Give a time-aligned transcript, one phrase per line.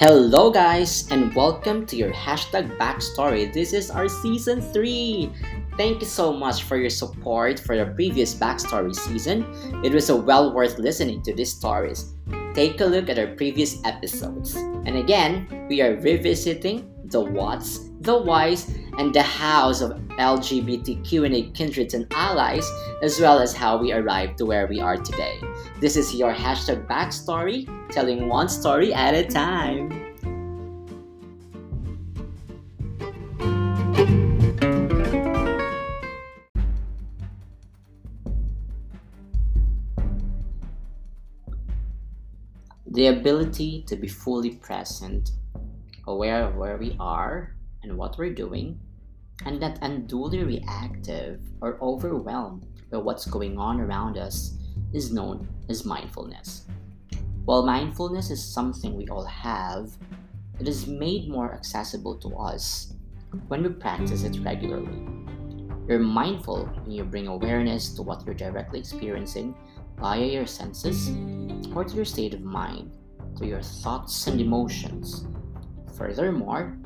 [0.00, 3.52] Hello, guys, and welcome to your hashtag backstory.
[3.52, 5.30] This is our season 3.
[5.76, 9.44] Thank you so much for your support for the previous backstory season.
[9.84, 12.16] It was a well worth listening to these stories.
[12.54, 14.56] Take a look at our previous episodes.
[14.56, 21.92] And again, we are revisiting the whats, the whys, and the hows of LGBTQ&A kindreds
[21.92, 22.66] and allies,
[23.02, 25.38] as well as how we arrived to where we are today.
[25.80, 29.90] This is your hashtag backstory, telling one story at a time.
[42.86, 45.32] The ability to be fully present,
[46.06, 48.78] aware of where we are and what we're doing,
[49.46, 54.58] and not unduly reactive or overwhelmed by what's going on around us
[54.92, 56.66] is known as mindfulness.
[57.44, 59.96] While mindfulness is something we all have,
[60.58, 62.92] it is made more accessible to us
[63.48, 65.06] when we practice it regularly.
[65.88, 69.54] You're mindful when you bring awareness to what you're directly experiencing
[69.98, 71.10] via your senses
[71.74, 72.96] or to your state of mind,
[73.38, 75.26] to your thoughts and emotions.
[75.96, 76.76] Furthermore,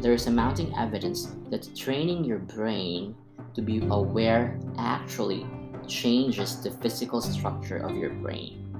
[0.00, 3.14] there is mounting evidence that training your brain
[3.54, 5.46] to be aware actually
[5.86, 8.76] changes the physical structure of your brain.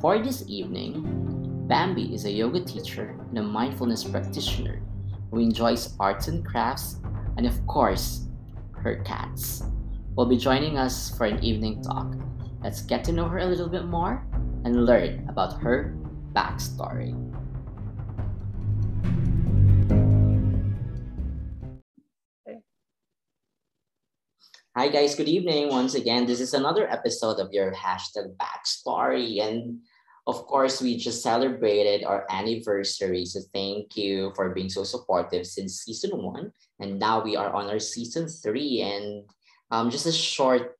[0.00, 4.82] For this evening, Bambi is a yoga teacher and a mindfulness practitioner
[5.30, 6.96] who enjoys arts and crafts
[7.36, 8.26] and, of course,
[8.72, 9.62] her cats.
[10.16, 12.14] Will be joining us for an evening talk
[12.66, 14.26] Let's get to know her a little bit more
[14.64, 15.94] and learn about her
[16.32, 17.14] backstory.
[24.76, 25.72] Hi guys, good evening.
[25.72, 29.40] Once again, this is another episode of your hashtag backstory.
[29.40, 29.80] And
[30.26, 33.24] of course, we just celebrated our anniversary.
[33.24, 36.52] So thank you for being so supportive since season one.
[36.78, 38.84] And now we are on our season three.
[38.84, 39.24] And
[39.70, 40.76] um, just a short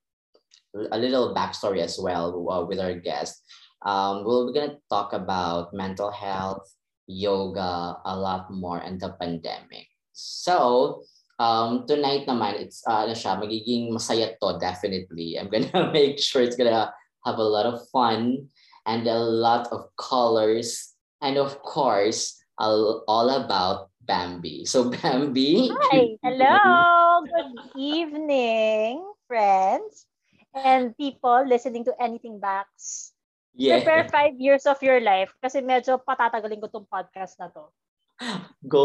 [0.93, 3.41] a little backstory as well uh, with our guest.
[3.81, 6.69] Um, we're going to talk about mental health,
[7.07, 9.89] yoga, a lot more, and the pandemic.
[10.13, 11.05] So,
[11.39, 15.39] um, tonight naman, it's, uh, ano siya, magiging masaya to, definitely.
[15.39, 16.93] I'm gonna make sure it's gonna
[17.25, 18.49] have a lot of fun
[18.87, 20.95] and a lot of colors.
[21.21, 24.65] And of course, all, all about Bambi.
[24.65, 25.71] So, Bambi.
[25.73, 27.25] Hi, hello.
[27.27, 30.07] Good evening, friends
[30.57, 33.13] and people listening to anything backs.
[33.53, 33.81] Yeah.
[33.81, 37.69] Prepare five years of your life kasi medyo patatagalin ko tong podcast na to.
[38.73, 38.85] Go.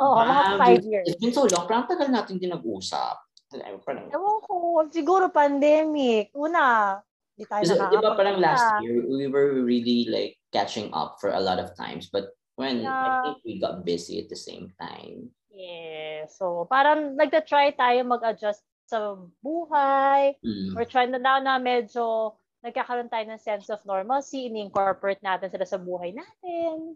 [0.00, 1.06] Oo, oh, mga five years.
[1.08, 1.64] It's been so long.
[1.64, 3.16] Parang tagal natin din nag-usap.
[3.50, 4.86] Ewan ko.
[4.94, 6.30] Siguro pandemic.
[6.38, 6.98] Una,
[7.34, 11.34] di tayo so, Di ba parang last year, we were really like catching up for
[11.34, 12.06] a lot of times.
[12.12, 12.94] But when yeah.
[12.94, 15.34] I think we got busy at the same time.
[15.50, 16.30] Yeah.
[16.30, 20.38] So, parang nagta-try tayo mag-adjust sa buhay.
[20.42, 20.78] Mm.
[20.78, 25.64] We're trying na now na medyo nagkakaroon tayo ng sense of normalcy, ini-incorporate natin sila
[25.64, 26.94] sa buhay natin.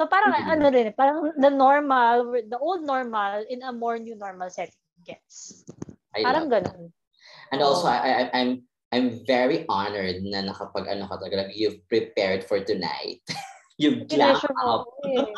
[0.00, 0.54] So parang mm-hmm.
[0.56, 5.60] ano rin, parang the normal, the old normal in a more new normal setting gets.
[6.16, 6.88] I parang ganun.
[7.52, 7.92] And also.
[7.92, 8.64] I, I, I'm
[8.96, 13.20] I'm very honored na nakapag ano ka talaga, you've prepared for tonight.
[13.80, 14.88] you've glassed up.
[15.04, 15.28] Eh.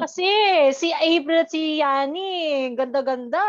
[0.00, 0.28] Kasi
[0.72, 3.44] si April at si Yani, ganda-ganda.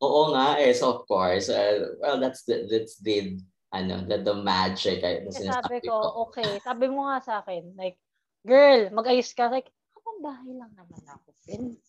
[0.00, 0.72] Oo nga eh.
[0.72, 3.36] So of course, uh, well, that's the, that's the,
[3.76, 5.04] ano, the, the magic.
[5.04, 6.56] The sabi ko, ko, okay.
[6.64, 8.00] Sabi mo nga sa akin, like,
[8.46, 9.48] girl, mag-ayos ka.
[9.48, 11.82] Like, habang bahay lang naman ako, friends.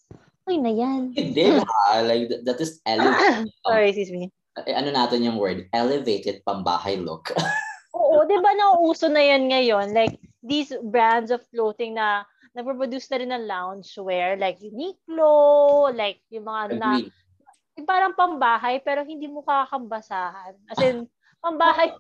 [0.46, 1.02] Okay na yan.
[1.14, 2.02] Hindi ha.
[2.02, 3.50] Like, that is elevated.
[3.66, 4.34] Sorry, excuse me.
[4.66, 5.70] Eh, ano natin yung word?
[5.72, 7.30] Elevated pambahay look.
[7.98, 9.94] Oo, di ba nauuso na yan ngayon?
[9.94, 12.26] Like, these brands of clothing na
[12.58, 16.82] nagpo-produce na rin ng loungewear, like Uniqlo, like yung mga Agreed.
[16.82, 16.90] na
[17.86, 20.58] parang pambahay pero hindi mo kakakambasahan.
[20.68, 21.08] As in,
[21.40, 21.96] pambahay,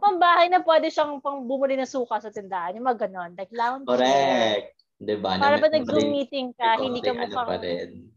[0.00, 2.76] pambahay na pwede siyang pang bumuli ng suka sa tindahan.
[2.76, 3.32] Yung mga ganon.
[3.36, 3.86] Like lounge.
[3.88, 4.74] Correct.
[4.98, 5.38] Diba?
[5.38, 7.66] Para ba nag-zoom meeting ka, hindi ka mukhang ano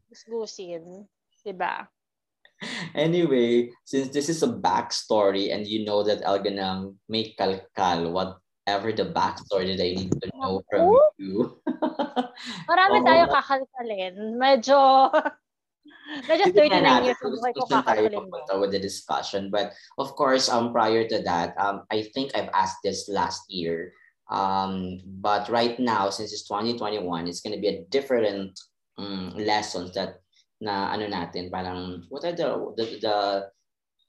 [0.09, 1.06] gusgusin.
[1.45, 1.85] Diba?
[2.94, 8.94] Anyway, since this is a backstory and you know that I'm gonna make kalkal whatever
[8.94, 11.57] the backstory that I need to know from you.
[12.69, 13.06] Marami oh.
[13.06, 14.38] tayo kakalkalin.
[14.38, 15.09] Medyo
[16.29, 17.39] I just 39 years old.
[17.55, 19.49] Ko tayo with the discussion.
[19.51, 23.93] But of course, um, prior to that, um, I think I've asked this last year.
[24.31, 28.55] Um, but right now, since it's 2021, it's going to be a different
[28.97, 30.23] um, lessons that
[30.61, 33.17] na ano natin parang what are the the, the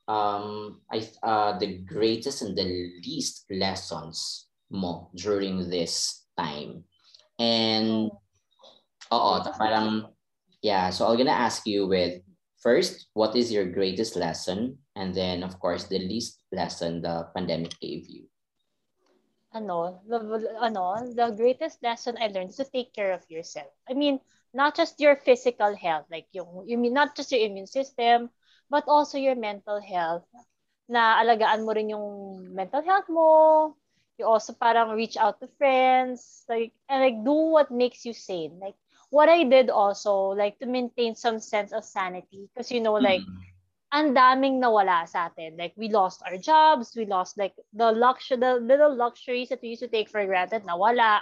[0.05, 2.69] um I uh the greatest and the
[3.01, 6.85] least lessons mo during this time
[7.43, 8.13] And,
[9.11, 10.12] oo, parang,
[10.63, 12.23] yeah, so I'm gonna ask you with,
[12.63, 14.79] first, what is your greatest lesson?
[14.95, 18.31] And then, of course, the least lesson the pandemic gave you.
[19.53, 20.17] Ano, the,
[20.63, 23.69] ano, the greatest lesson I learned is to take care of yourself.
[23.91, 24.21] I mean,
[24.55, 28.31] not just your physical health, like yung, you mean not just your immune system,
[28.71, 30.25] but also your mental health.
[30.89, 33.77] Na alagaan mo rin yung mental health mo.
[34.17, 38.61] You also parang reach out to friends, like and like do what makes you sane.
[38.61, 38.77] Like
[39.13, 43.21] what I did also, like to maintain some sense of sanity, because you know, like
[43.21, 43.37] mm.
[43.93, 45.61] ang daming nawala sa atin.
[45.61, 49.77] Like we lost our jobs, we lost like the luxury, the little luxuries that we
[49.77, 51.21] used to take for granted, nawala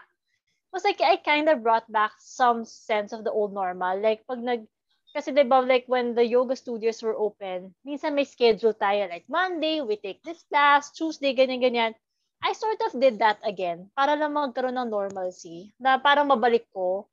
[0.70, 3.98] was like I kind of brought back some sense of the old normal.
[3.98, 4.70] Like pag nag
[5.10, 9.82] kasi diba like when the yoga studios were open, minsan may schedule tayo like Monday
[9.82, 11.92] we take this class, Tuesday ganyan ganyan.
[12.38, 17.09] I sort of did that again para lang magkaroon ng normalcy na parang mabalik ko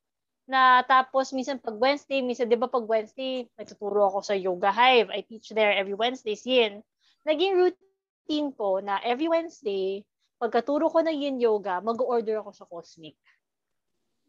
[0.47, 5.11] na tapos minsan pag Wednesday, minsan 'di ba pag Wednesday, nagtuturo ako sa Yoga Hive.
[5.11, 6.79] I teach there every Wednesday yin.
[7.27, 10.07] Naging routine ko na every Wednesday,
[10.39, 13.19] pagkaturo ko ng yin yoga, mag-order ako sa Cosmic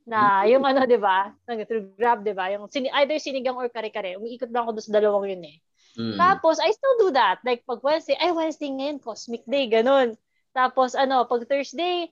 [0.09, 1.37] na yung ano, 'di ba?
[1.45, 2.49] Through Grab, 'di ba?
[2.57, 4.17] Yung sin- either sinigang or kare-kare.
[4.17, 5.57] Umiikot lang ako doon sa dalawang yun eh.
[6.01, 6.17] Mm.
[6.17, 7.45] Tapos I still do that.
[7.45, 10.17] Like pag Wednesday, ay Wednesday ngayon, cosmic day, ganun.
[10.57, 12.09] Tapos ano, pag Thursday,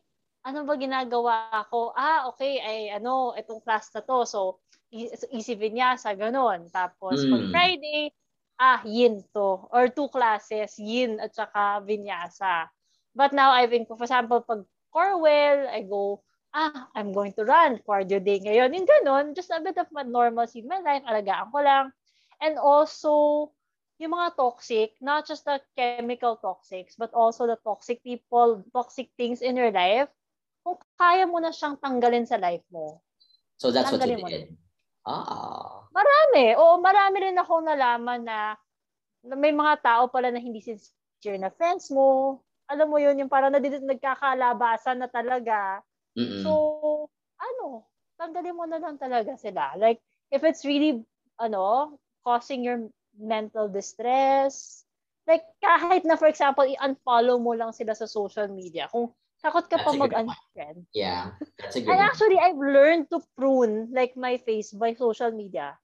[0.47, 1.91] ano ba ginagawa ko?
[1.99, 4.23] Ah, okay, ay ano, itong class na to.
[4.23, 4.63] So
[4.95, 6.71] easy vinyasa, ganun.
[6.71, 7.31] Tapos mm.
[7.35, 8.03] pag Friday,
[8.63, 9.67] ah, yin to.
[9.75, 12.71] Or two classes, yin at saka vinyasa.
[13.11, 14.63] But now I've been, for example, pag
[14.95, 16.23] Corwell, I go
[16.57, 18.73] ah, I'm going to run cardio day ngayon.
[18.73, 21.93] Yung ganun, just a bit of my normalcy in my life, alagaan ko lang.
[22.41, 23.51] And also,
[24.01, 29.45] yung mga toxic, not just the chemical toxics, but also the toxic people, toxic things
[29.45, 30.09] in your life,
[30.67, 32.99] kung kaya mo na siyang tanggalin sa life mo.
[33.63, 34.59] So that's what you did?
[35.07, 35.87] Ah.
[35.95, 36.59] Marami.
[36.59, 38.59] Oo, marami rin ako nalaman na,
[39.23, 42.43] na may mga tao pala na hindi sincere na friends mo.
[42.67, 45.87] Alam mo yun, yung parang na nagkakalabasan na talaga
[46.17, 46.41] Mm-mm.
[46.41, 46.51] So,
[47.37, 47.85] ano,
[48.17, 49.77] tanggalin mo na lang talaga sila.
[49.77, 50.01] Like,
[50.33, 51.05] if it's really,
[51.37, 52.89] ano, causing your
[53.21, 54.83] mental distress,
[55.29, 58.89] like, kahit na, for example, i-unfollow mo lang sila sa social media.
[58.89, 59.13] Kung
[59.43, 60.87] takot ka that's pa mag-unfriend.
[60.93, 65.33] Yeah, that's a good And actually, I've learned to prune, like, my face by social
[65.33, 65.77] media.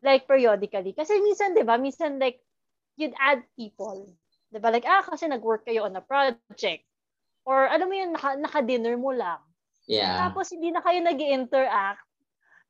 [0.00, 0.96] Like, periodically.
[0.96, 2.40] Kasi minsan, di ba, minsan, like,
[2.96, 4.08] you'd add people.
[4.52, 4.72] Di ba?
[4.72, 6.84] Like, ah, kasi nag-work kayo on a project.
[7.44, 9.40] Or, alam mo yun, naka, naka-dinner mo lang.
[9.90, 10.22] Yeah.
[10.22, 12.06] Tapos hindi na kayo nag interact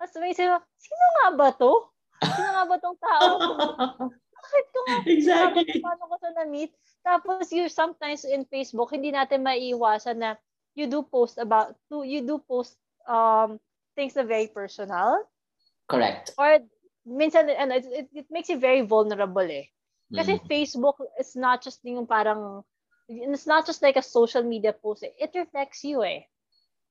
[0.01, 1.93] Tapos may sino, sino nga ba to?
[2.25, 3.33] Sino nga ba tong tao?
[4.51, 5.79] Bakit ko nga, exactly.
[5.79, 6.75] paano ko sa na-meet?
[7.07, 10.35] Tapos you sometimes in Facebook, hindi natin maiiwasan na
[10.75, 12.75] you do post about, you do post
[13.07, 13.63] um
[13.95, 15.23] things na very personal.
[15.87, 16.35] Correct.
[16.35, 16.59] Or
[17.07, 19.71] minsan, ano, it, it, it makes you very vulnerable eh.
[20.11, 20.47] Kasi mm.
[20.51, 22.67] Facebook is not just yung parang,
[23.07, 25.07] it's not just like a social media post.
[25.07, 25.15] Eh.
[25.15, 26.27] It reflects you eh.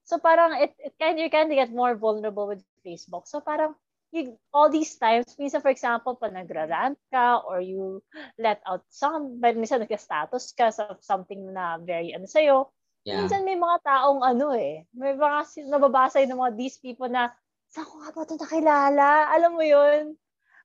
[0.07, 3.27] So parang it, it kind you kind of get more vulnerable with Facebook.
[3.27, 3.75] So parang
[4.11, 8.01] you, all these times, minsan for example, pag nagra-rant ka or you
[8.37, 12.73] let out some, but minsan nagka-status ka sa something na very ano sa'yo,
[13.05, 13.21] yeah.
[13.21, 17.29] minsan may mga taong ano eh, may mga nababasa ng mga these people na,
[17.69, 19.09] saan ko nga ba ito nakilala?
[19.29, 20.17] Alam mo yun?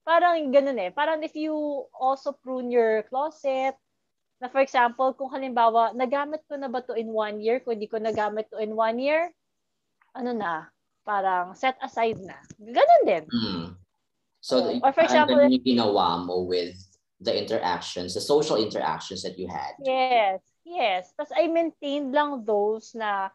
[0.05, 0.93] Parang ganun eh.
[0.93, 1.53] Parang if you
[1.97, 3.77] also prune your closet,
[4.41, 7.61] na for example, kung halimbawa, nagamit ko na ba to in one year?
[7.61, 9.33] Kung hindi ko nagamit to in one year,
[10.13, 10.69] ano na,
[11.05, 12.37] parang set aside na.
[12.59, 13.25] Ganun din.
[13.29, 13.67] Mm.
[14.41, 16.77] So, uh, or for example, yung ginawa mo with
[17.21, 19.73] the interactions, the social interactions that you had.
[19.81, 21.13] Yes, yes.
[21.17, 23.33] Tapos I maintained lang those na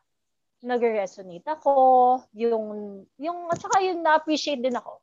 [0.60, 5.00] nag-resonate ako, yung, yung, at saka yung na-appreciate din ako.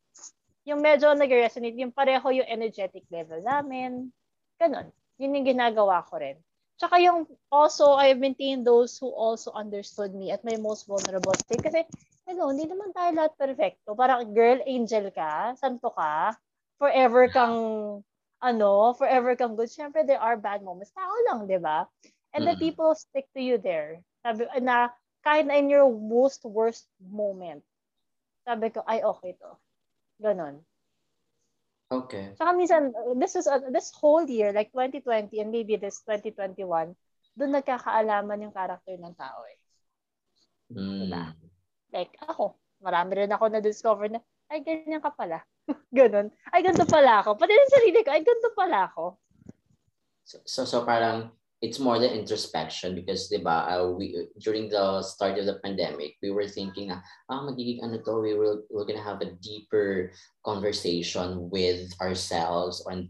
[0.68, 4.12] Yung medyo nag-resonate, yung pareho yung energetic level namin.
[4.60, 4.92] Ganun.
[5.16, 6.36] Yun yung ginagawa ko rin.
[6.76, 11.64] Tsaka yung also, I maintain those who also understood me at my most vulnerable state.
[11.64, 11.88] Kasi,
[12.26, 13.94] ano, hindi naman tayo lahat perfecto.
[13.94, 16.34] Parang girl angel ka, santo ka,
[16.76, 17.56] forever kang,
[18.42, 19.70] ano, forever kang good.
[19.70, 20.90] Siyempre, there are bad moments.
[20.90, 21.86] Tao lang, di ba?
[22.34, 22.48] And mm.
[22.52, 24.02] the people stick to you there.
[24.26, 24.90] Sabi, na,
[25.22, 27.62] kahit na in your most worst moment,
[28.42, 29.50] sabi ko, ay, okay to.
[30.18, 30.62] Ganon.
[31.86, 32.34] Okay.
[32.34, 36.98] Saka minsan, this is, uh, this whole year, like 2020 and maybe this 2021,
[37.38, 39.58] doon nagkakaalaman yung character ng tao eh.
[40.74, 41.06] Mm.
[41.06, 41.24] Diba?
[41.94, 45.42] Like ako, marami rin ako na-discover na, ay, ganyan ka pala.
[45.96, 46.30] Ganon.
[46.54, 47.34] Ay, ganito pala ako.
[47.34, 49.18] Pati yung sarili ko, ay, ganito pala ako.
[50.26, 51.30] So, so, so parang
[51.64, 56.28] it's more than introspection because diba uh, we during the start of the pandemic we
[56.28, 57.00] were thinking na
[57.32, 60.12] ah magiging ano to we will we're gonna have a deeper
[60.44, 63.08] conversation with ourselves and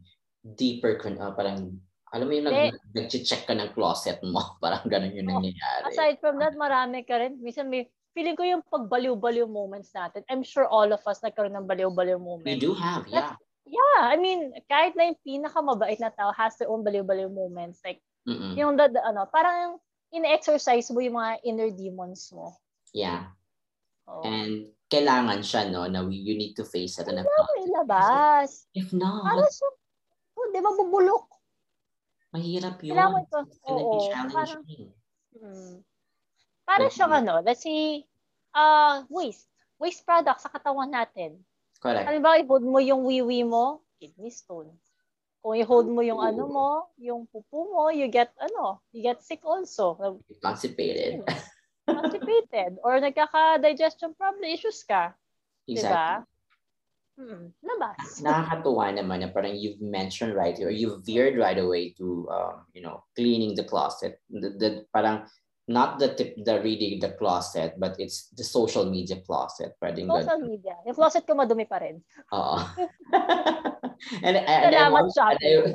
[0.55, 1.75] deeper uh, parang
[2.15, 6.19] alam mo yung nag, nag-check ka ng closet mo parang ganun yung oh, nangyayari aside
[6.23, 10.65] from that marami ka rin minsan may feeling ko yung pagbaliw-baliw moments natin I'm sure
[10.65, 13.37] all of us nagkaroon ng baliw-baliw moments we do have yeah That's,
[13.69, 18.01] yeah I mean kahit na yung pinakamabait na tao has their own baliw-baliw moments like
[18.27, 18.59] Mm-mm.
[18.59, 19.79] Yung the, the, ano, parang
[20.11, 22.59] in-exercise mo yung mga inner demons mo.
[22.91, 23.31] Yeah.
[24.11, 24.27] Oh.
[24.27, 27.07] And kailangan siya, no, na we, you need to face it.
[27.07, 28.67] Kailangan mo ilabas.
[28.75, 29.71] If not, para siya,
[30.35, 31.27] oh, di ba bubulok?
[32.35, 32.99] Mahirap yun.
[32.99, 33.39] Kailangan ito.
[33.47, 34.35] It's gonna oo, be challenging.
[34.35, 34.63] Parang,
[35.39, 35.75] hmm.
[36.67, 38.03] Para siyang ano, let's say,
[38.53, 39.47] uh, waste.
[39.79, 41.39] Waste product sa katawan natin.
[41.79, 42.11] Correct.
[42.11, 44.75] Halimbawa, i-hold mo yung wiwi mo, kidney stone.
[45.47, 46.69] Kung i-hold mo yung ano mo,
[46.99, 49.95] yung pupu mo, you get ano, you get sick also.
[50.43, 51.23] Constipated.
[51.87, 52.83] Constipated.
[52.83, 55.15] Or nagkaka-digestion problem issues ka.
[55.71, 55.95] Exactly.
[55.95, 56.11] Diba?
[57.17, 57.97] Hmm, labas.
[58.27, 62.85] Nakakatuwa naman na parang you've mentioned right or you've veered right away to um, you
[62.85, 64.21] know cleaning the closet.
[64.29, 65.25] The, the parang
[65.69, 69.75] not the tip, the reading the closet but it's the social media closet.
[69.83, 70.79] Pwedeng social media.
[70.87, 71.99] Yung closet ko madumi pa rin.
[72.31, 72.59] Oo.
[74.27, 75.75] and, and, and, I, and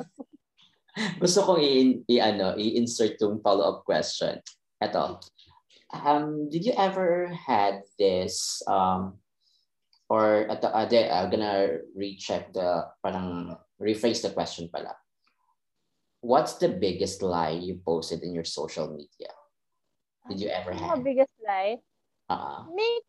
[1.20, 4.40] gusto kong i, i ano, i-insert yung follow-up question.
[4.80, 5.20] Ito.
[5.92, 9.20] Um, did you ever had this um
[10.08, 14.96] or at the, uh, I'm gonna recheck the parang rephrase the question pala.
[16.20, 19.32] What's the biggest lie you posted in your social media?
[20.28, 20.98] Did you ever have?
[20.98, 21.82] The biggest lie?
[22.30, 22.70] Uh-uh.
[22.70, 23.02] May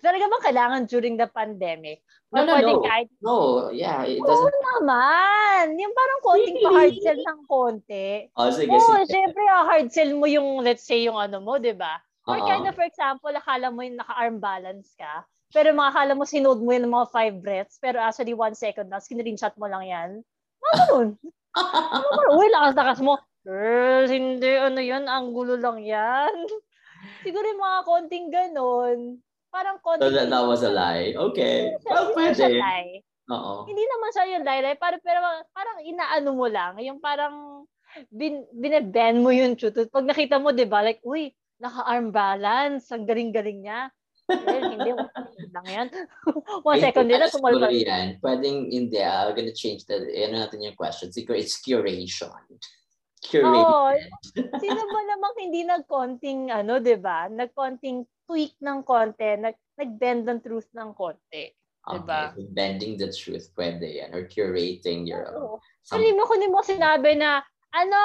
[0.00, 2.02] talaga bang kailangan during the pandemic?
[2.30, 2.82] No, no, no.
[2.82, 3.08] Kahit...
[3.22, 4.02] No, yeah.
[4.06, 4.46] It doesn't...
[4.46, 5.76] Oo naman.
[5.78, 8.10] Yung parang konting pa-hard sell ng konti.
[8.34, 9.10] Oh, sige, Oo, sige.
[9.10, 11.98] syempre, hard sell mo yung, let's say, yung ano mo, di ba?
[12.26, 12.46] Or uh-huh.
[12.46, 15.26] kind of, for example, akala mo yung naka-arm balance ka.
[15.54, 19.54] Pero makakala mo sinode mo yung mga five breaths, pero actually one second na, screenshot
[19.54, 20.08] mo lang yan.
[20.58, 21.08] Mga ganun.
[21.94, 23.16] ano Uy, lakas-lakas mo.
[23.46, 26.34] Girl, hindi, ano yan, ang gulo lang yan.
[27.22, 28.98] Siguro yung mga konting ganon.
[29.54, 30.02] Parang konting...
[30.02, 31.14] So that, that was a lie.
[31.14, 31.70] Okay.
[31.78, 32.34] Hindi well, pwede.
[32.42, 33.06] Siya lie.
[33.30, 33.62] Oo.
[33.70, 34.78] Hindi naman siya yung lie, lie.
[34.82, 35.22] Pero, pero
[35.54, 36.74] parang inaano mo lang.
[36.82, 37.62] Yung parang
[38.10, 39.78] bin, bineben mo yung truth.
[39.94, 41.30] Pag nakita mo, di ba, like, uy,
[41.62, 42.90] naka-arm balance.
[42.90, 43.94] Ang galing-galing niya.
[44.26, 44.90] well, hindi,
[45.54, 45.88] lang yan.
[46.66, 47.70] One second nila, tumalpa.
[47.70, 48.18] yan.
[48.18, 51.14] Pwedeng, hindi, I'm gonna change the, ano natin yung question.
[51.14, 52.34] Siguro, it's curation
[53.24, 53.52] curated.
[53.56, 53.92] Oo.
[54.60, 57.30] Sino ba namang hindi nagkonting ano, 'di ba?
[57.32, 61.52] Nagkonting tweak ng konti, nag nag-bend ng truth ng konti.
[61.86, 62.34] Diba?
[62.34, 62.42] Okay.
[62.42, 64.10] So bending the truth, pwede yan.
[64.10, 65.62] Or curating your own.
[65.86, 68.02] Hindi mo kunin mo sinabi na, ano,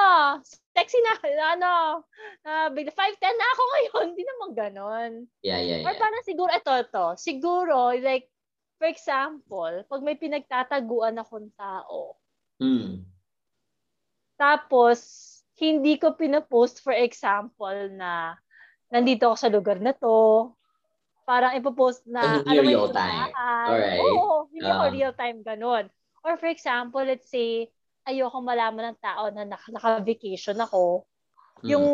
[0.78, 1.14] sexy na,
[1.58, 2.06] ano,
[2.46, 4.06] uh, 5'10 na ako ngayon.
[4.14, 5.12] Hindi naman ganon.
[5.42, 5.88] Yeah, yeah, yeah.
[5.90, 7.06] Or parang siguro, ito, ito.
[7.18, 8.30] Siguro, like,
[8.78, 12.22] for example, pag may pinagtataguan akong tao,
[12.62, 13.02] hmm.
[14.42, 14.98] Tapos,
[15.62, 18.34] hindi ko pinapost for example na
[18.90, 20.50] nandito ako sa lugar na to.
[21.22, 23.30] Parang ipopost na, oh, alam mo real time.
[23.38, 24.02] Alright.
[24.02, 25.86] Oo, hindi uh, ako real time ganun.
[26.26, 27.70] Or for example, let's say,
[28.10, 31.06] ayoko malaman ng tao na naka-vacation ako.
[31.62, 31.78] Hmm.
[31.78, 31.86] Yung,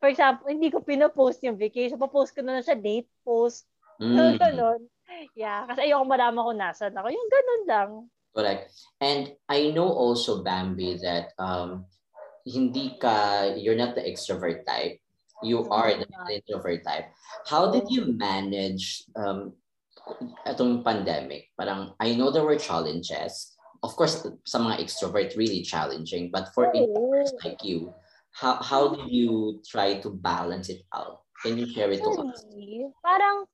[0.00, 2.00] for example, hindi ko pinapost yung vacation.
[2.00, 3.68] Papost ko na lang sa date post.
[4.00, 4.40] Mm.
[4.42, 4.80] ganun.
[5.36, 7.12] Yeah, kasi ayoko malaman kung nasan ako.
[7.12, 7.90] Yung ganun lang.
[8.36, 8.70] Correct.
[9.00, 11.86] And I know also, Bambi, that um,
[12.46, 15.00] hindi ka, you're not the extrovert type.
[15.42, 17.14] You are the introvert type.
[17.46, 19.54] How did you manage um,
[20.46, 21.50] itong pandemic?
[21.58, 23.54] Parang, I know there were challenges.
[23.82, 26.30] Of course, sa mga extrovert, really challenging.
[26.34, 27.94] But for introverts like you,
[28.34, 31.22] how, how did you try to balance it out?
[31.42, 32.42] Can you share it to us?
[32.98, 33.46] Parang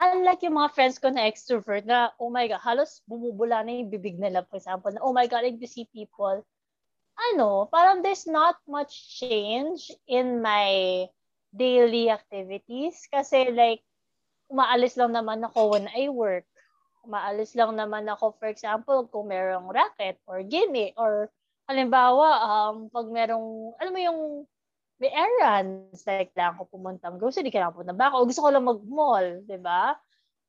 [0.00, 3.92] unlike yung mga friends ko na extrovert na, oh my God, halos bumubula na yung
[3.92, 6.40] bibig nila, for example, na, oh my God, I to see people.
[7.32, 11.04] Ano, parang there's not much change in my
[11.52, 13.84] daily activities kasi like,
[14.48, 16.48] umaalis lang naman ako when I work.
[17.04, 21.28] Umaalis lang naman ako, for example, kung merong racket or gimmick or
[21.68, 24.20] halimbawa, um, pag merong, alam mo yung
[25.00, 26.04] may errands.
[26.04, 28.28] Like, kailangan ko pumunta ng grocery, kailangan ko na ba ako.
[28.28, 29.96] gusto ko lang mag-mall, di ba?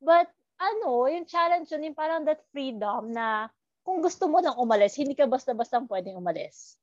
[0.03, 0.27] But,
[0.59, 3.49] ano, yung challenge yun, yung parang that freedom na
[3.81, 6.77] kung gusto mo nang umalis, hindi ka basta-basta pwedeng umalis.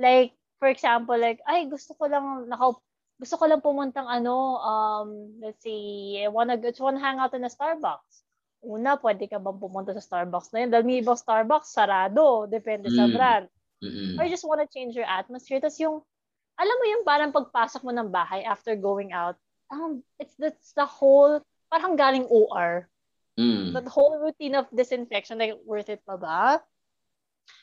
[0.00, 2.74] Like, for example, like, ay, gusto ko lang, naka,
[3.18, 7.46] gusto ko lang pumuntang ano, um, let's say, I wanna, go, wanna hang out in
[7.46, 8.26] a Starbucks.
[8.66, 10.70] Una, pwede ka bang pumunta sa Starbucks na yun?
[10.74, 12.50] Dahil may ibang Starbucks, sarado.
[12.50, 12.96] Depende mm.
[12.98, 13.46] sa brand.
[13.78, 14.18] Mm-mm.
[14.18, 15.62] Or just want to change your atmosphere.
[15.62, 16.02] Tapos yung,
[16.58, 19.38] alam mo yung parang pagpasok mo ng bahay after going out,
[19.70, 21.38] um, it's, it's the whole,
[21.70, 22.90] parang galing OR.
[23.38, 23.70] Mm.
[23.70, 26.58] That whole routine of disinfection, like, worth it pa ba?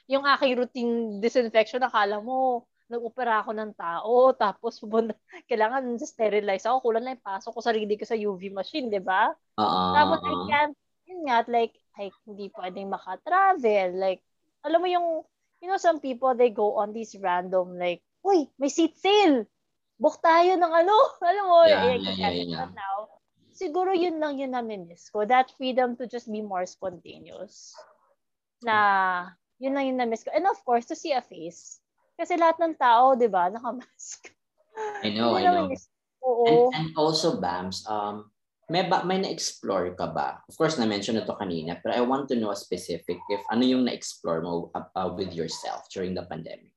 [0.07, 5.11] Yung aking routine disinfection, akala mo, nag-opera ako ng tao, tapos pupunta,
[5.51, 9.27] kailangan sterilize ako, kulang lang pasok ko sarili ko sa UV machine, di ba?
[9.59, 9.91] Uh-huh.
[9.91, 13.91] Tapos I can't, yun nga, like, ay, hindi pwedeng makatravel.
[13.99, 14.23] Like,
[14.63, 15.07] alam mo yung,
[15.59, 19.45] you know, some people, they go on these random, like, uy, may seat sale!
[20.01, 20.95] Book tayo ng ano,
[21.29, 22.67] alam mo, yeah, yeah, yeah, yeah.
[22.73, 23.07] now.
[23.55, 25.23] Siguro yun lang yun na miss ko.
[25.23, 27.71] That freedom to just be more spontaneous.
[28.59, 29.31] Na,
[29.63, 30.35] yun lang yun na miss ko.
[30.35, 31.79] And of course, to see a face.
[32.19, 34.27] Kasi lahat ng tao, di ba, nakamask.
[35.07, 35.71] I know, I know.
[36.25, 36.67] Oo.
[36.73, 38.27] And, and also, Bams, um,
[38.67, 40.43] may ba, may na-explore ka ba?
[40.51, 43.63] Of course, na-mention na to kanina, but I want to know a specific if ano
[43.63, 46.74] yung na-explore mo uh, uh, with yourself during the pandemic.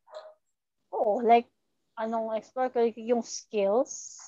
[1.09, 1.49] Oh, like,
[1.97, 2.85] anong explore ko?
[2.85, 4.21] Yung skills.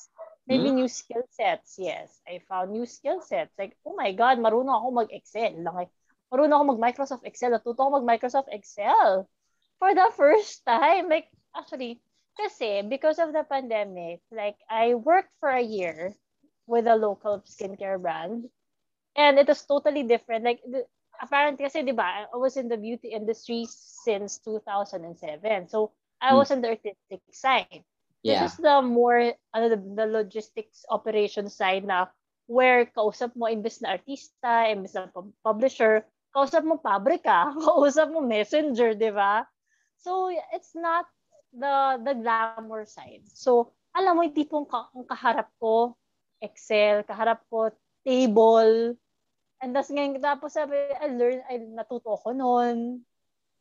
[0.49, 0.80] Maybe hmm?
[0.80, 2.08] new skill sets, yes.
[2.25, 3.52] I found new skill sets.
[3.60, 5.60] Like, oh my God, marunong ako mag-Excel.
[5.60, 5.92] Like,
[6.32, 7.52] marunong ako mag-Microsoft Excel.
[7.52, 9.28] Natuto ako mag-Microsoft Excel.
[9.76, 11.12] For the first time.
[11.12, 12.00] Like, actually,
[12.40, 16.16] kasi because of the pandemic, like, I worked for a year
[16.64, 18.49] with a local skincare brand.
[19.12, 20.49] And it was totally different.
[20.49, 20.88] Like, the,
[21.20, 25.68] apparently, kasi, di ba, I was in the beauty industry since 2007.
[25.68, 26.37] So, I hmm.
[26.37, 27.85] was in the artistic side.
[28.23, 28.45] Yeah.
[28.45, 32.12] This is the more, ano, the, the logistics operation side na
[32.45, 35.09] where kausap mo imbes na artista, imbes na
[35.41, 36.05] publisher,
[36.37, 39.49] kausap mo pabrika, kausap mo messenger, di ba?
[40.00, 41.09] So, it's not
[41.53, 43.25] the the glamour side.
[43.27, 45.97] So, alam mo, yung tipong ka- kaharap ko,
[46.41, 47.73] Excel, kaharap ko
[48.05, 48.97] table.
[49.61, 53.05] And tas ngayon, tapos sabi, I learned, I natuto ko noon.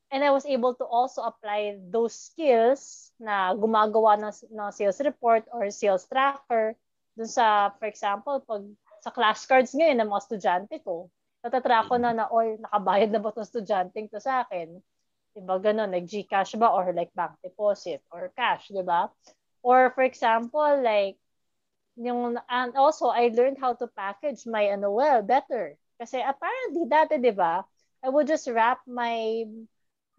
[0.10, 5.46] And I was able to also apply those skills na gumagawa ng, ng sales report
[5.54, 6.74] or sales tracker
[7.14, 8.66] dun sa, for example, pag
[9.06, 11.14] sa class cards ngayon ng mga estudyante ko,
[11.46, 14.82] natatrack ko na na, oy, nakabayad na ba itong estudyante to sa akin?
[15.38, 19.14] Diba, ganun, like Gcash ba or like bank deposit or cash, diba?
[19.62, 21.22] Or for example, like,
[22.00, 25.78] yung, and also, I learned how to package my ano well better.
[26.00, 27.62] Kasi apparently, dati, di ba,
[28.00, 29.44] I would just wrap my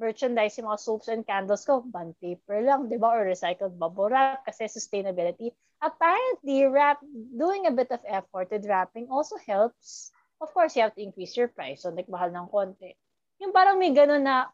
[0.01, 3.13] merchandise, yung mga soaps and candles ko, bond paper lang, di ba?
[3.13, 5.53] Or recycled bubble wrap kasi sustainability.
[5.85, 7.05] Apparently, wrap,
[7.37, 10.11] doing a bit of effort with wrapping also helps.
[10.41, 11.85] Of course, you have to increase your price.
[11.85, 12.97] So, like, mahal ng konti.
[13.45, 14.49] Yung parang may ganun na,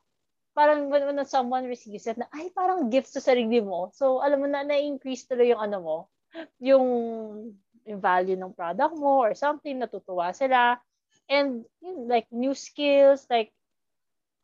[0.58, 3.94] parang when, when someone receives it, na, ay, parang gifts sa sarili mo.
[3.94, 5.96] So, alam mo na, na-increase tuloy yung ano mo,
[6.58, 6.86] yung,
[7.86, 10.82] yung value ng product mo or something, natutuwa sila.
[11.26, 13.50] And yun, like new skills, like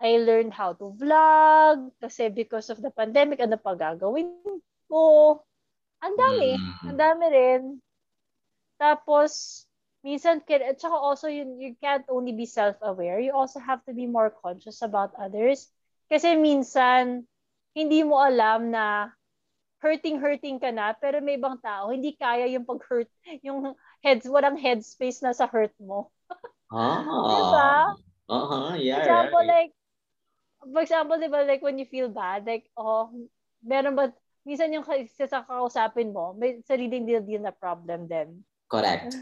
[0.02, 4.34] I learned how to vlog kasi because of the pandemic, ano pa gagawin
[4.90, 5.38] ko?
[6.02, 6.58] Ang dami.
[6.58, 6.86] Mm-hmm.
[6.90, 7.62] Ang dami rin.
[8.82, 9.62] Tapos,
[10.02, 13.22] minsan, at saka also, you, you can't only be self-aware.
[13.22, 15.70] You also have to be more conscious about others.
[16.10, 17.22] Kasi minsan,
[17.70, 19.14] hindi mo alam na
[19.78, 23.10] hurting-hurting ka na, pero may ibang tao, hindi kaya yung pag-hurt,
[23.46, 26.10] yung heads, walang headspace na sa hurt mo.
[26.74, 27.02] ah.
[27.30, 27.70] diba?
[28.30, 28.98] Uh-huh, yeah.
[28.98, 29.54] For example, right.
[29.54, 29.72] like,
[30.62, 33.11] for example, di ba, like when you feel bad, like, oh,
[33.62, 34.14] meron ba,
[34.46, 38.42] minsan yung sa kakausapin mo, may sariling deal-deal na problem din.
[38.70, 39.14] Correct.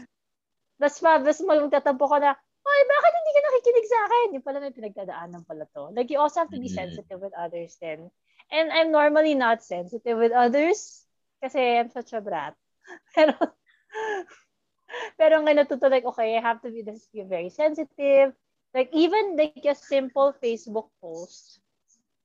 [0.77, 4.27] Tapos pa, tapos magtatampo ka na, ay, bakit hindi ka nakikinig sa akin?
[4.37, 5.89] Yung pala may pinagdadaanan pala to.
[5.93, 6.77] Like, you also have to be mm-hmm.
[6.77, 8.13] sensitive with others then.
[8.53, 11.05] And I'm normally not sensitive with others
[11.41, 12.53] kasi I'm such a brat.
[13.15, 13.33] Pero,
[15.19, 18.35] pero ngayon natuto like, okay, I have to be, this, be very sensitive.
[18.71, 21.59] Like, even like a simple Facebook post,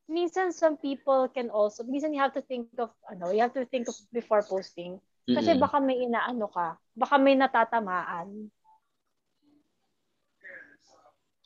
[0.06, 3.66] minsan some people can also, minsan you have to think of, ano, you have to
[3.66, 5.02] think of before posting.
[5.26, 5.64] Kasi mm-hmm.
[5.66, 8.46] baka may inaano ka, baka may natatamaan.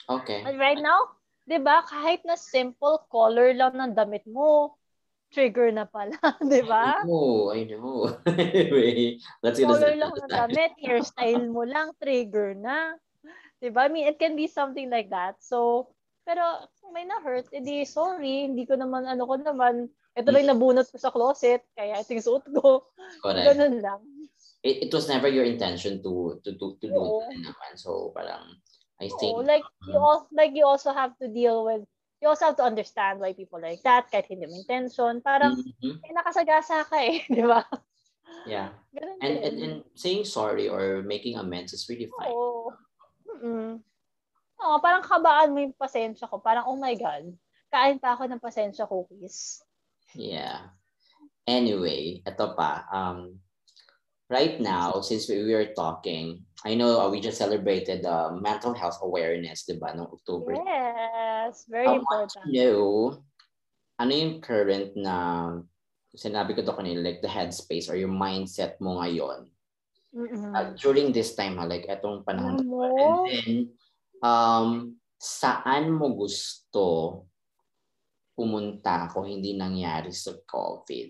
[0.05, 0.45] Okay.
[0.45, 1.17] But right now,
[1.49, 1.81] 'di ba?
[1.89, 4.77] Kahit na simple color lang ng damit mo,
[5.33, 7.07] trigger na pala, 'di ba?
[7.09, 8.13] Oh, I know.
[8.29, 13.01] anyway, let's get color lang ng damit, hairstyle mo lang trigger na.
[13.61, 13.87] 'Di ba?
[13.87, 15.37] I mean, it can be something like that.
[15.45, 15.89] So,
[16.25, 20.89] pero kung may na-hurt, edi sorry, hindi ko naman, ano ko naman, ito lang nabunot
[20.89, 22.89] ko sa closet, kaya ito yung suot ko.
[23.25, 23.47] Correct.
[23.53, 24.01] Ganun lang.
[24.61, 27.73] It, it was never your intention to to to, to do that naman.
[27.77, 28.61] So, parang,
[29.01, 29.33] I think.
[29.37, 31.85] Oh, like you um, also like you also have to deal with
[32.21, 35.25] you also have to understand why people like that kahit hindi mo intention.
[35.25, 36.05] Parang mm-hmm.
[36.05, 37.65] eh, nakasagasa ka eh, di ba?
[38.45, 38.73] Yeah.
[39.21, 42.33] and, and and saying sorry or making amends is really fine.
[42.33, 42.73] Oo.
[43.31, 43.81] Mm-mm.
[44.61, 46.43] Oh, parang kabaan mo yung pasensya ko.
[46.43, 47.33] Parang, oh my God.
[47.71, 49.63] kain pa ako ng pasensya cookies.
[50.19, 50.75] Yeah.
[51.47, 52.85] Anyway, ito pa.
[52.91, 53.39] Um,
[54.27, 58.75] right now, since we, we were talking, I know uh, we just celebrated uh, mental
[58.75, 60.59] health awareness, di ba, noong October.
[60.59, 62.45] Yes, very I important.
[62.45, 62.85] Want to know,
[64.03, 65.15] ano yung current na,
[66.13, 69.47] sinabi ko to kanina, like the headspace or yung mindset mo ngayon
[70.15, 72.61] uh, during this time, ha, like etong panahon.
[72.61, 73.51] And then,
[74.23, 77.25] um, saan mo gusto
[78.35, 81.09] pumunta kung hindi nangyari sa COVID?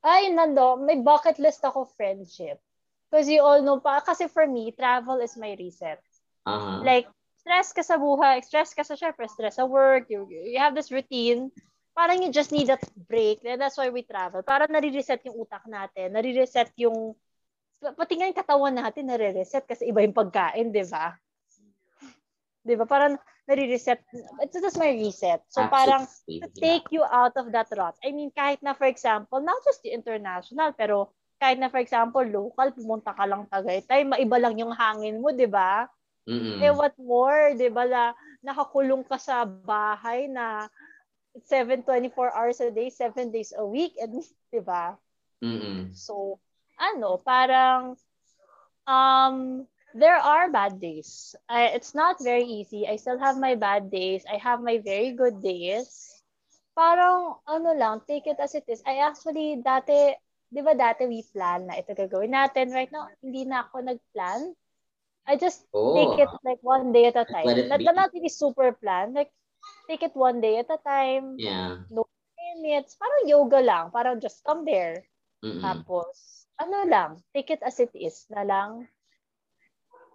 [0.00, 2.62] Ay, nando, may bucket list ako friendship.
[3.10, 5.98] Because you all know pa, kasi for me, travel is my reset.
[6.46, 6.86] Uh-huh.
[6.86, 7.10] Like,
[7.42, 10.94] stress ka sa buhay, stress ka sa syempre, stress sa work, you, you have this
[10.94, 11.50] routine,
[11.92, 13.42] parang you just need that break.
[13.42, 14.46] And that's why we travel.
[14.46, 17.18] Para nare-reset yung utak natin, nare-reset yung,
[17.80, 21.16] pati nga yung katawan natin nare-reset kasi iba yung pagkain, di ba?
[22.60, 22.84] 'Di ba?
[22.84, 23.16] Parang
[23.48, 23.98] nare-reset.
[24.44, 25.42] It's just my reset.
[25.48, 25.74] So Absolutely.
[25.74, 26.02] parang
[26.44, 27.96] to take you out of that rut.
[28.04, 32.22] I mean, kahit na for example, not just the international, pero kahit na for example,
[32.22, 35.88] local, pumunta ka lang Tagaytay, maiba lang yung hangin mo, 'di ba?
[36.28, 36.60] Mm-hmm.
[36.60, 37.88] Eh what more, 'di ba?
[37.88, 38.04] La,
[38.44, 40.68] nakakulong ka sa bahay na
[41.48, 44.20] 7 24 hours a day, 7 days a week, and
[44.52, 45.00] 'di ba?
[45.40, 45.96] Mm-hmm.
[45.96, 46.36] So,
[46.80, 47.94] ano, parang
[48.88, 51.34] um there are bad days.
[51.48, 52.86] I, it's not very easy.
[52.86, 54.24] I still have my bad days.
[54.30, 56.08] I have my very good days.
[56.78, 58.82] Parang, ano lang, take it as it is.
[58.86, 60.14] I actually, dati,
[60.46, 62.70] di ba dati we plan na ito gagawin natin.
[62.70, 64.54] Right now, hindi na ako nag-plan.
[65.26, 65.98] I just oh.
[65.98, 67.50] take it like one day at a time.
[67.68, 69.12] Not, not really super plan.
[69.12, 69.34] Like,
[69.90, 71.34] take it one day at a time.
[71.36, 71.82] Yeah.
[71.90, 72.06] No
[72.62, 72.96] minutes.
[72.98, 73.90] Parang yoga lang.
[73.90, 75.04] Parang just come there.
[75.44, 75.60] Mm-mm.
[75.60, 78.84] Tapos, ano lang, take it as it is na lang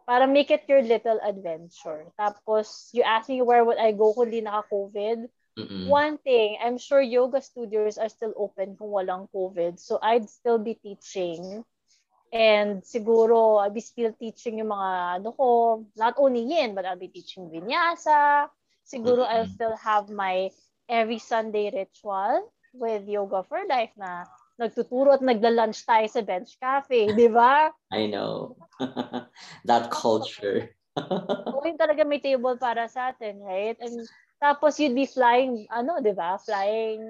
[0.06, 2.06] para make it your little adventure.
[2.14, 5.26] Tapos, you ask me where would I go kung di naka-COVID.
[5.58, 5.88] Mm-mm.
[5.90, 9.82] One thing, I'm sure yoga studios are still open kung walang COVID.
[9.82, 11.66] So, I'd still be teaching.
[12.30, 15.48] And siguro, I'll be still teaching yung mga, ano ko,
[15.98, 18.46] not only yin, but I'll be teaching vinyasa.
[18.86, 19.34] Siguro, mm-hmm.
[19.42, 20.54] I'll still have my
[20.86, 27.12] every Sunday ritual with Yoga for Life na nagtuturo at nagla-lunch tayo sa bench cafe,
[27.12, 27.72] di ba?
[27.92, 28.56] I know.
[29.70, 30.72] That culture.
[31.56, 33.76] Oo, talaga may table para sa atin, right?
[33.84, 34.08] And
[34.40, 36.40] tapos you'd be flying, ano, di ba?
[36.40, 37.04] Flying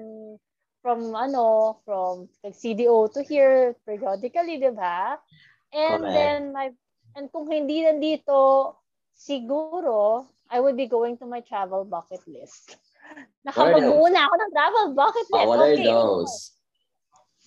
[0.82, 5.18] from, ano, from like, CDO to here periodically, di ba?
[5.70, 6.14] And Correct.
[6.14, 6.70] then, my,
[7.14, 8.74] and kung hindi nandito,
[9.14, 12.78] siguro, I would be going to my travel bucket list.
[13.46, 15.46] Nakapag-uuna ako ng travel bucket list.
[15.46, 15.86] Oh, what okay.
[15.86, 16.55] are those?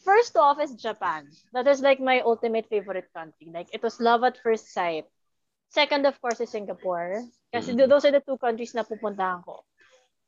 [0.09, 1.29] First off is Japan.
[1.53, 3.53] That is like my ultimate favorite country.
[3.53, 5.05] Like it was love at first sight.
[5.69, 7.21] Second, of course, is Singapore.
[7.53, 7.85] Kasi mm-hmm.
[7.85, 9.61] those are the two countries na pupuntahan ko.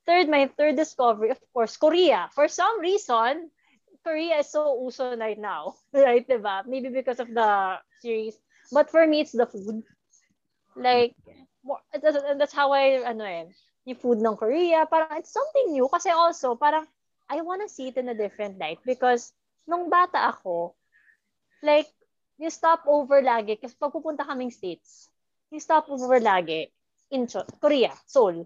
[0.06, 2.30] Third, my third discovery, of course, Korea.
[2.38, 3.50] For some reason,
[4.06, 5.74] Korea is so uso right now.
[5.94, 6.62] Right, diba?
[6.70, 8.38] Maybe because of the series.
[8.70, 9.82] But for me, it's the food.
[10.78, 11.18] Like,
[11.66, 13.50] more, that's how I, ano eh,
[13.86, 15.90] yung food ng Korea, parang it's something new.
[15.90, 16.86] Kasi also, parang,
[17.30, 19.34] I wanna see it in a different light because
[19.72, 20.76] nung bata ako,
[21.64, 21.88] like,
[22.36, 25.08] yung stopover lagi, kasi pag pupunta kaming states,
[25.48, 26.68] yung stopover lagi,
[27.16, 27.24] in
[27.64, 28.44] Korea, Seoul.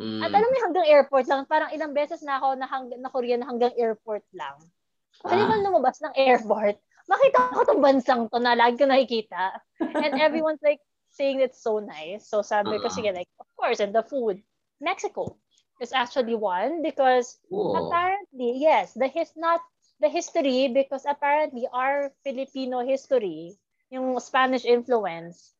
[0.00, 0.20] Mm.
[0.24, 3.36] At alam mo hanggang airport lang, parang ilang beses na ako na, hang, na Korea
[3.36, 4.56] na hanggang airport lang.
[5.20, 5.60] Kasi ah.
[5.60, 9.60] lumabas ng airport, makita ko tong bansang to na lagi ko nakikita.
[9.80, 10.80] And everyone's like
[11.14, 12.26] saying it's so nice.
[12.26, 12.88] So sabi uh-huh.
[12.88, 14.42] ko, sige, like, of course, and the food.
[14.82, 15.38] Mexico
[15.78, 17.86] is actually one because Whoa.
[17.86, 19.62] apparently, yes, the his not
[20.00, 23.54] the history because apparently our Filipino history,
[23.90, 25.54] yung Spanish influence,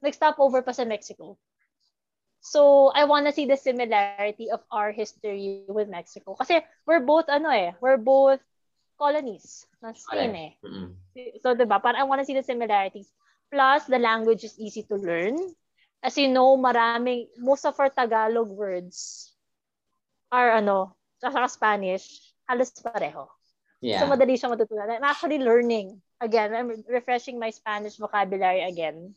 [0.00, 1.36] nag-stop over pa sa Mexico.
[2.40, 6.38] So, I want to see the similarity of our history with Mexico.
[6.38, 8.38] Kasi we're both, ano eh, we're both
[8.94, 10.52] colonies ng Spain eh.
[10.62, 11.42] Mm-hmm.
[11.42, 13.10] So, diba, parang I want to see the similarities.
[13.50, 15.34] Plus, the language is easy to learn.
[16.06, 19.32] As you know, maraming, most of our Tagalog words
[20.30, 22.06] are, ano, sa Spanish,
[22.46, 23.26] halos pareho.
[23.84, 24.00] Yeah.
[24.00, 24.88] So, madali siya matutunan.
[24.88, 26.00] I'm actually learning.
[26.20, 29.12] Again, I'm refreshing my Spanish vocabulary again.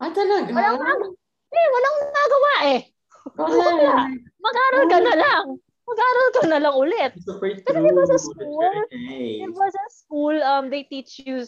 [0.00, 0.48] Ah, talaga?
[0.48, 1.18] Walang, nag-
[1.52, 2.80] eh, walang nagawa eh.
[3.36, 4.08] Wala.
[4.40, 5.46] Mag-aral ka na lang.
[5.84, 7.12] Mag-aral ka na lang ulit.
[7.20, 11.44] Kasi diba sa school, diba sa school, um, they teach you,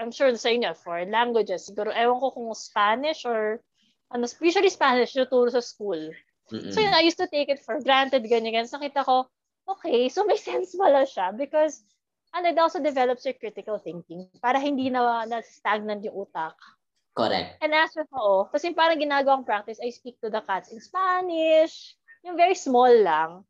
[0.00, 1.68] I'm sure sa inyo, foreign languages.
[1.68, 3.60] Siguro, ewan ko kung Spanish or,
[4.08, 6.12] ano, usually Spanish, tuturo sa school.
[6.48, 6.72] Mm-mm.
[6.72, 8.68] So, yun, I used to take it for granted, ganyan, ganyan.
[8.68, 9.28] So, nakita ko,
[9.68, 11.84] okay, so may sense pala siya because
[12.34, 16.54] and it also develops your critical thinking para hindi na, na stagnant yung utak.
[17.18, 17.58] Correct.
[17.58, 21.98] And as for oo, kasi parang ginagawang practice, I speak to the cats in Spanish.
[22.22, 23.42] Yung very small lang.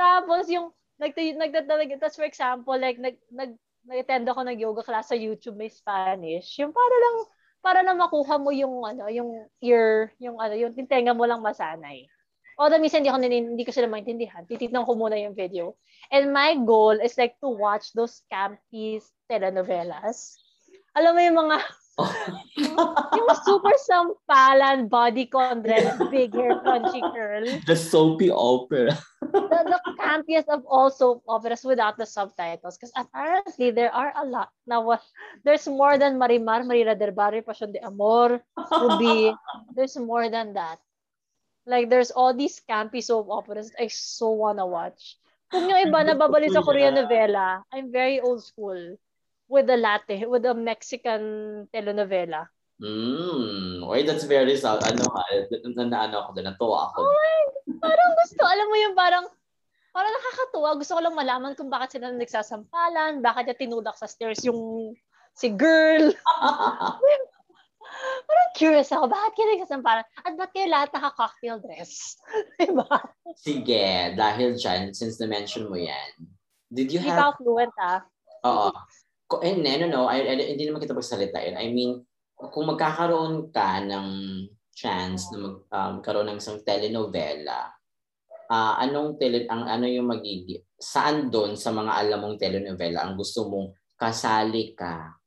[0.00, 5.10] Tapos yung nag nagdadalag tapos for example like nag nag nag-attend ako ng yoga class
[5.10, 6.54] sa YouTube may Spanish.
[6.62, 7.16] Yung para lang
[7.62, 12.06] para na makuha mo yung ano, yung ear, yung ano, yung tintenga mo lang masanay.
[12.58, 14.44] Although minsan hindi, ako, hindi ko sila maintindihan.
[14.44, 15.76] Titignan ko muna yung video.
[16.12, 20.36] And my goal is like to watch those campy telenovelas.
[20.92, 21.56] Alam mo yung mga
[22.00, 27.44] yung super sampalan, body content, big hair, punchy curl.
[27.68, 28.96] The soapy opera.
[29.20, 32.76] the, the campiest of all soap operas without the subtitles.
[32.76, 34.48] Because apparently, there are a lot.
[34.66, 35.04] Now, what,
[35.44, 39.34] there's more than Marimar, Marina del Barrio, Pasión de Amor, Ruby.
[39.76, 40.80] There's more than that.
[41.62, 45.18] Like, there's all these campy soap operas I so wanna watch.
[45.52, 48.98] Kung yung iba nababalik sa Korean novela, I'm very old school
[49.46, 51.22] with the latte, with the Mexican
[51.70, 52.48] telenovela.
[52.82, 53.86] Mm.
[53.86, 54.82] Wait, that's very sad.
[54.82, 55.22] Ano ha?
[55.86, 56.98] Na, ano ako doon, natuwa ako.
[57.04, 57.38] Oh my,
[57.78, 59.24] parang gusto, alam mo yung parang,
[59.94, 60.70] parang nakakatuwa.
[60.80, 64.96] Gusto ko lang malaman kung bakit sila nagsasampalan, bakit niya tinulak sa stairs yung
[65.36, 66.10] si girl.
[68.26, 70.06] parang curious ako, bakit kayo nagsasampalan?
[70.22, 72.18] At ba't kayo lahat naka-cocktail dress?
[72.60, 72.96] diba?
[73.38, 76.10] Sige, dahil dyan, since na-mention mo yan,
[76.68, 77.34] did you Hindi have...
[77.34, 78.00] Hindi fluent ah.
[78.46, 78.70] Oo.
[79.40, 80.02] Eh, no, no.
[80.12, 81.56] I, I, hindi naman kita magsalita yun.
[81.56, 82.04] I mean,
[82.36, 84.08] kung magkakaroon ka ng
[84.72, 87.70] chance na magkaroon um, ng isang telenovela,
[88.50, 93.14] uh, anong tele, ang ano yung magiging saan doon sa mga alam mong telenovela ang
[93.14, 95.21] gusto mong kasali ka?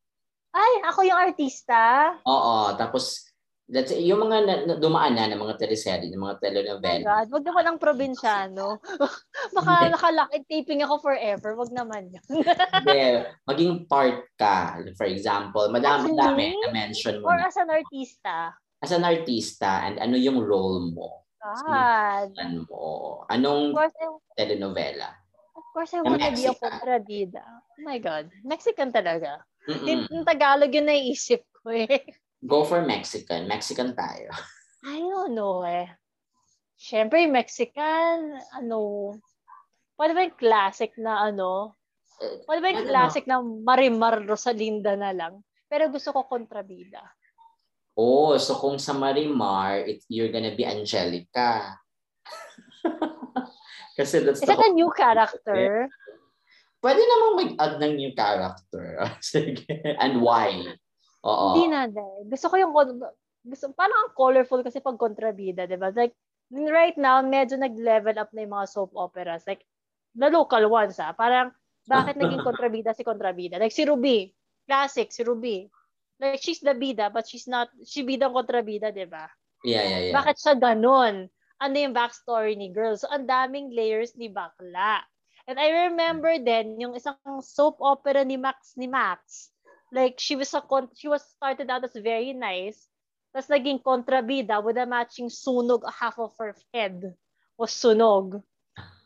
[0.56, 2.16] Ay, ako yung artista.
[2.24, 3.26] Oo, tapos
[3.66, 7.02] That's yung mga na, dumaan na ng mga teleserye, ng mga telenovela.
[7.02, 8.78] Oh God, wag naman ang probinsyano.
[9.58, 11.58] Baka nakalock taping ako forever.
[11.58, 12.26] Wag naman yun.
[12.78, 14.86] Hindi, maging part ka.
[14.94, 17.34] For example, madami dami na mention mo.
[17.34, 17.50] Or na.
[17.50, 18.54] as an artista.
[18.86, 21.26] As an artista, and ano yung role mo?
[21.42, 22.38] God.
[22.38, 22.86] Ano mo?
[23.34, 23.98] Anong course,
[24.38, 25.10] telenovela?
[25.58, 27.42] Of course, I want to be a kontrabida.
[27.42, 28.30] Oh my God.
[28.46, 29.42] Mexican talaga.
[29.68, 32.06] Yung Tagalog yung naisip ko eh.
[32.46, 33.50] Go for Mexican.
[33.50, 34.30] Mexican tayo.
[34.86, 35.90] I don't know eh.
[36.78, 39.16] Siyempre, Mexican, ano,
[39.98, 41.74] pwede ba yung classic na ano,
[42.46, 45.42] pwede ba yung classic na Marimar Rosalinda na lang?
[45.66, 47.02] Pero gusto ko kontrabida.
[47.96, 51.80] Oh, so kung sa Marimar, it, you're gonna be Angelica.
[53.98, 55.88] Kasi that's Is the that a new character?
[56.86, 59.02] Pwede namang mag-add ng new character.
[59.34, 59.66] Sige.
[59.98, 60.70] And why?
[61.26, 61.58] Oo.
[61.58, 62.30] Hindi na din.
[62.30, 62.70] Gusto ko yung,
[63.42, 65.90] gusto, parang ang colorful kasi pag kontrabida, di ba?
[65.90, 66.14] Like,
[66.54, 69.50] right now, medyo nag-level up na yung mga soap operas.
[69.50, 69.66] Like,
[70.14, 71.18] the local ones, ah.
[71.18, 71.50] Parang,
[71.90, 73.58] bakit naging kontrabida si kontrabida?
[73.58, 74.30] Like, si Ruby.
[74.70, 75.66] Classic, si Ruby.
[76.22, 79.26] Like, she's the bida, but she's not, she bidang kontrabida, di ba?
[79.66, 80.16] Yeah, yeah, yeah.
[80.22, 81.34] Bakit siya ganun?
[81.58, 82.94] Ano yung backstory ni girl?
[82.94, 85.02] So, ang daming layers ni Bakla.
[85.46, 89.54] And I remember then, yung isang soap opera ni Max, ni Max,
[89.96, 92.92] Like she was a con- she was started out as very nice.
[93.32, 97.16] Tapos naging kontrabida with a matching sunog, half of her head
[97.56, 98.44] was sunog.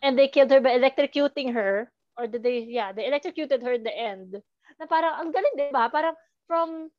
[0.01, 1.93] And they killed her by electrocuting her.
[2.17, 4.33] Or did they, yeah, they electrocuted her in the end.
[4.79, 5.91] Na parang, ang galing, di ba?
[5.93, 6.15] Parang
[6.47, 6.89] from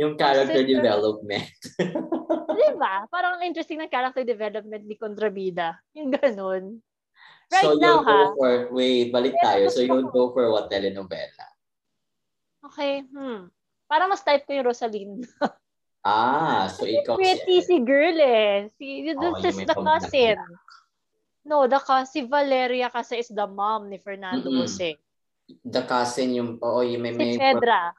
[0.00, 1.54] yung character sister, development.
[2.58, 3.04] di ba?
[3.06, 5.76] Parang interesting na character development ni Kontrabida.
[5.94, 6.80] Yung ganun.
[7.48, 8.36] Right so now, ha?
[8.36, 9.72] For, wait, balik tayo.
[9.72, 11.48] So you'll go for what telenovela?
[12.68, 13.48] Okay, hmm.
[13.88, 15.24] Para mas type ko yung Rosalind.
[16.04, 18.68] ah, so ikaw Pretty si girl eh.
[18.76, 20.36] Si, oh, this is the cousin.
[21.48, 24.68] No, the cousin, si Valeria kasi is the mom ni Fernando mm-hmm.
[24.68, 25.00] Jose.
[25.64, 27.16] The cousin yung, oo, oh, yung may...
[27.16, 27.96] Si Fedra.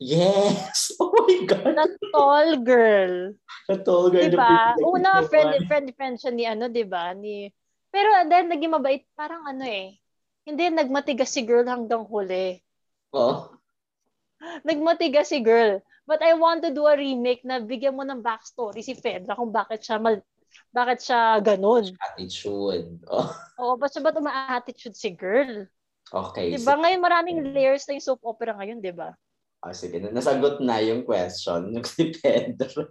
[0.00, 0.96] Yes!
[1.02, 1.76] Oh my God!
[1.76, 3.14] The tall girl.
[3.68, 4.32] The tall girl.
[4.32, 4.72] Diba?
[4.80, 7.12] Una, friend, friend, friend siya ni ano, diba?
[7.12, 7.52] Ni...
[7.92, 9.04] Pero then, naging mabait.
[9.12, 10.00] Parang ano eh.
[10.42, 12.58] Hindi, nagmatigas si girl hanggang huli.
[13.14, 13.20] Oo.
[13.20, 13.40] Oh.
[14.66, 15.78] Nagmatigas si girl.
[16.02, 19.54] But I want to do a remake na bigyan mo ng backstory si Fedra kung
[19.54, 20.18] bakit siya mal
[20.74, 21.94] bakit siya ganun.
[22.00, 23.06] Attitude.
[23.06, 23.30] Oh.
[23.62, 25.68] Oo, ba't siya ba't uma-attitude si girl?
[26.10, 26.58] Okay.
[26.58, 26.74] Diba?
[26.76, 29.14] Ngayon maraming layers na yung soap opera ngayon, di ba?
[29.62, 30.02] Oh, sige.
[30.02, 32.90] Nasagot na yung question ng si Pedro.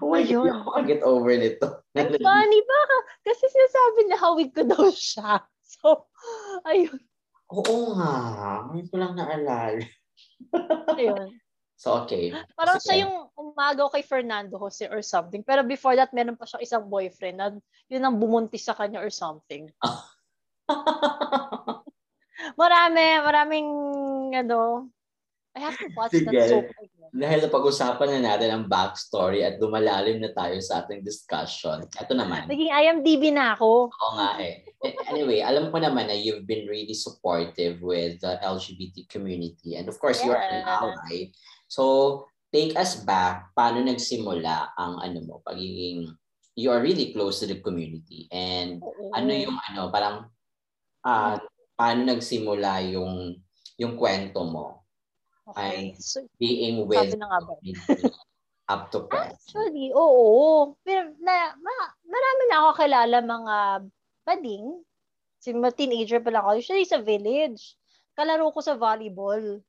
[0.00, 1.66] Oh my God, ako get over nito.
[1.96, 2.80] Ang funny ba?
[3.24, 5.42] Kasi sinasabi na hawig ko daw siya.
[5.74, 6.06] So,
[6.68, 7.02] ayun.
[7.50, 8.12] Oo nga.
[8.70, 9.82] Ngayon ko lang naalala.
[10.94, 11.34] Ayun.
[11.74, 12.30] So, okay.
[12.54, 15.42] Parang Kasi, siya yung umagaw kay Fernando Jose or something.
[15.42, 17.52] Pero before that, meron pa siyang isang boyfriend na
[17.90, 19.68] yun ang bumuntis sa kanya or something.
[22.62, 23.68] marami, maraming,
[24.32, 24.88] ano,
[25.54, 26.26] I have to watch Sige.
[26.26, 27.10] that soap again.
[27.14, 31.86] dahil napag-usapan na natin ang backstory at lumalalim na tayo sa ating discussion.
[31.94, 32.50] Ito naman.
[32.50, 33.86] Naging IMDb na ako.
[33.86, 34.66] Oo nga eh.
[35.06, 39.78] Anyway, alam ko naman na you've been really supportive with the LGBT community.
[39.78, 40.34] And of course, yeah.
[40.34, 41.30] you're an ally.
[41.70, 43.54] So, take us back.
[43.54, 46.10] Paano nagsimula ang ano mo, pagiging
[46.58, 48.26] you are really close to the community.
[48.34, 49.14] And Oo.
[49.14, 50.26] ano yung ano, parang
[51.06, 51.38] uh,
[51.78, 53.38] paano nagsimula yung
[53.78, 54.83] yung kwento mo
[55.44, 55.92] Okay.
[56.00, 57.54] So, being with sabi na nga ba?
[58.72, 59.36] up to present.
[59.36, 60.72] Actually, oo.
[60.80, 61.74] Pero na, ma,
[62.08, 63.56] marami na ako kilala mga
[64.24, 64.66] bading.
[65.44, 66.56] Si mga teenager pa lang ako.
[66.56, 67.76] Usually sa village.
[68.16, 69.60] Kalaro ko sa volleyball.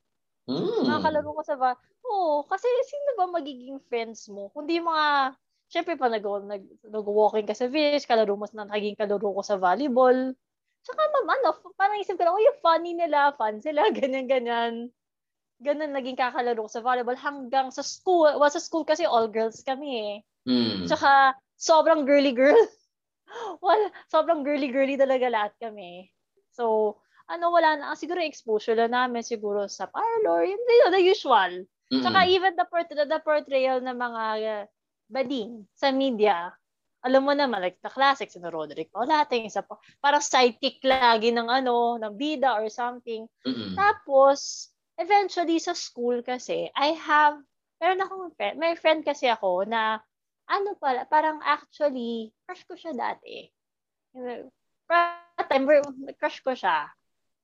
[0.48, 0.88] Mm.
[0.88, 1.84] Nakakalaro ko sa volleyball.
[2.06, 4.48] Oo, kasi sino ba magiging friends mo?
[4.54, 5.34] Kundi mga,
[5.68, 9.58] syempre pa nag, nag, nag-walking ka sa village, kalaro mo na naging kalaro ko sa
[9.60, 10.32] volleyball.
[10.86, 14.94] Tsaka ma'am, ano, parang isip ko lang, oh, yung funny nila, fun sila, ganyan-ganyan
[15.60, 18.28] ganun naging kakalaro sa volleyball hanggang sa school.
[18.36, 20.16] Well, sa school kasi all girls kami eh.
[20.46, 20.86] Mm.
[20.86, 22.56] Tsaka sobrang girly girl.
[23.64, 26.12] well, sobrang girly girly talaga lahat kami.
[26.52, 31.02] So, ano wala na siguro exposure na namin siguro sa parlor, yung you know, the
[31.02, 31.52] usual.
[31.90, 32.02] Mm-hmm.
[32.02, 34.64] Tsaka even the port- the portrayal ng mga uh,
[35.10, 36.50] bading sa media.
[37.06, 41.46] Alam mo naman, like the classics, si Roderick Paulating, isa pa, parang sidekick lagi ng
[41.46, 43.30] ano, ng bida or something.
[43.46, 43.78] Mm-hmm.
[43.78, 47.40] Tapos, eventually sa school kasi, I have,
[47.80, 50.00] meron akong friend, may friend kasi ako na,
[50.46, 53.50] ano pala, parang actually, crush ko siya dati.
[55.48, 55.66] time,
[56.18, 56.90] crush ko siya.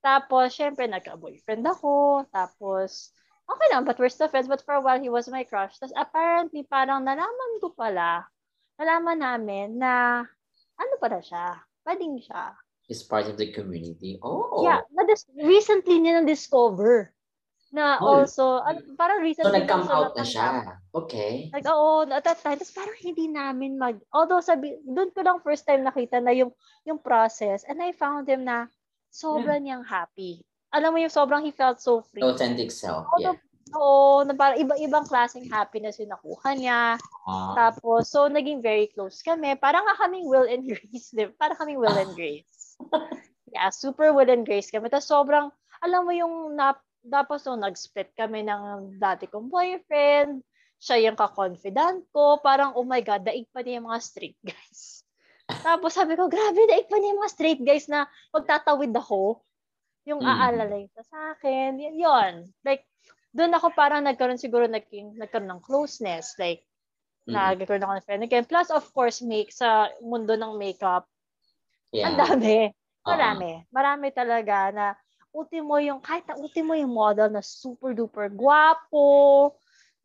[0.03, 2.25] Tapos, syempre, nagka-boyfriend ako.
[2.27, 3.15] Tapos,
[3.47, 4.51] okay lang, but we're still friends.
[4.51, 5.79] But for a while, he was my crush.
[5.79, 8.27] Tapos, apparently, parang nalaman ko pala,
[8.75, 10.23] nalaman namin na,
[10.75, 11.63] ano pala siya?
[11.87, 12.55] Bading siya.
[12.87, 14.19] He's part of the community.
[14.19, 14.59] Oh.
[14.59, 15.07] Yeah, na
[15.39, 17.15] recently niya na-discover
[17.73, 18.21] na oh.
[18.21, 19.49] also, ano, parang recently.
[19.49, 20.77] So, nag-come out na siya.
[20.93, 21.49] Okay.
[21.49, 22.61] Like, oo, at that time.
[22.61, 26.53] Tapos parang hindi namin mag, although sabi, doon ko lang first time nakita na yung,
[26.85, 27.65] yung process.
[27.65, 28.69] And I found him na
[29.09, 29.81] sobrang yeah.
[29.81, 30.45] niyang happy.
[30.69, 32.21] Alam mo yung sobrang he felt so free.
[32.21, 33.51] Authentic self, although, yeah.
[33.73, 36.81] Oo, na parang iba-ibang klaseng happiness yung nakuha niya.
[37.25, 39.57] Uh, Tapos, so naging very close kami.
[39.57, 41.09] Parang kaming Will and Grace.
[41.09, 41.33] Diba?
[41.41, 42.77] Parang kaming Will and Grace.
[43.49, 44.93] yeah, super Will and Grace kami.
[44.93, 45.49] Tapos sobrang,
[45.81, 50.39] alam mo yung nap, tapos so, nag-split kami ng dati kong boyfriend.
[50.79, 52.39] Siya yung ka-confidant ko.
[52.39, 55.03] Parang, oh my God, daig pa niya yung mga straight guys.
[55.47, 59.43] Tapos sabi ko, grabe, daig pa niya yung mga straight guys na magtatawid ako.
[60.07, 60.27] Yung mm.
[60.27, 61.79] aalalay sa sa akin.
[61.79, 62.47] Y- yun.
[62.63, 62.87] Like,
[63.35, 66.35] doon ako parang nagkaroon siguro naging, nagkaroon ng closeness.
[66.39, 66.63] Like,
[67.27, 67.35] mm.
[67.35, 68.47] nagkaroon ako ng friend again.
[68.47, 71.07] Plus, of course, make sa mundo ng makeup.
[71.91, 72.11] Yeah.
[72.11, 72.71] Ang dami.
[73.03, 73.51] Marami.
[73.59, 73.71] Uh-huh.
[73.75, 74.85] Marami talaga na
[75.33, 79.51] ultimo yung, kahit na ultimo yung model na super duper guwapo,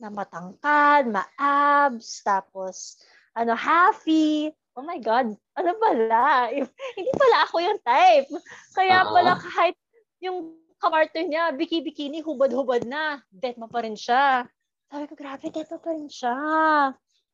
[0.00, 2.96] na matangkad, ma-abs, tapos,
[3.36, 4.50] ano, happy.
[4.78, 6.48] Oh my God, ano pala?
[6.98, 8.30] Hindi pala ako yung type.
[8.72, 9.12] Kaya uh-huh.
[9.12, 9.76] pala kahit
[10.22, 14.46] yung kamarter niya, biki-bikini, hubad-hubad na, dead mo pa rin siya.
[14.88, 16.36] Sabi ko, grabe, dead mo pa rin siya.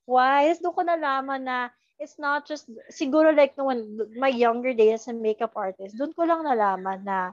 [0.09, 0.49] Why?
[0.53, 1.59] Tapos doon ko nalaman na
[2.01, 6.13] it's not just, siguro like no when my younger days as a makeup artist, doon
[6.17, 7.33] ko lang nalaman na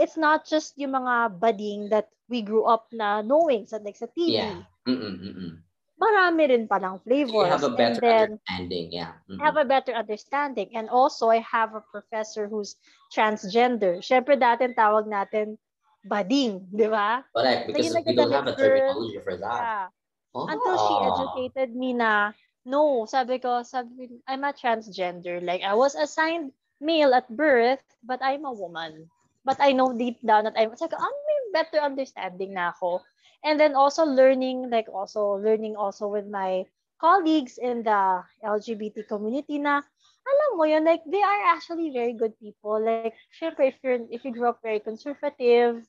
[0.00, 4.08] it's not just yung mga budding that we grew up na knowing sa like sa
[4.16, 4.40] TV.
[4.40, 4.64] Yeah.
[4.88, 5.60] Mm-mm-mm.
[6.00, 7.44] Marami rin palang flavors.
[7.44, 9.20] You have a better then, understanding, yeah.
[9.28, 9.44] Mm-hmm.
[9.44, 10.72] have a better understanding.
[10.72, 12.80] And also, I have a professor who's
[13.12, 14.00] transgender.
[14.00, 15.60] Siyempre, dati tawag natin
[16.08, 17.20] bading, di ba?
[17.36, 19.60] Correct, because we don't have a terminology for that.
[19.60, 19.86] Yeah.
[20.32, 20.48] Oh.
[20.48, 22.32] Until she educated me na,
[22.64, 25.44] no, sabi ko, sabi, I'm a transgender.
[25.44, 29.12] Like, I was assigned male at birth, but I'm a woman.
[29.44, 33.00] But I know deep down that I'm like, oh, may better understanding na ako.
[33.44, 36.68] And then also learning, like also learning also with my
[37.00, 39.80] colleagues in the LGBT community na
[40.20, 42.76] alam mo yun, like they are actually very good people.
[42.76, 45.80] Like, syempre, if you're if you grew up very conservative,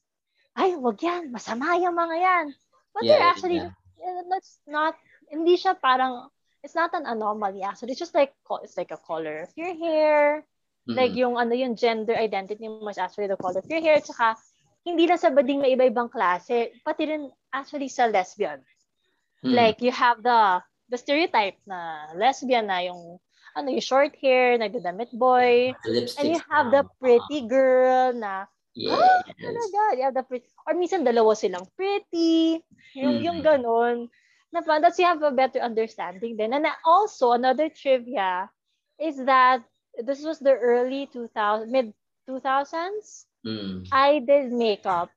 [0.56, 2.46] ay, wag yan, masama yung mga yan.
[2.96, 4.22] But yeah, they're actually, yeah.
[4.28, 4.96] that's not,
[5.32, 6.28] hindi siya parang,
[6.64, 7.96] it's not an anomaly actually.
[7.96, 10.44] It's just like, it's like a color of your hair,
[10.88, 10.98] Mm-hmm.
[10.98, 14.02] Like yung ano yung gender identity mo is actually the color of your hair.
[14.02, 14.38] Tsaka
[14.82, 18.62] hindi lang sa bading may iba-ibang klase, pati rin actually sa lesbian.
[19.46, 19.54] Mm-hmm.
[19.54, 23.22] Like you have the the stereotype na lesbian na yung
[23.54, 25.78] ano yung short hair, nagdadamit boy.
[26.18, 28.96] And you have the pretty girl na Yes.
[28.96, 29.82] Ah, talaga.
[30.00, 30.48] You have the pretty.
[30.64, 32.64] Or minsan dalawa silang pretty.
[32.96, 33.24] Yung, mm.
[33.24, 34.08] yung ganun.
[34.52, 36.56] Na, that's you have a better understanding then.
[36.56, 38.48] And also, another trivia
[39.00, 39.64] is that
[40.00, 41.94] this was the early 2000 mid
[42.30, 43.26] 2000s.
[43.46, 43.88] Mm.
[43.92, 45.10] I did makeup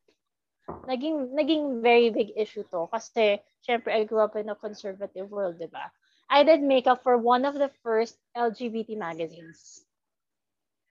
[0.89, 5.61] naging naging very big issue to kasi syempre I grew up in a conservative world,
[5.61, 5.93] 'di ba?
[6.29, 9.85] I did makeup for one of the first LGBT magazines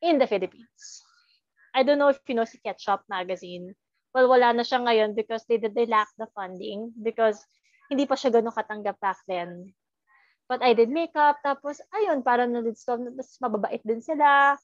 [0.05, 1.01] in the Philippines.
[1.73, 3.73] I don't know if you know si Ketchup magazine.
[4.13, 7.41] Well, wala na siya ngayon because they they lack the funding because
[7.89, 9.73] hindi pa siya ganun katanggap back then.
[10.47, 14.59] But I did makeup, tapos, ayun, parang na-discover, mas mababait din sila.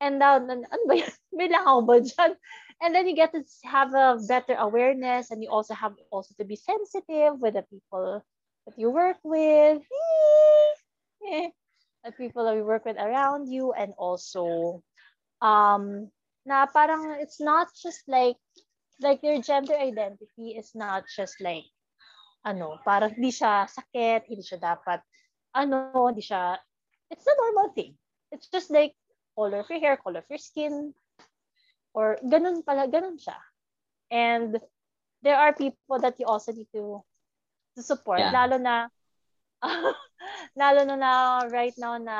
[0.00, 1.12] And now, ano ba yan?
[1.36, 2.38] May langaw ba dyan?
[2.80, 6.46] And then you get to have a better awareness and you also have also to
[6.46, 8.22] be sensitive with the people
[8.66, 9.82] that you work with.
[12.04, 14.78] the people that you work with around you and also
[15.42, 16.06] um
[16.46, 18.38] na parang it's not just like
[19.02, 21.66] like your gender identity is not just like
[22.46, 25.02] ano, parang hindi siya sakit, hindi siya dapat
[25.54, 26.58] ano, hindi siya
[27.10, 27.96] it's a normal thing.
[28.32, 28.92] It's just like
[29.34, 30.92] color of your hair, color of your skin
[31.94, 33.36] or ganun pala, ganun siya.
[34.12, 34.60] And
[35.22, 37.02] there are people that you also need to
[37.76, 38.32] to support yeah.
[38.32, 38.88] lalo na
[40.60, 41.12] lalo na, na
[41.50, 42.18] right now na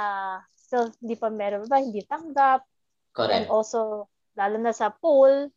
[0.55, 2.67] still hindi pa meron ba hindi tanggap
[3.15, 3.35] Correct.
[3.35, 5.51] and also lalo na sa poll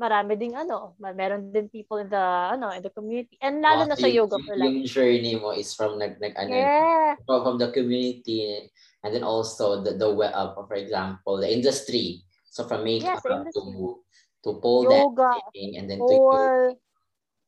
[0.00, 2.24] marami ding ano, meron din people in the
[2.56, 3.36] ano, in the community.
[3.44, 4.72] And lalo oh, na sa yoga for life.
[4.72, 7.20] Yung journey mo is from nag nag ano, yeah.
[7.28, 8.64] from, from the community
[9.04, 12.24] and then also the the uh, for example, the industry.
[12.48, 14.00] So from makeup yes, to
[14.48, 16.40] to pole yoga, dancing and then pole, to yoga.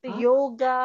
[0.04, 0.20] To huh?
[0.20, 0.78] yoga.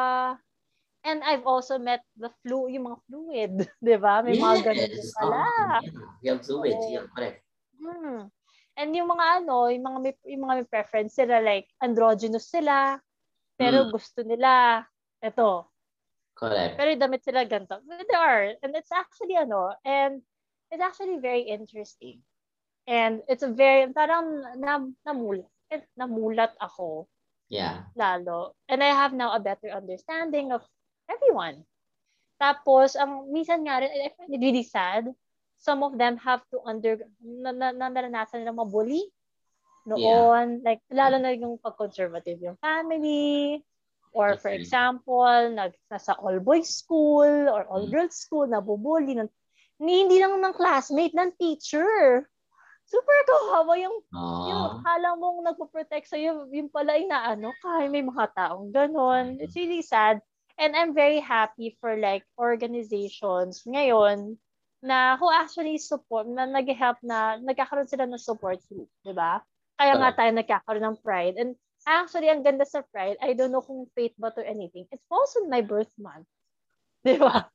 [1.06, 3.52] And I've also met the flu, yung mga fluid,
[3.86, 4.18] di ba?
[4.20, 4.42] May yes.
[4.42, 5.36] mga ganun din pala.
[5.38, 5.78] Oh, yeah.
[6.20, 6.90] You have fluid, oh.
[6.90, 7.38] yeah, correct.
[7.78, 8.28] Hmm.
[8.78, 12.94] And yung mga ano, yung mga may, yung mga may preference sila like androgynous sila,
[13.58, 13.90] pero mm.
[13.90, 14.86] gusto nila
[15.18, 15.66] ito.
[16.38, 16.78] Correct.
[16.78, 17.82] Pero damit sila ganito.
[17.82, 18.54] But there are.
[18.62, 20.22] And it's actually ano, and
[20.70, 22.22] it's actually very interesting.
[22.86, 25.50] And it's a very, parang na, namulat,
[25.98, 27.10] namulat ako.
[27.50, 27.90] Yeah.
[27.98, 28.54] Lalo.
[28.70, 30.62] And I have now a better understanding of
[31.10, 31.66] everyone.
[32.38, 35.10] Tapos, ang minsan nga rin, I find it really sad
[35.58, 39.02] some of them have to under na, na, na naranasan nilang mabully
[39.88, 40.00] noon.
[40.00, 40.64] Yeah.
[40.64, 43.62] Like, lalo na yung pag-conservative yung family.
[44.14, 48.22] Or for example, nag, nasa all-boys school or all-girls mm.
[48.24, 49.18] school, nabubully.
[49.18, 49.30] Ng,
[49.78, 52.24] hindi lang ng classmate, ng teacher.
[52.88, 54.48] Super kawawa yung, Aww.
[54.48, 59.36] yung hala mong nagpo-protect sa'yo, yung pala inaano, kaya may mga taong ganon.
[59.44, 60.24] It's really sad.
[60.56, 64.40] And I'm very happy for like organizations ngayon
[64.78, 69.42] na who actually support, na nag-help na, nagkakaroon sila ng support group, di ba?
[69.78, 71.34] Kaya nga tayo nagkakaroon ng pride.
[71.38, 71.54] And
[71.86, 74.86] actually, ang ganda sa pride, I don't know kung fate ba or anything.
[74.90, 76.26] It falls on my birth month.
[77.06, 77.46] Di ba?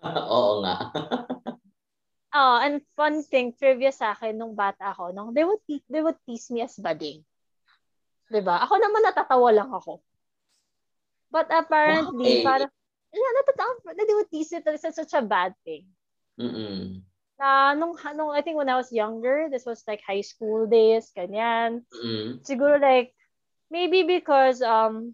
[0.04, 0.76] Oo nga.
[2.36, 6.04] oh, and fun thing, trivia sa akin, nung bata ako, nung they would, te- they
[6.04, 7.24] would tease me as bading.
[8.28, 8.60] Di ba?
[8.64, 10.04] Ako naman natatawa lang ako.
[11.32, 12.44] But apparently, okay.
[12.44, 12.72] parang,
[13.12, 15.88] yeah, natatawa, they would tease it as such a bad thing.
[16.40, 17.04] Mm-mm.
[17.36, 21.12] Na nung, nung, I think when I was younger, this was like high school days,
[21.12, 21.84] ganyan.
[21.92, 22.40] Mm-mm.
[22.40, 23.12] Siguro like,
[23.68, 25.12] maybe because um,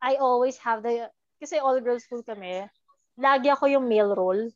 [0.00, 2.64] I always have the, kasi all girls school kami,
[3.20, 4.48] lagi ako yung male role.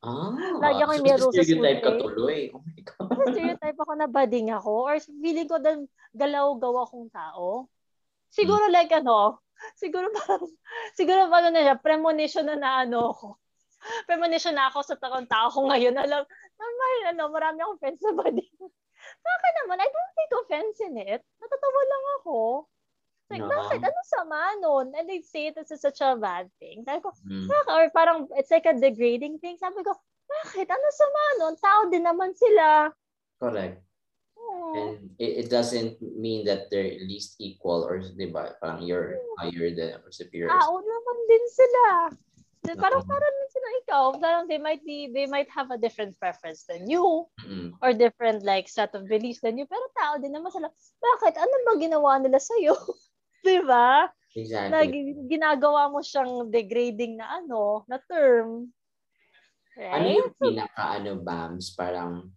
[0.00, 0.32] Ah,
[0.64, 1.60] lagi ako yung male role sa school.
[1.60, 2.40] Stereotype ka tuloy.
[2.56, 3.08] Oh my God.
[3.36, 5.84] stereotype ako na bading ako or feeling ko dahil
[6.16, 7.68] galaw-gaw akong tao.
[8.32, 8.76] Siguro hmm.
[8.76, 9.40] like ano,
[9.76, 10.44] siguro parang,
[10.96, 13.28] siguro parang na siya, premonition na na ano ako
[14.04, 15.96] premonition na ako sa takong tao ko ngayon.
[15.96, 16.22] Alam,
[16.56, 18.48] normal, ano, marami akong friends na body.
[19.00, 19.80] Bakit naman?
[19.80, 21.20] I don't take offense in it.
[21.40, 22.36] Natatawa lang ako.
[23.30, 23.50] Like, no.
[23.50, 23.80] bakit?
[23.80, 24.86] Ano sama nun?
[24.92, 26.82] And they say it as such a bad thing.
[26.82, 27.46] Sabi ko, mm.
[27.46, 27.70] bakit?
[27.70, 29.54] Or parang, it's like a degrading thing.
[29.56, 29.94] Sabi ko,
[30.26, 30.66] bakit?
[30.66, 31.54] Ano sama nun?
[31.56, 32.90] Tao din naman sila.
[33.38, 33.78] Correct.
[34.34, 34.74] Oh.
[34.74, 39.70] And it, it doesn't mean that they're least equal or, di ba, parang you're higher
[39.70, 40.50] than or superior.
[40.50, 41.84] Tao naman din sila.
[42.60, 46.68] Then, parang parang sila ikaw, parang they might be, they might have a different preference
[46.68, 47.72] than you mm.
[47.80, 49.64] or different like set of beliefs than you.
[49.64, 50.68] Pero tao din naman sila.
[51.00, 51.40] Bakit?
[51.40, 52.76] Ano ba ginawa nila sa'yo?
[53.46, 54.12] Di ba?
[54.36, 54.70] Exactly.
[54.70, 54.84] Na
[55.26, 58.68] ginagawa mo siyang degrading na ano, na term.
[59.74, 59.96] Right?
[59.96, 61.72] Ano yung pinaka ano, Bams?
[61.72, 62.28] Parang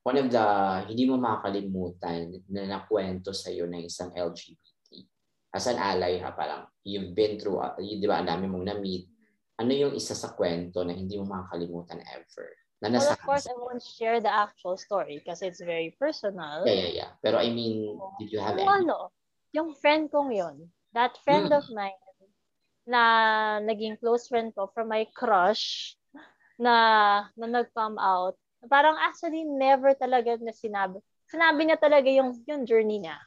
[0.00, 0.46] one of the
[0.88, 5.04] hindi mo makakalimutan na nakwento sa iyo ng isang LGBT.
[5.52, 9.04] As an ally ha, parang you've been through, uh, di ba, ang dami mong na-meet,
[9.58, 12.48] ano yung isa sa kwento na hindi mo makakalimutan ever?
[12.78, 16.62] Na well, of course, I won't share the actual story because it's very personal.
[16.62, 17.10] Yeah, yeah, yeah.
[17.18, 18.86] Pero I mean, did you have yung any?
[18.86, 19.10] Ano,
[19.50, 21.58] yung friend kong yun, that friend mm.
[21.58, 21.98] of mine
[22.86, 23.02] na
[23.66, 25.98] naging close friend ko from my crush
[26.56, 28.38] na, na nag-come out,
[28.70, 31.02] parang actually never talaga na sinabi.
[31.26, 33.18] Sinabi niya talaga yung, yung journey niya.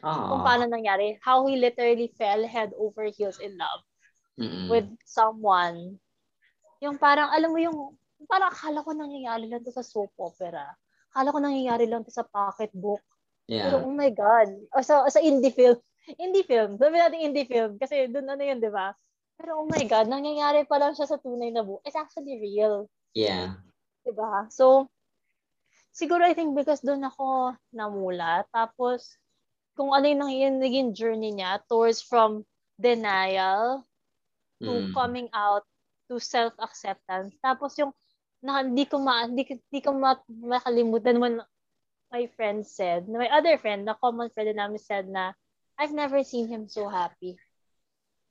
[0.00, 0.30] Aww.
[0.30, 1.18] Kung paano nangyari.
[1.20, 3.82] How he literally fell head over heels in love
[4.40, 4.68] Mm-mm.
[4.72, 6.00] with someone.
[6.80, 7.78] Yung parang, alam mo yung,
[8.26, 10.72] parang akala ko nangyayari lang to sa soap opera.
[11.12, 13.02] Akala ko nangyayari lang to sa pocketbook.
[13.50, 13.68] Yeah.
[13.68, 14.48] Pero oh my God.
[14.72, 15.78] O sa, sa indie film.
[16.18, 16.80] Indie film.
[16.80, 17.76] Sabi natin indie film.
[17.78, 18.96] Kasi dun ano yun, di ba?
[19.36, 21.82] Pero oh my God, nangyayari pa lang siya sa tunay na buhay.
[21.86, 22.88] It's actually real.
[23.12, 23.60] Yeah.
[24.02, 24.50] Diba?
[24.50, 24.90] So,
[25.94, 28.48] siguro I think because doon ako namula.
[28.50, 29.14] Tapos,
[29.78, 32.44] kung ano yung naging journey niya towards from
[32.80, 33.86] denial
[34.62, 34.94] to mm.
[34.94, 35.66] coming out
[36.06, 37.34] to self-acceptance.
[37.42, 37.90] Tapos yung
[38.42, 41.38] na, hindi ko ma hindi, hindi ko ma, makalimutan when
[42.10, 45.32] my friend said, my other friend, na common friend namin said na
[45.78, 47.38] I've never seen him so happy.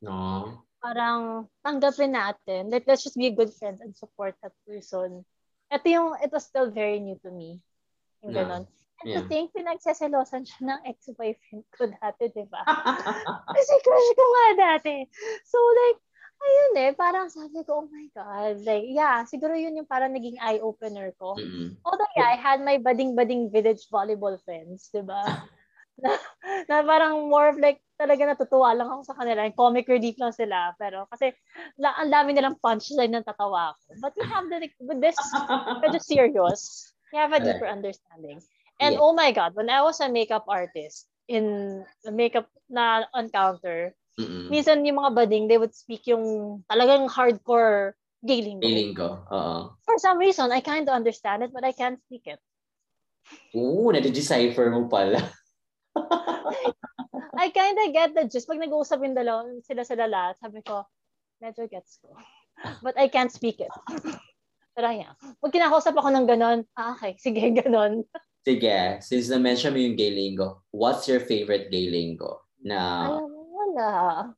[0.04, 0.62] No.
[0.82, 2.70] Parang tanggapin natin.
[2.70, 5.26] Like, let's just be good friend and support that person.
[5.74, 7.62] Ito yung, it was still very new to me.
[8.22, 8.46] Yung yeah.
[8.46, 8.64] ganon.
[9.02, 9.22] And yeah.
[9.22, 12.62] to think, pinagseselosan siya ng ex-boyfriend ko dati, di ba?
[13.58, 14.96] Kasi crush ko nga dati.
[15.42, 16.00] So like,
[16.42, 18.66] ayun eh, parang sabi ko, oh my God.
[18.66, 21.38] Like, yeah, siguro yun yung parang naging eye-opener ko.
[21.38, 21.78] Mm-hmm.
[21.86, 25.22] Although, yeah, I had my budding-budding village volleyball friends, di ba?
[26.04, 26.12] na,
[26.68, 29.46] na parang more of like, talaga natutuwa lang ako sa kanila.
[29.46, 30.74] Yung comic relief lang sila.
[30.82, 31.30] Pero kasi
[31.78, 34.02] la, ang dami nilang punchline ng tatawa ko.
[34.02, 35.18] But we have the, with this,
[35.86, 38.42] medyo serious, we have a deeper understanding.
[38.82, 39.04] And yeah.
[39.04, 44.52] oh my God, when I was a makeup artist in the makeup na encounter, Mm-mm.
[44.52, 47.96] minsan yung mga bading, they would speak yung talagang hardcore
[48.26, 48.68] gay lingo.
[48.68, 49.74] Gay lingo, oo.
[49.88, 52.40] For some reason, I kind of understand it, but I can't speak it.
[53.56, 55.20] Oo, na-decipher mo pala.
[57.42, 58.46] I kind of get the gist.
[58.46, 60.86] Pag nag-uusap yung dalawa, sila sila lahat, sabi ko,
[61.42, 62.14] medyo gets ko.
[62.86, 63.74] But I can't speak it.
[64.78, 65.18] Pero yeah.
[65.42, 68.06] Pag kinakausap ako ng ganon, ah, okay, sige, ganon.
[68.46, 72.46] Sige, since na-mention mo yung gay lingo, what's your favorite gay lingo?
[72.62, 73.10] Na...
[73.72, 74.36] Wala.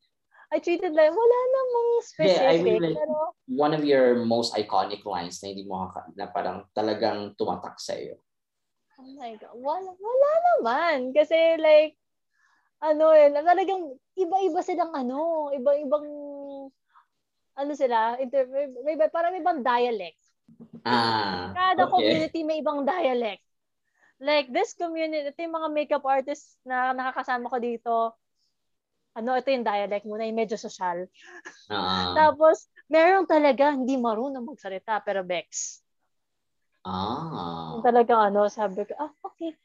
[0.53, 2.37] I treated like, wala namang specific.
[2.37, 3.33] Yeah, I mean, like, pero...
[3.49, 8.21] one of your most iconic lines na hindi mo na parang talagang tumatak sa iyo.
[9.01, 9.57] Oh my God.
[9.57, 11.09] Wala, wala naman.
[11.09, 11.97] Kasi like,
[12.85, 16.05] ano eh, talagang iba-iba silang ano, iba-ibang,
[17.57, 20.21] ano sila, inter, may, may, parang ibang dialect.
[20.85, 21.93] Ah, Kada okay.
[21.97, 23.41] community may ibang dialect.
[24.21, 27.95] Like this community, ito yung mga makeup artists na nakakasama ko dito,
[29.13, 31.05] ano, ito yung dialect muna, yung medyo social.
[31.69, 35.81] Uh, Tapos, meron talaga hindi marunong magsalita, pero Bex.
[36.83, 37.79] Ah.
[37.79, 39.55] Talagang ano, sabi ko, ah, okay.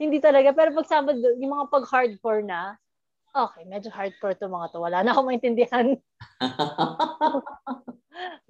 [0.00, 0.52] Hindi talaga.
[0.52, 2.76] Pero pag sama, yung mga pag-hardcore na,
[3.32, 4.80] okay, medyo hardcore to mga to.
[4.80, 5.96] Wala na akong maintindihan.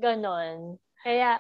[0.03, 0.79] Ganon.
[1.01, 1.39] Kaya,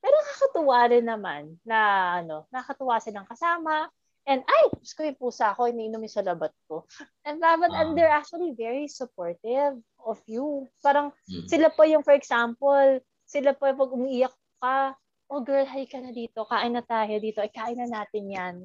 [0.00, 1.78] pero nakakatuwa rin naman na
[2.22, 3.90] ano, nakakatuwa silang kasama.
[4.26, 6.82] And ay, Diyos ko yung pusa ko, iniinom yung sa labat ko.
[7.22, 10.66] And, but, uh, and they're actually very supportive of you.
[10.82, 11.46] Parang mm.
[11.46, 14.98] sila pa yung, for example, sila pa pag umiiyak ka,
[15.30, 18.56] oh girl, hi ka na dito, kain na tayo dito, ay kain na natin yan.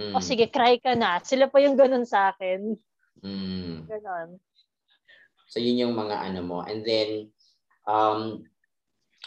[0.00, 0.16] Mm.
[0.16, 1.20] O sige, cry ka na.
[1.20, 2.80] Sila pa yung ganun sa akin.
[3.20, 3.84] Mm.
[3.92, 4.40] Ganon.
[5.52, 6.58] So yun yung mga ano mo.
[6.64, 7.28] And then,
[7.84, 8.48] um,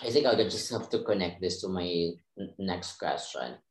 [0.01, 1.85] I think I'll just have to connect this to my
[2.57, 3.61] next question.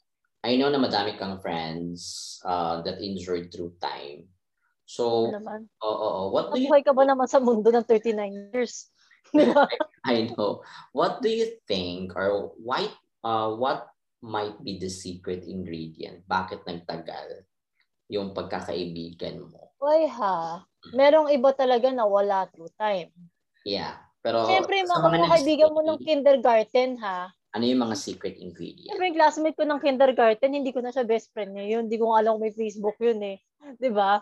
[0.43, 4.27] I know na madami kang friends uh, that injured through time.
[4.87, 6.69] So, ano oo, oh, oh, what do you...
[6.69, 8.91] ka ba naman sa mundo ng 39 years?
[10.05, 10.67] I know.
[10.91, 12.91] What do you think or why
[13.23, 13.89] uh, what
[14.21, 16.27] might be the secret ingredient?
[16.27, 17.47] Bakit nagtagal
[18.11, 19.73] yung pagkakaibigan mo?
[19.81, 23.15] Uy ha, merong iba talaga na wala through time.
[23.65, 23.97] Yeah.
[24.23, 27.35] Pero Siyempre, mga kaibigan mo ng kindergarten ha.
[27.53, 28.89] Ano yung mga secret ingredient?
[28.89, 31.85] Siyempre, yung classmate ko ng kindergarten, hindi ko na siya best friend niya yun.
[31.85, 33.37] Hindi ko alam kung may Facebook yun eh.
[33.61, 33.77] ba?
[33.77, 34.13] Diba?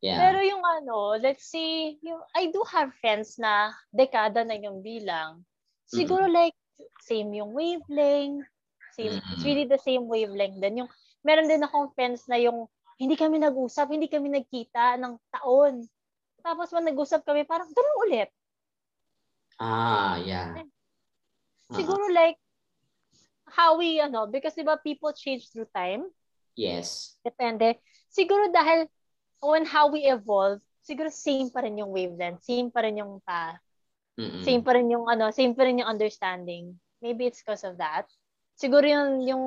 [0.00, 0.18] Yeah.
[0.18, 5.44] Pero yung ano, let's say, yung, I do have friends na dekada na yung bilang.
[5.86, 6.40] Siguro mm-hmm.
[6.40, 6.56] like,
[7.04, 8.48] same yung wavelength,
[8.96, 9.32] same, mm-hmm.
[9.36, 10.82] it's really the same wavelength din.
[10.84, 12.66] Yung, meron din akong friends na yung
[12.96, 15.84] hindi kami nag-usap, hindi kami nagkita ng taon.
[16.40, 18.28] Tapos pag nag-usap kami, parang ganun ulit.
[19.60, 20.56] Ah, yeah.
[20.56, 21.76] Uh-huh.
[21.76, 22.40] Siguro like,
[23.60, 26.08] how we, ano, because diba people change through time?
[26.56, 27.20] Yes.
[27.20, 27.76] Depende.
[28.08, 28.88] Siguro dahil
[29.44, 33.60] when how we evolve, siguro same pa rin yung wavelength, same pa rin yung path.
[34.16, 34.40] Mm-mm.
[34.40, 36.72] Same pa rin yung ano, same pa rin yung understanding.
[37.04, 38.08] Maybe it's because of that
[38.60, 39.44] siguro yung, yung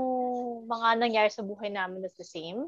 [0.65, 2.65] mga nangyari sa buhay namin is the same.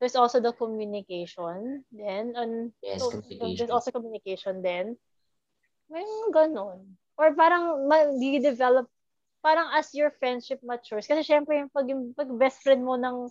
[0.00, 2.32] There's also the communication then.
[2.32, 3.56] And yes, so, communication.
[3.60, 4.96] There's also communication then.
[5.92, 6.96] May ganon.
[7.20, 8.88] Or parang ma-develop,
[9.46, 11.06] parang as your friendship matures.
[11.06, 13.30] Kasi syempre, yung pag, yung, pag best friend mo ng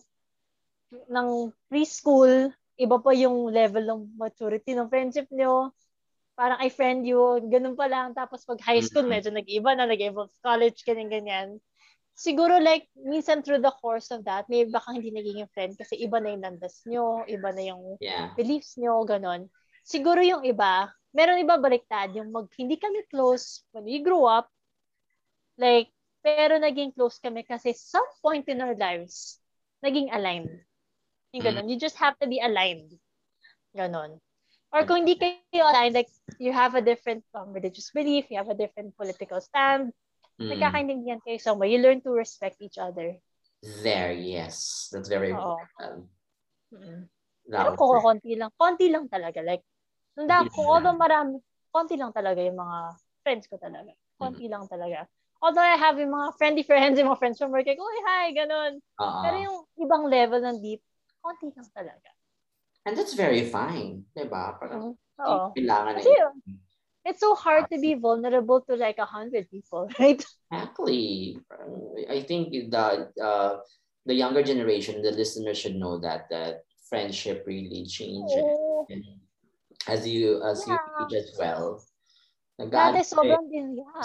[1.11, 5.71] ng preschool iba pa yung level ng maturity ng friendship nyo.
[6.35, 8.11] Parang I friend you, ganun pa lang.
[8.11, 11.63] Tapos pag high school, medyo nag-iba na, nag-iba college, ganyan-ganyan.
[12.15, 16.19] Siguro like, minsan through the course of that, may baka hindi naging friend kasi iba
[16.19, 18.35] na yung landas nyo, iba na yung yeah.
[18.35, 19.47] beliefs nyo, ganun.
[19.87, 24.51] Siguro yung iba, meron iba baliktad, yung mag, hindi kami close when we grew up,
[25.55, 25.94] like,
[26.25, 29.37] pero naging close kami kasi some point in our lives,
[29.85, 30.65] naging aligned.
[31.37, 31.49] Yung mm.
[31.53, 31.69] ganun.
[31.69, 32.97] You just have to be aligned.
[33.77, 34.17] Ganon.
[34.73, 36.09] Or kung hindi kayo aligned, like,
[36.41, 39.93] you have a different um, religious belief, you have a different political stand,
[40.41, 40.49] mm.
[40.49, 41.69] nagkakaintindihan kayo somewhere.
[41.69, 43.21] You learn to respect each other.
[43.85, 44.89] There, yes.
[44.89, 45.37] That's very Oo.
[45.37, 46.09] important.
[46.73, 47.01] Mm-hmm.
[47.53, 49.45] Pero kung konti lang, konti lang talaga.
[49.45, 49.61] Like,
[50.17, 51.37] nanda, kung although marami,
[51.69, 52.77] konti lang talaga yung mga
[53.21, 53.93] friends ko talaga.
[54.17, 54.53] Konti mm-hmm.
[54.57, 55.05] lang talaga.
[55.45, 58.33] Although I have yung mga friendly friends, yung mga friends from work, like, oh, hi,
[58.33, 58.81] ganun.
[58.97, 59.21] Uh-huh.
[59.21, 60.81] Pero yung ibang level ng deep,
[61.21, 62.09] konti lang talaga.
[62.89, 64.57] And that's very fine, di ba?
[64.57, 65.53] Parang mm-hmm.
[65.53, 66.33] kailangan Kasi, na
[67.05, 70.25] it's so hard to be vulnerable to like a hundred people, right?
[70.51, 71.37] Exactly.
[72.09, 73.61] I think the uh,
[74.05, 78.33] the younger generation, the listeners should know that that friendship really changes.
[78.33, 78.87] Oh.
[79.87, 80.81] As you as yeah.
[80.81, 81.81] you age as well.
[82.57, 84.01] Dati sobrang din, yeah.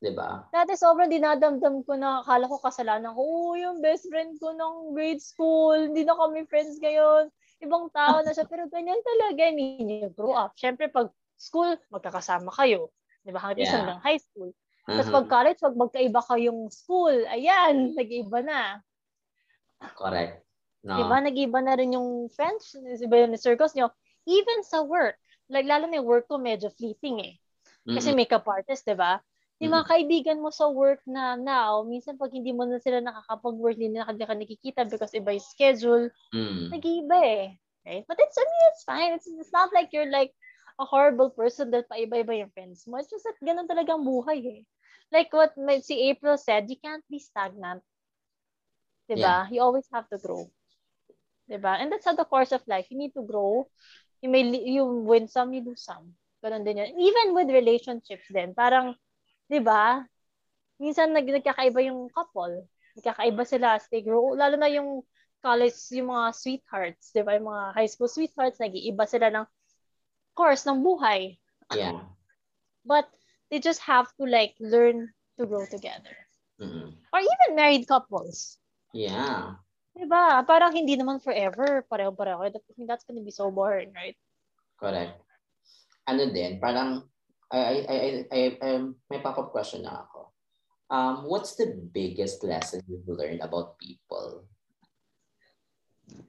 [0.00, 0.48] Reciprocate.
[0.48, 0.48] Diba?
[0.48, 4.96] Dati sobrang dinadamdam ko na akala ko kasalanan ko, oh, yung best friend ko ng
[4.96, 7.28] grade school, hindi na kami friends ngayon.
[7.60, 9.44] Ibang tao na siya, pero ganyan talaga.
[9.44, 10.56] I mean, you grow up.
[10.56, 12.88] Siyempre, pag school, magkakasama kayo.
[13.20, 13.44] Di ba?
[13.44, 13.76] Hanggang yeah.
[13.76, 14.48] hanggang high school.
[14.88, 14.96] Uh-huh.
[14.96, 18.80] Tapos pag college, pag magkaiba kayong school, ayan, nag-iba na.
[19.92, 20.40] Correct.
[20.80, 20.96] No.
[20.96, 21.20] Di ba?
[21.20, 23.92] Nag-iba na rin yung friends, iba yung circles nyo.
[24.24, 25.20] Even sa work.
[25.52, 27.34] Like, lalo na yung work ko medyo fleeting eh.
[27.84, 28.24] Kasi mm-hmm.
[28.24, 29.20] makeup artist, di ba?
[29.60, 33.76] Yung mga kaibigan mo sa work na now, minsan pag hindi mo na sila nakakapag-work,
[33.76, 36.72] hindi na ka nakikita because iba yung schedule, mm.
[36.72, 37.46] nag-iiba eh.
[37.84, 38.04] Right?
[38.08, 39.10] But it's, I mean, it's fine.
[39.16, 40.32] It's, it's not like you're like
[40.80, 42.96] a horrible person that paiba-iba yung friends mo.
[42.96, 44.62] It's just that ganun talagang buhay eh.
[45.12, 45.52] Like what
[45.84, 47.84] si April said, you can't be stagnant.
[49.10, 49.44] Diba?
[49.44, 49.44] Yeah.
[49.50, 50.48] You always have to grow.
[51.50, 51.82] Diba?
[51.82, 52.86] And that's how the course of life.
[52.88, 53.68] You need to grow.
[54.22, 56.14] You may you win some, you lose some.
[56.40, 56.94] Ganun din yun.
[56.96, 58.54] Even with relationships din.
[58.54, 58.94] Parang,
[59.50, 60.06] 'di ba?
[60.78, 62.70] Minsan nag nagkakaiba yung couple.
[62.94, 64.38] Nagkakaiba sila as they grow.
[64.38, 65.02] Lalo na yung
[65.42, 67.34] college, yung mga sweethearts, 'di ba?
[67.34, 69.44] Yung mga high school sweethearts, nag-iiba sila ng
[70.38, 71.34] course ng buhay.
[71.74, 72.06] Yeah.
[72.86, 73.10] But
[73.50, 76.14] they just have to like learn to grow together.
[76.62, 76.94] Mm-hmm.
[77.10, 78.62] Or even married couples.
[78.94, 79.58] Yeah.
[79.90, 80.46] Diba?
[80.46, 82.46] Parang hindi naman forever, pareho-pareho.
[82.86, 84.14] That's gonna be so boring, right?
[84.78, 85.18] Correct.
[86.06, 87.09] Ano din, parang
[87.50, 90.30] I, I, I, I, um, may pop-up question na ako.
[90.90, 94.46] Um, what's the biggest lesson you've learned about people?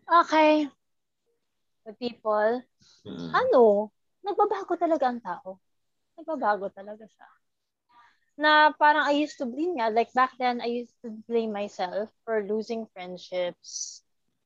[0.06, 0.70] Okay.
[1.86, 2.62] The people,
[3.06, 3.30] hmm.
[3.34, 3.90] ano,
[4.22, 5.58] nagbabago talaga ang tao.
[6.18, 7.30] Nagbabago talaga siya.
[8.38, 12.14] Na parang I used to blame nga, like back then, I used to blame myself
[12.22, 14.02] for losing friendships,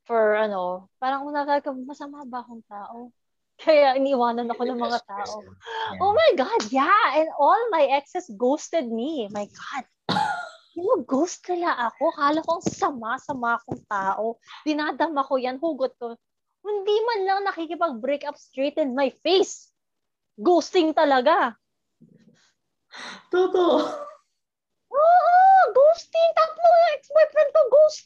[0.07, 3.11] for ano, parang una talaga, masama ba akong tao?
[3.55, 5.39] Kaya iniwanan ako ng mga tao.
[6.03, 7.15] Oh my God, yeah.
[7.15, 9.31] And all my exes ghosted me.
[9.31, 9.85] My God.
[10.75, 12.11] Yung ghost nila ako.
[12.11, 14.35] Kala ko sama-sama akong tao.
[14.67, 16.19] Dinadama ko yan, hugot ko.
[16.65, 19.71] Hindi man lang nakikipag-break up straight in my face.
[20.35, 21.55] Ghosting talaga.
[23.31, 23.79] Totoo.
[24.91, 26.29] Oo, ghosting.
[26.35, 28.03] Tatlo yung ex-boyfriend ko, ghost.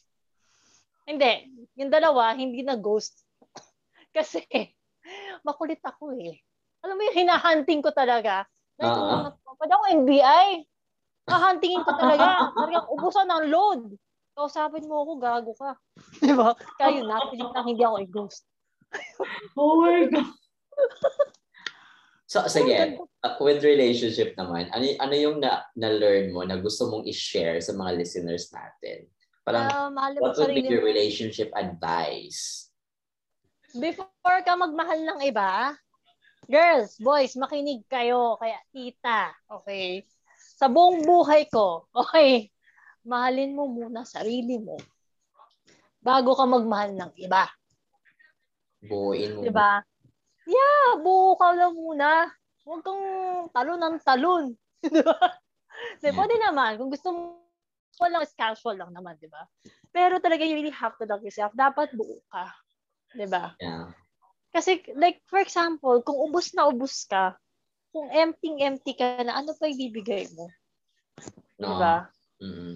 [1.09, 1.33] Hindi.
[1.73, 3.25] Yung dalawa, hindi na ghost.
[4.15, 4.45] Kasi,
[5.43, 6.39] makulit ako eh.
[6.83, 8.47] Alam mo yung hinahunting ko talaga.
[8.79, 9.31] Uh-huh.
[9.59, 10.47] Pwede ako NBI.
[11.27, 12.25] Hahuntingin ko talaga.
[12.57, 13.81] Talagang ubusan ng load.
[14.33, 15.75] Kausapin mo ako, gago ka.
[16.23, 16.55] Di ba?
[16.79, 18.41] Kaya yun, napiling lang hindi ako i-ghost.
[19.59, 20.31] oh my God.
[22.29, 22.77] So, sige,
[23.25, 27.73] uh, with relationship naman, ano, ano yung na, na-learn mo na gusto mong i-share sa
[27.73, 29.09] mga listeners natin?
[29.41, 29.89] Parang, uh,
[30.21, 32.68] what would be your relationship advice?
[33.75, 35.75] Before ka magmahal ng iba,
[36.49, 38.37] girls, boys, makinig kayo.
[38.41, 40.05] Kaya tita, okay?
[40.57, 42.49] Sa buong buhay ko, okay,
[43.05, 44.77] mahalin mo muna sarili mo
[45.99, 47.47] bago ka magmahal ng iba.
[48.79, 49.41] Buuin mo.
[49.43, 49.83] Diba?
[50.47, 52.31] Yeah, buo ka lang muna.
[52.63, 53.03] Huwag kang
[53.51, 54.45] talon ng talon.
[54.83, 55.19] diba?
[55.99, 56.15] Diba?
[56.15, 56.79] Pwede naman.
[56.79, 59.43] Kung gusto mo lang is casual lang naman, di ba?
[59.91, 61.51] Pero talaga you really have to love yourself.
[61.51, 62.47] Dapat buo ka.
[63.15, 63.55] 'Di ba?
[63.61, 63.93] Yeah.
[64.49, 67.37] Kasi like for example, kung ubos na ubos ka,
[67.89, 70.49] kung empty-empty ka na, ano pa ibibigay mo?
[71.57, 71.67] No.
[71.69, 71.95] 'Di ba?
[72.39, 72.75] Mm-hmm.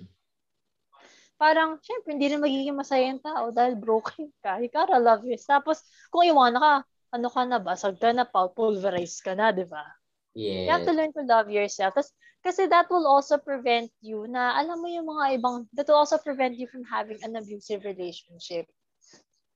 [1.44, 4.64] parang, syempre, hindi rin magiging masaya yung tao dahil broken ka.
[4.64, 5.60] You gotta love yourself.
[5.60, 9.84] Tapos, kung iwan ka, ano ka na, basag ka na, pulverize ka na, di ba?
[10.32, 10.64] Yes.
[10.66, 12.00] You have to learn to love yourself.
[12.00, 16.00] Tapos, kasi that will also prevent you na, alam mo yung mga ibang, that will
[16.00, 18.64] also prevent you from having an abusive relationship.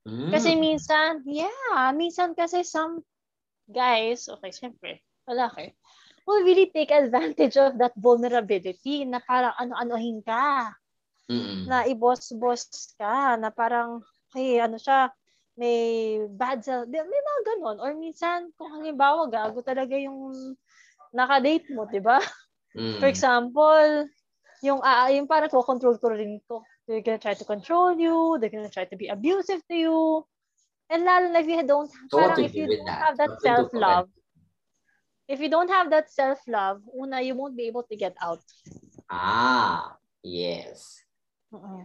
[0.08, 0.32] Mm.
[0.32, 3.04] Kasi minsan, yeah, minsan kasi some
[3.68, 5.76] guys, okay, syempre, lalaki,
[6.24, 10.72] will really take advantage of that vulnerability na parang ano-anohin ka.
[11.28, 11.68] Mm-mm.
[11.68, 14.00] Na i-boss-boss ka, na parang,
[14.32, 15.12] hey, ano siya,
[15.60, 17.78] may bad self, may mga ganon.
[17.84, 20.56] Or minsan, kung halimbawa, gago talaga yung
[21.12, 22.24] nakadate mo, di ba?
[22.72, 23.04] Mm.
[23.04, 24.08] For example,
[24.64, 26.64] yung, uh, yung parang ko-control ko rin to.
[26.88, 30.24] They're gonna try to control you, they're gonna try to be abusive to you.
[30.88, 33.04] And lalo na if you don't, so parang if you don't that?
[33.04, 34.08] have that self-love,
[35.28, 38.40] if you don't have that self-love, una, you won't be able to get out.
[39.12, 41.04] Ah, yes.
[41.52, 41.84] Uh-uh.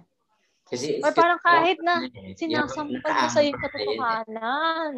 [0.71, 2.07] Kasi, Or parang kahit na
[2.39, 4.93] sinasampal na sa'yo yung katotohanan.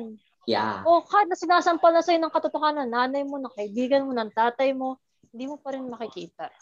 [0.45, 0.85] Yeah.
[0.85, 4.77] O kahit na sinasampal na sa'yo ng katotohanan, nanay mo, ng kaibigan mo, ng tatay
[4.77, 5.01] mo,
[5.33, 6.53] hindi mo pa rin makikita.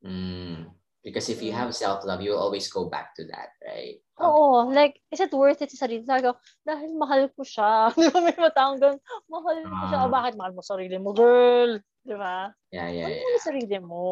[0.00, 0.66] Mm.
[1.04, 1.58] Because if you mm.
[1.60, 4.00] have self-love, you will always go back to that, right?
[4.16, 4.72] Um, Oo.
[4.72, 6.00] Like, is it worth it sa sarili?
[6.00, 6.32] Sabi ko,
[6.64, 7.92] dahil mahal ko siya.
[8.00, 8.96] Di ba may matang ganun?
[9.28, 9.98] Mahal ko uh, siya.
[10.00, 10.10] O, ah.
[10.10, 11.76] bakit mahal mo sarili mo, girl?
[12.00, 12.48] Di ba?
[12.72, 13.32] Yeah, yeah, mahal yeah.
[13.36, 14.04] mo sarili mo.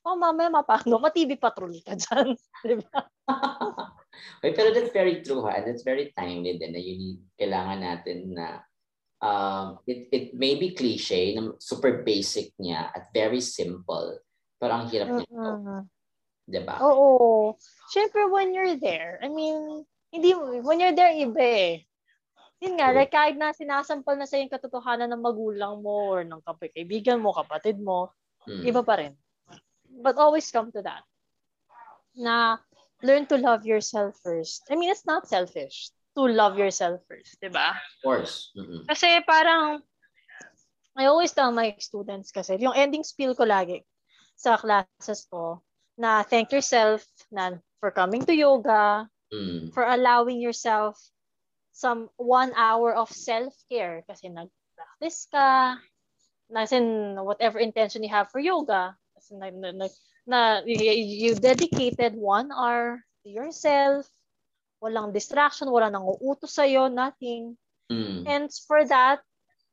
[0.00, 2.32] Oh, mamaya mapano, ma-TV patrol ka dyan.
[2.72, 3.04] Di ba?
[4.40, 5.60] okay, pero that's very true ha.
[5.60, 8.64] And it's very timely din na yun kailangan natin na
[9.20, 14.16] um, it, it may be cliche, super basic niya at very simple.
[14.58, 15.28] Pero ang hirap niya.
[15.28, 15.82] Uh-huh.
[16.48, 16.80] Diba?
[16.80, 17.60] Oo.
[17.92, 20.32] Siyempre, when you're there, I mean, hindi,
[20.64, 21.84] when you're there, iba eh.
[22.64, 26.40] Yun nga, like kahit na sinasampal na sa yung katotohanan ng magulang mo or ng
[26.74, 28.10] kaibigan mo, kapatid mo,
[28.48, 28.64] hmm.
[28.64, 29.14] iba pa rin.
[30.00, 31.04] But always come to that.
[32.18, 32.58] Na
[33.04, 34.66] learn to love yourself first.
[34.72, 37.78] I mean, it's not selfish to love yourself first, di ba?
[37.78, 38.50] Of course.
[38.58, 38.90] Mm-hmm.
[38.90, 39.78] Kasi parang,
[40.98, 43.86] I always tell my students kasi, yung ending spiel ko lagi
[44.34, 45.62] sa classes ko,
[45.98, 47.02] na thank yourself
[47.34, 49.74] na for coming to yoga, mm.
[49.74, 50.96] for allowing yourself
[51.74, 55.78] some one hour of self-care kasi nag-practice ka,
[56.54, 59.86] as in whatever intention you have for yoga, kasi na, na, na,
[60.26, 64.06] na you dedicated one hour to yourself,
[64.82, 67.58] walang distraction, wala nang uutos sa'yo, nothing.
[67.90, 68.26] Mm.
[68.26, 69.22] And for that,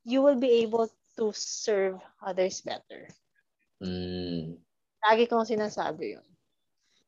[0.05, 3.09] you will be able to serve others better.
[3.81, 4.61] Mm.
[5.05, 6.25] Lagi kong sinasabi yun.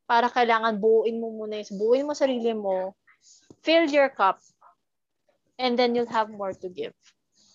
[0.05, 2.93] Para kailangan buuin mo muna yung, buuin mo sarili mo,
[3.65, 4.39] fill your cup,
[5.57, 6.93] and then you'll have more to give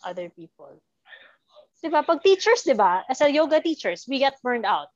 [0.02, 0.82] other people.
[1.82, 2.02] Diba?
[2.06, 3.02] Pag teachers, diba?
[3.06, 4.90] As a yoga teachers, we get burned out.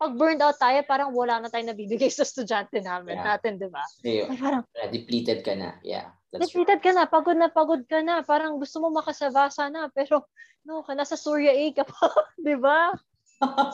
[0.00, 3.26] Pag burned out tayo, parang wala na tayong nabibigay sa estudyante namin, yeah.
[3.36, 3.84] natin, di ba?
[4.04, 5.76] Ay, parang, depleted ka na.
[5.84, 6.12] Yeah.
[6.32, 6.92] Depleted true.
[6.92, 8.24] ka na, pagod na pagod ka na.
[8.24, 10.24] Parang gusto mo makasabasa na, pero
[10.64, 12.08] no, ka nasa Surya A ka pa,
[12.46, 12.92] di ba?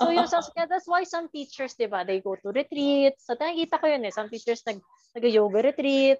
[0.01, 3.27] So yung sa that's why some teachers, 'di ba, they go to retreats.
[3.27, 4.81] So nakikita ko yun eh, some teachers nag
[5.17, 6.19] nag-yoga retreat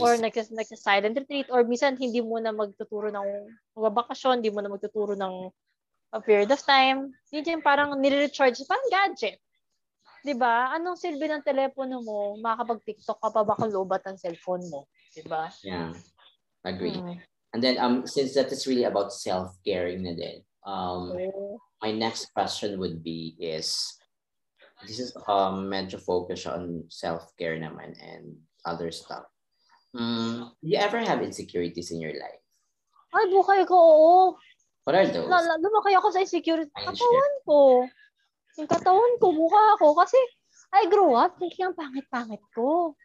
[0.00, 3.28] or nag nag-silent retreat or minsan hindi mo na magtuturo ng
[3.76, 5.52] magbabakasyon, hindi mo na magtuturo ng
[6.14, 7.10] a period of time.
[7.34, 9.38] Hindi parang nire-recharge, parang gadget.
[10.24, 10.72] 'Di ba?
[10.72, 12.40] Anong silbi ng telepono mo?
[12.40, 14.88] Makakapag-TikTok ka pa ba kung lobat ng cellphone mo?
[15.12, 15.52] 'Di ba?
[15.60, 15.92] Yeah.
[16.64, 16.96] Agree.
[16.96, 17.20] Hmm.
[17.52, 20.40] And then um since that is really about self-caring na din.
[20.64, 24.00] Um oh my next question would be is
[24.88, 29.28] this is um medyo focus on self-care naman and other stuff.
[29.94, 32.42] Mm, do you ever have insecurities in your life?
[33.14, 34.16] Ay, bukay ko, oo.
[34.82, 35.30] What are those?
[35.30, 36.74] Lala, lumaki ako sa insecurity.
[36.74, 37.86] Katawan ko.
[38.58, 39.94] Yung katawan ko, mukha ako.
[40.02, 40.18] Kasi
[40.74, 42.98] I grew up thinking ang pangit-pangit ko.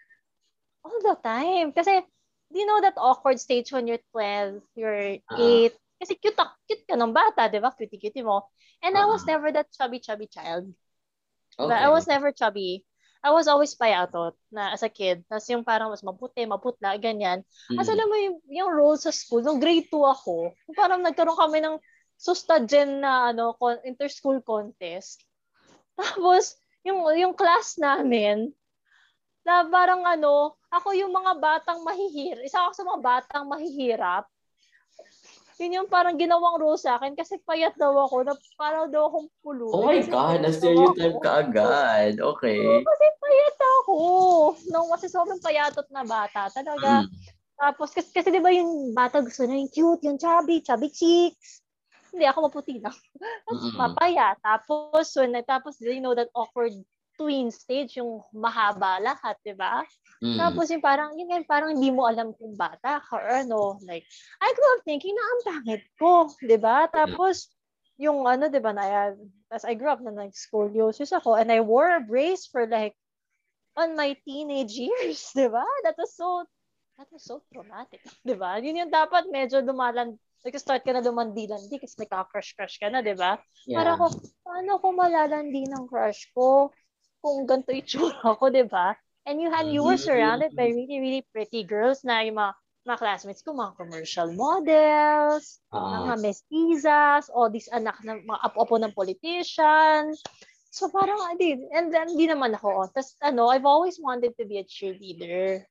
[0.81, 1.69] All the time.
[1.71, 2.01] Kasi,
[2.49, 5.69] do you know that awkward stage when you're 12, you're uh-huh.
[5.69, 7.75] 8, kasi cute, cute ka ng bata, di ba?
[7.75, 8.47] Cutie-cutie mo.
[8.79, 9.03] And uh-huh.
[9.03, 10.71] I was never that chubby-chubby child.
[11.59, 11.67] Okay.
[11.67, 12.87] But I was never chubby.
[13.19, 15.27] I was always payatot na as a kid.
[15.27, 17.43] Tapos yung parang mas maputi, maputla, ganyan.
[17.67, 17.79] Mm-hmm.
[17.83, 21.59] As alam mo yung, yung role sa school, nung grade 2 ako, parang nagkaroon kami
[21.59, 21.75] ng
[22.15, 25.27] sustagen na ano, inter-school contest.
[25.99, 26.55] Tapos,
[26.87, 28.55] yung, yung class namin,
[29.43, 34.23] na parang ano, ako yung mga batang mahihirap, isa ako sa mga batang mahihirap,
[35.59, 39.27] yun yung parang ginawang role sa akin kasi payat daw ako na parang daw akong
[39.43, 39.67] pulo.
[39.75, 42.15] Oh my God, na-stereotype ka agad.
[42.15, 42.63] Okay.
[42.63, 43.97] Oo, kasi payat ako.
[44.71, 46.47] Nung kasi sobrang payatot na bata.
[46.55, 47.03] Talaga.
[47.03, 47.11] Mm.
[47.59, 51.59] Tapos, kasi, kasi di ba yung bata gusto na yung cute, yung chubby, chubby cheeks.
[52.15, 52.95] Hindi, ako maputi lang.
[53.43, 53.77] Tapos, mm-hmm.
[53.77, 54.27] mapaya.
[54.39, 56.71] Tapos, when, tapos, you know that awkward
[57.19, 59.83] tween stage, yung mahaba lahat, di ba?
[60.23, 60.39] Mm.
[60.39, 63.75] Tapos yung parang, yun nga, parang hindi mo alam kung bata ka or ano.
[63.83, 64.07] Like,
[64.39, 66.87] I grew up thinking na ang pangit ko, di ba?
[66.87, 67.51] Tapos,
[67.99, 69.11] yung ano, di ba, na,
[69.51, 72.95] as I grew up na nag-scoliosis ako and I wore a brace for like,
[73.75, 75.67] on my teenage years, di ba?
[75.83, 76.47] That was so,
[76.95, 78.63] that was so traumatic, di ba?
[78.63, 80.15] Yun yung dapat medyo dumalan,
[80.47, 83.35] nag-start ka na lumandi-landi kasi nagka-crush-crush ka na, di ba?
[83.67, 83.83] Yeah.
[83.83, 84.07] Para ko,
[84.47, 86.71] paano ko malalandi ng crush ko?
[87.19, 88.95] Kung ganito itsura ko, di ba?
[89.27, 92.53] And you had, you were surrounded by really, really pretty girls na yung mga,
[92.87, 98.81] mga classmates ko, mga commercial models, uh, mga mestizas, all these anak ng mga apo-apo
[98.81, 100.15] ng politician.
[100.73, 102.89] So parang, di, and then, di naman ako.
[102.95, 105.61] Tapos, ano, I've always wanted to be a cheerleader.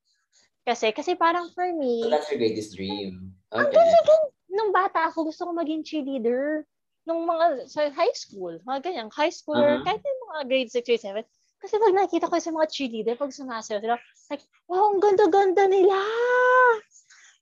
[0.68, 3.32] Kasi, kasi parang for me, so that's your greatest dream.
[3.48, 3.64] Okay.
[3.64, 3.98] Ang ganda,
[4.52, 6.68] nung bata ako, gusto ko maging cheerleader.
[7.08, 9.80] Nung mga, sa high school, mga ganyan, high school, uh-huh.
[9.80, 13.34] kahit yung mga grade 6, grade 7, kasi pag nakita ko sa mga cheerleader, pag
[13.34, 13.96] sumasayaw sila,
[14.30, 15.98] like, wow, ang ganda-ganda nila!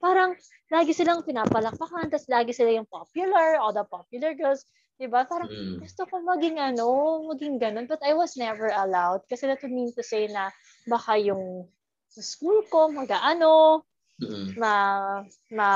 [0.00, 0.36] Parang,
[0.72, 4.64] lagi silang pinapalakpakan, tapos lagi sila yung popular, all the popular girls,
[4.96, 5.28] diba?
[5.28, 5.84] Parang, mm.
[5.84, 9.24] gusto ko maging ano, maging ganun, but I was never allowed.
[9.28, 10.48] Kasi that would mean to say na,
[10.88, 11.68] baka yung
[12.08, 13.84] school ko, mag-ano,
[14.20, 14.56] mm-hmm.
[14.56, 14.74] ma,
[15.52, 15.70] ma,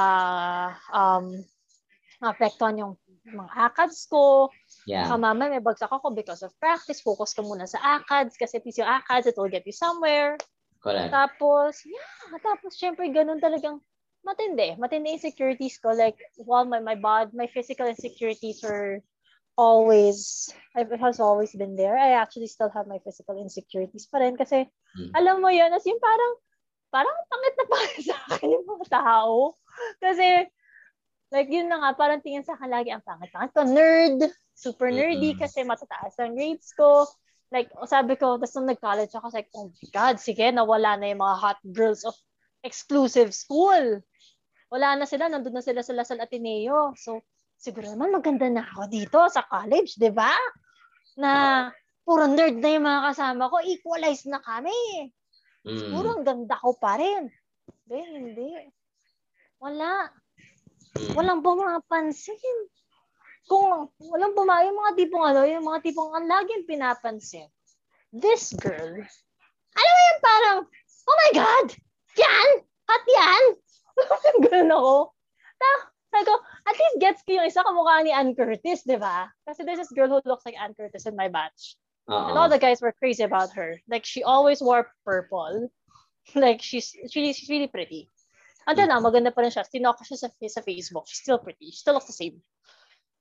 [0.93, 1.45] um,
[2.21, 2.93] maapektuhan yung
[3.25, 4.49] mga ACADS ko.
[4.91, 5.07] Yeah.
[5.07, 6.99] Baka mama may bagsak ako because of practice.
[6.99, 10.35] Focus ka muna sa ACADS kasi at least yung ACADS, it will get you somewhere.
[10.83, 11.15] Correct.
[11.15, 13.79] Tapos, yeah, tapos syempre ganun talagang
[14.27, 14.75] matindi.
[14.83, 15.95] Matindi insecurities ko.
[15.95, 18.99] Like, while my, my body, my physical insecurities were
[19.55, 21.95] always, it has always been there.
[21.95, 24.67] I actually still have my physical insecurities pa rin kasi,
[24.99, 25.11] mm.
[25.15, 26.33] alam mo yun, as yung parang,
[26.91, 29.55] parang pangit na pangit sa akin yung mga tao.
[30.03, 30.51] Kasi,
[31.31, 33.63] Like, yun na nga, parang tingin sa akin lagi ang pangit-pangit ko.
[33.63, 34.21] Nerd.
[34.51, 35.43] Super nerdy mm-hmm.
[35.47, 37.07] kasi matataas ang grades ko.
[37.55, 41.23] Like, sabi ko, tapos nung nag-college ako, like, oh my God, sige, nawala na yung
[41.23, 42.15] mga hot girls of
[42.67, 44.03] exclusive school.
[44.71, 46.95] Wala na sila, nandun na sila sa Lasal Ateneo.
[46.99, 47.23] So,
[47.59, 50.35] siguro naman maganda na ako dito sa college, di ba?
[51.19, 51.31] Na
[52.07, 54.75] puro nerd na yung mga kasama ko, equalize na kami.
[55.67, 55.79] Mm.
[55.79, 57.31] Siguro ang ganda ko pa rin.
[57.87, 58.51] Hindi, hindi.
[59.59, 60.11] Wala.
[60.99, 61.15] Mm.
[61.15, 62.57] Walang pumapansin.
[63.47, 67.51] Kung walang pumayo, yung mga tipong ano, yung mga tipong ang laging pinapansin.
[68.11, 68.95] This girl,
[69.75, 70.59] alam mo yung parang,
[71.07, 71.67] oh my God,
[72.19, 72.49] yan,
[72.91, 73.45] hot yan.
[74.51, 74.95] Ganun ako.
[75.61, 76.35] Tapos, sabi ko,
[76.67, 79.31] at least gets ko yung isa kamukha ni Ann Curtis, di ba?
[79.47, 81.79] Kasi there's this girl who looks like Ann Curtis in my batch.
[82.11, 82.35] Uh-oh.
[82.35, 83.79] And all the guys were crazy about her.
[83.87, 85.71] Like, she always wore purple.
[86.37, 88.07] Like, she's, she's, she's really pretty.
[88.71, 89.67] Until now, maganda pa rin siya.
[89.67, 91.11] Tinok ko siya sa, sa Facebook.
[91.11, 91.75] She's still pretty.
[91.75, 92.39] She still looks the same.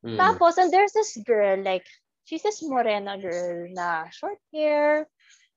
[0.06, 0.16] Mm.
[0.16, 1.84] Tapos, and there's this girl, like,
[2.24, 5.10] she's this morena girl na short hair,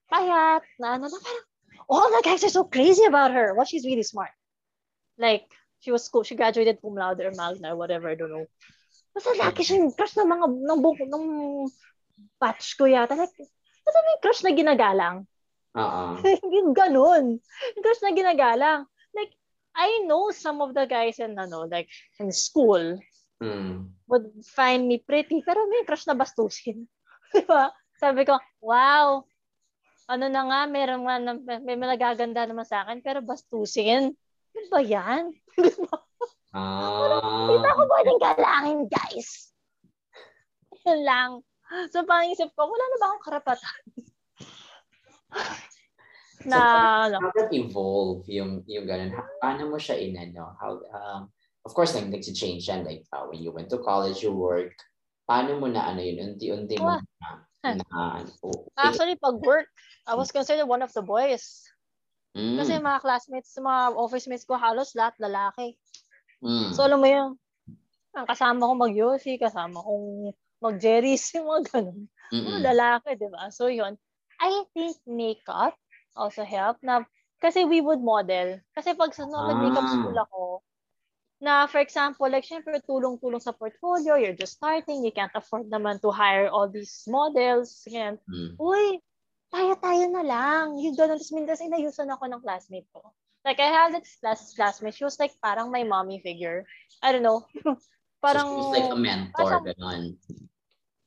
[0.09, 1.47] payat, na ano, na parang,
[1.87, 3.53] all the guys are so crazy about her.
[3.55, 4.33] Well, she's really smart.
[5.21, 5.47] Like,
[5.85, 8.49] she was school, she graduated cum laude or magna or whatever, I don't know.
[9.13, 11.27] Basta laki siya crush ng mga, ng buko, ng
[12.41, 13.13] batch ko yata.
[13.13, 13.37] Like,
[13.85, 15.29] basta may crush na ginagalang.
[15.77, 16.21] Oo.
[16.57, 17.41] Yung ganun.
[17.81, 18.89] Crush na ginagalang.
[19.73, 21.89] I know some of the guys in ano, like
[22.21, 23.01] in school
[23.43, 23.89] mm.
[24.09, 26.87] would find me pretty, pero may crush na bastusin.
[27.33, 27.73] Di ba?
[27.97, 29.25] Sabi ko, wow,
[30.11, 31.17] ano na nga, meron nga,
[31.61, 34.13] may, may nagaganda naman sa akin, pero bastusin.
[34.53, 35.33] Ano ba yan?
[35.57, 35.97] Di ba?
[36.53, 37.49] Ah.
[37.49, 39.57] Di ba ako pwedeng galangin, guys?
[40.85, 41.31] Yun lang.
[41.89, 43.77] So, pangisip ko, wala na ba akong karapatan?
[46.47, 46.61] na
[47.09, 49.13] so, how that evolve yung yung ganun
[49.43, 51.29] paano mo siya inano how um
[51.63, 54.75] of course like nagsi-change yan like uh, when you went to college you work
[55.29, 56.99] paano mo na ano yun unti-unti mo
[57.63, 59.71] na, na oh, actually pag work
[60.07, 61.63] I was considered one of the boys
[62.35, 62.59] mm.
[62.59, 65.79] kasi mga classmates mga office mates ko halos lahat lalaki
[66.43, 66.75] mm.
[66.75, 67.31] so alam mo yung
[68.13, 72.01] ang kasama ko mag-Yossi, kasama kong mag-Jerry's, yung mga ganun.
[72.33, 72.61] Mm-mm.
[72.65, 73.49] lalaki, di ba?
[73.53, 73.97] So, yun.
[74.41, 75.77] I think makeup
[76.17, 77.05] also help na
[77.43, 78.63] kasi we would model.
[78.77, 79.93] Kasi pag sa no, makeup ah.
[79.93, 80.43] school ako,
[81.43, 85.99] na for example, like syempre tulong-tulong sa portfolio, you're just starting, you can't afford naman
[85.99, 87.83] to hire all these models.
[87.83, 88.23] Ganyan.
[88.31, 88.55] Mm.
[88.63, 89.03] Uy,
[89.51, 90.79] tayo-tayo na lang.
[90.79, 91.19] Yung ganun.
[91.19, 93.11] Tapos mintas inayusan ako ng classmate ko.
[93.43, 94.95] Like, I have this class, classmate.
[94.95, 96.63] She was like parang my mommy figure.
[97.03, 97.43] I don't know.
[98.23, 98.47] parang...
[98.47, 100.03] So she was like a mentor, parang, ganun.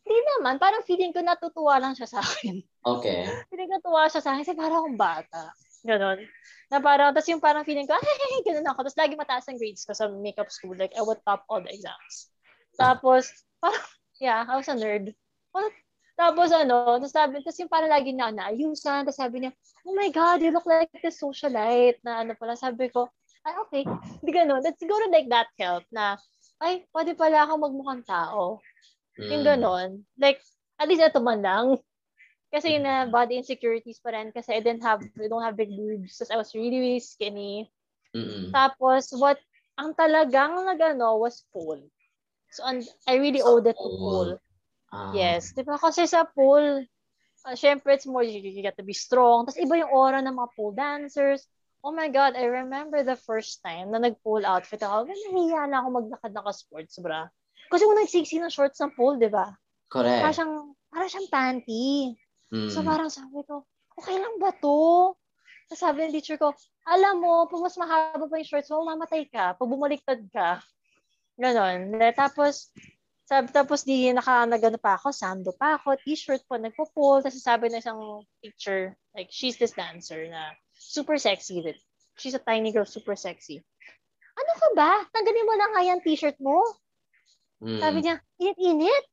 [0.06, 0.62] Hindi naman.
[0.62, 2.62] Parang feeling ko natutuwa lang siya sa akin.
[2.86, 3.26] Okay.
[3.50, 5.42] feeling ko natuwa siya sa akin kasi parang akong bata.
[5.82, 6.22] Ganon.
[6.70, 8.86] Na parang, tapos yung parang feeling ko, ay, ganun ako.
[8.86, 10.78] Tapos lagi mataas ang grades ko sa makeup school.
[10.78, 12.30] Like, I would top all the exams.
[12.82, 13.82] Tapos, parang,
[14.22, 15.10] yeah, I was a nerd.
[15.50, 15.74] Well,
[16.16, 19.52] tapos ano, tapos sabi, tapos yung parang lagi na naayusan, tapos sabi niya,
[19.84, 23.12] oh my God, you look like a socialite, na ano pala, sabi ko,
[23.44, 23.84] ay, okay,
[24.24, 24.64] hindi ganun.
[24.64, 26.16] That's siguro like that help na,
[26.64, 28.64] ay, pwede pala ako magmukhang tao.
[29.20, 29.32] Mm.
[29.32, 29.90] Yung ganun.
[30.20, 30.40] Like,
[30.80, 31.80] at least ito man lang.
[32.52, 35.76] Kasi na uh, body insecurities pa rin kasi I didn't have, I don't have big
[35.76, 36.16] boobs.
[36.16, 37.68] So I was really, really skinny.
[38.16, 38.56] Mm-mm.
[38.56, 39.36] Tapos, what,
[39.76, 41.84] ang talagang nagano was pool.
[42.56, 44.40] So, and I really so, owed it to pool.
[44.94, 45.12] Ah.
[45.12, 45.52] Yes.
[45.52, 45.76] Di ba?
[45.76, 46.88] Kasi sa pool,
[47.44, 49.44] uh, syempre, it's more, you, you get to be strong.
[49.44, 51.44] Tapos iba yung aura ng mga pool dancers.
[51.84, 55.12] Oh my God, I remember the first time na nag-pool outfit ako.
[55.12, 57.28] Nahiya na ako maglakad naka-sports bra.
[57.76, 59.52] Kasi kung nagsiksi ng shorts ng pool, di ba?
[59.92, 60.24] Correct.
[60.24, 60.56] Para siyang,
[60.88, 62.16] para siyang panty.
[62.56, 62.72] Mm.
[62.72, 63.68] So parang sabi ko,
[64.00, 65.12] okay lang ba to?
[65.68, 66.56] Tapos sabi ng teacher ko,
[66.88, 69.60] alam mo, pag mas mahaba pa yung shorts mo, mamatay ka.
[69.60, 70.64] Pag bumaliktad ka.
[71.36, 72.00] Ganon.
[72.16, 72.72] Tapos,
[73.28, 77.28] sabi, tapos di naka, nagano pa ako, sando pa ako, t-shirt po, nagpo-pull.
[77.28, 81.60] Tapos sabi na isang teacher, like, she's this dancer na super sexy.
[81.60, 81.76] That
[82.16, 83.60] she's a tiny girl, super sexy.
[84.40, 84.92] Ano ka ba?
[85.12, 86.64] Tanggalin mo na nga yan t-shirt mo.
[87.64, 87.80] Mm.
[87.80, 89.06] Sabi niya, init-init.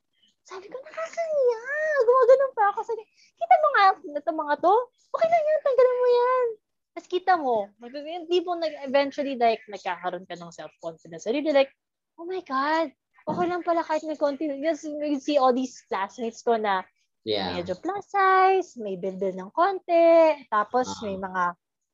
[0.43, 1.63] Sabi ko, nakakahiya.
[2.03, 2.81] Gumaganon pa ako.
[2.83, 3.03] Sabi,
[3.39, 4.75] kita mo nga ito mga to.
[5.13, 6.47] Okay lang yan, tanggalin mo yan.
[6.93, 11.25] Tapos kita mo, hindi mo nag, eventually like, nagkakaroon ka ng self-confidence.
[11.31, 11.73] Really like,
[12.21, 12.93] oh my God,
[13.25, 14.51] okay lang pala kahit may konti.
[14.61, 16.85] Just you see all these classmates ko na
[17.25, 17.55] yeah.
[17.57, 21.07] medyo plus size, may build ng konti, tapos uh-huh.
[21.07, 21.45] may mga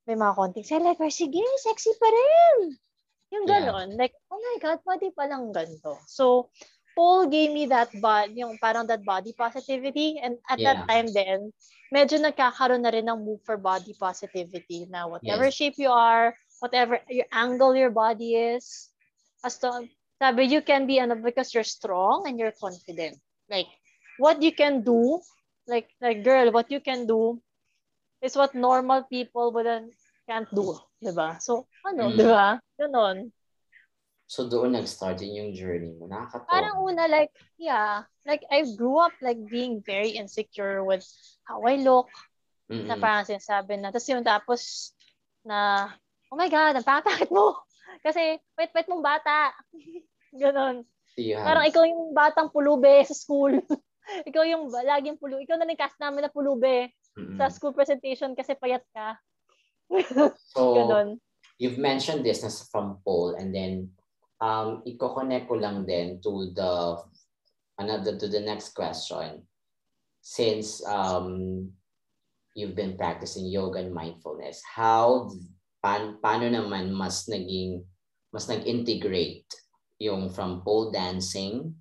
[0.09, 1.12] may mga konting celebrate.
[1.12, 2.74] Sige, sexy pa rin.
[3.33, 3.89] Yung gano'n.
[3.93, 3.99] Yeah.
[3.99, 6.01] Like, oh my God, pwede palang ganito.
[6.09, 6.49] So,
[6.99, 10.18] Paul gave me that body, yung parang that body positivity.
[10.18, 10.83] And at yeah.
[10.83, 11.55] that time then,
[11.95, 15.55] medyo nagkakaroon na rin ng move for body positivity na whatever yes.
[15.55, 18.91] shape you are, whatever your angle your body is,
[19.45, 19.87] as to,
[20.18, 23.14] sabi, you can be, ano, because you're strong and you're confident.
[23.47, 23.70] Like,
[24.18, 25.22] what you can do,
[25.70, 27.39] like, like, girl, what you can do
[28.20, 29.95] is what normal people wouldn't,
[30.29, 30.76] can't do.
[31.01, 31.41] Diba?
[31.41, 32.20] So, ano, mm.
[32.20, 32.61] diba?
[32.76, 33.33] Ganon.
[34.29, 36.05] So doon nag-start din yung journey mo.
[36.05, 36.53] Nakakatawa.
[36.53, 41.01] Parang una like, yeah, like I grew up like being very insecure with
[41.49, 42.12] how I look.
[42.68, 42.93] Mm-hmm.
[42.93, 43.89] Na parang sinasabi na.
[43.89, 44.93] Tapos yung tapos
[45.49, 45.89] na,
[46.29, 47.57] oh my God, ang pangit mo.
[48.05, 49.57] Kasi wait-wait mong bata.
[50.45, 50.85] Ganon.
[51.16, 51.49] Yeah.
[51.49, 53.57] Parang ikaw yung batang pulube sa school.
[54.29, 55.49] ikaw yung laging pulube.
[55.49, 57.41] Ikaw na lang cast namin na pulube mm-hmm.
[57.41, 59.16] sa school presentation kasi payat ka.
[60.53, 61.18] so, Ganon.
[61.59, 63.91] you've mentioned this na from Paul and then
[64.41, 66.99] um, i-connect ko lang din to the
[67.78, 69.43] another to the next question.
[70.20, 71.70] Since um,
[72.53, 75.30] you've been practicing yoga and mindfulness, how
[75.80, 77.86] pan, paano naman mas naging
[78.34, 79.49] mas nag-integrate
[79.99, 81.72] yung from pole dancing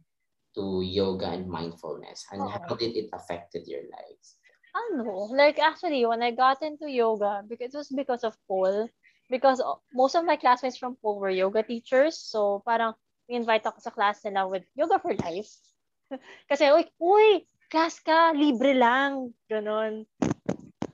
[0.56, 2.24] to yoga and mindfulness?
[2.32, 2.50] And oh.
[2.50, 4.37] how did it affected your lives?
[4.78, 8.90] Ano, like actually when I got into yoga, because it was because of pole,
[9.30, 9.58] because
[9.94, 12.94] most of my classmates from pole were yoga teachers, so parang
[13.26, 15.52] invite ako sa class nila with Yoga for Life.
[16.50, 19.36] Kasi, uy, uy, class ka, libre lang.
[19.52, 20.08] Ganon.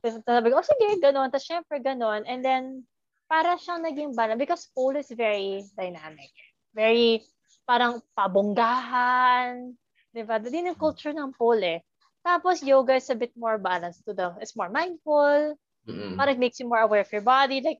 [0.01, 1.29] Tapos sabi ko, oh sige, ganon.
[1.29, 2.25] Tapos syempre, ganon.
[2.25, 2.89] And then,
[3.29, 6.33] para siyang naging balance because pole is very dynamic
[6.73, 7.21] very
[7.63, 9.71] parang pabonggahan.
[10.11, 10.41] Diba?
[10.41, 11.79] Din yung culture ng pole eh.
[12.23, 15.59] Tapos yoga is a bit more balanced to the, it's more mindful.
[15.87, 16.15] Mm-hmm.
[16.15, 17.59] Parang it makes you more aware of your body.
[17.59, 17.79] Like,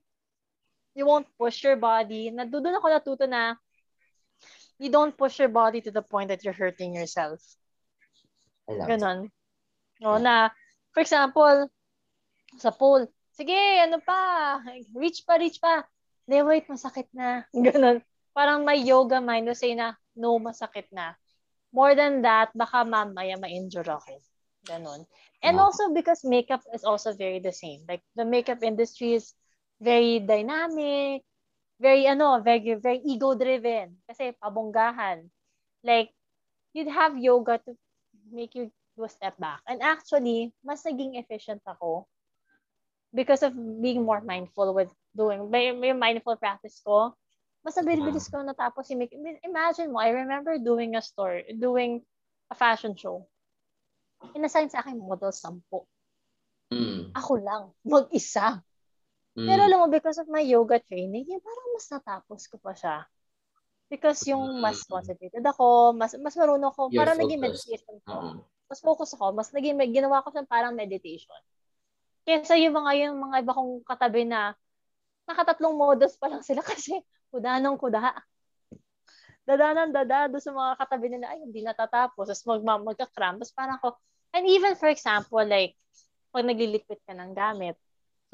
[0.94, 2.30] you won't push your body.
[2.30, 3.56] Na, doon ako natuto na
[4.78, 7.40] you don't push your body to the point that you're hurting yourself.
[8.68, 9.32] Ganon.
[10.00, 10.52] No, na,
[10.92, 11.70] for example,
[12.60, 14.60] sa pool, sige, ano pa,
[14.92, 15.88] reach pa, reach pa.
[16.28, 17.48] Hindi, wait, masakit na.
[17.54, 21.14] Ganon parang may yoga mind na say na, no, masakit na.
[21.70, 24.18] More than that, baka mamaya ma-injure ako.
[24.64, 25.06] Ganon.
[25.42, 25.68] And wow.
[25.68, 27.84] also because makeup is also very the same.
[27.88, 29.32] Like the makeup industry is
[29.80, 31.22] very dynamic,
[31.80, 35.28] very ano, very very ego driven kasi pabonggahan.
[35.84, 36.10] Like
[36.72, 37.76] you'd have yoga to
[38.32, 39.60] make you do a step back.
[39.68, 42.08] And actually, mas naging efficient ako
[43.14, 47.14] because of being more mindful with doing may, may mindful practice ko
[47.64, 49.16] Basta bilis ko natapos si Mickey.
[49.40, 52.04] Imagine mo, I remember doing a store, doing
[52.52, 53.24] a fashion show.
[54.34, 55.86] Inassign sa akin model sampo.
[56.72, 57.14] Mm.
[57.14, 58.62] Ako lang, mag-isa.
[59.34, 59.46] Mm.
[59.46, 63.06] Pero alam mo, because of my yoga training, yung parang mas natapos ko pa siya.
[63.90, 67.30] Because yung mas concentrated ako, mas mas marunong ako, You're parang focused.
[67.30, 68.14] naging meditation ko.
[68.16, 68.36] Uh-huh.
[68.64, 71.36] Mas focus ako, mas naging, ginawa ko siyang parang meditation.
[72.24, 74.56] Kesa yung mga yung mga iba kong katabi na
[75.28, 76.96] nakatatlong models pa lang sila kasi
[77.28, 78.16] kuda ng kuda.
[79.44, 82.32] Dada ng dada do sa mga katabi nila, ay, hindi natatapos.
[82.32, 83.36] Tapos mag, magka-cram.
[83.40, 84.00] Tapos parang ako,
[84.34, 85.78] And even for example, like,
[86.34, 87.78] pag naglilipit ka ng gamit,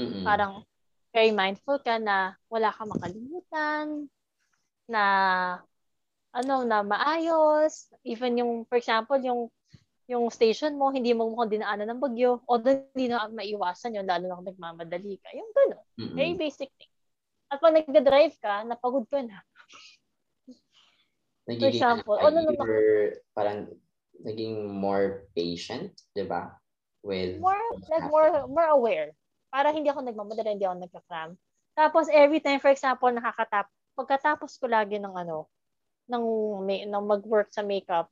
[0.00, 0.24] Mm-mm.
[0.24, 0.64] parang
[1.12, 4.08] very mindful ka na wala ka makalimutan,
[4.88, 5.04] na
[6.32, 9.52] ano na maayos, even yung for example yung
[10.10, 14.26] yung station mo, hindi mo mukhang dinaanan ng bagyo, o hindi na maiwasan yun, lalo
[14.26, 15.30] na kung nagmamadali ka.
[15.36, 15.86] Yung gano'n.
[16.02, 16.16] Mm-hmm.
[16.18, 16.90] Very basic thing.
[17.46, 19.38] At pag nagda-drive ka, napagod ka na.
[21.50, 22.66] Nagiging, For example, ano, ano naman,
[23.34, 23.58] parang
[24.22, 26.54] naging more patient, di ba?
[27.02, 27.58] With more,
[27.90, 29.10] like more, more aware.
[29.50, 31.30] Para hindi ako nagmamadali, hindi ako nagka-cram.
[31.74, 33.66] Tapos every time, for example, nakakatap,
[33.98, 35.50] pagkatapos ko lagi ng ano,
[36.06, 36.24] ng,
[36.62, 38.06] may, ng mag-work sa makeup,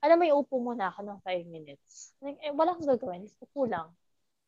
[0.00, 2.16] alam mo, upo muna ako ng 5 minutes.
[2.24, 3.28] Like, eh, wala akong gagawin.
[3.38, 3.92] Upo lang.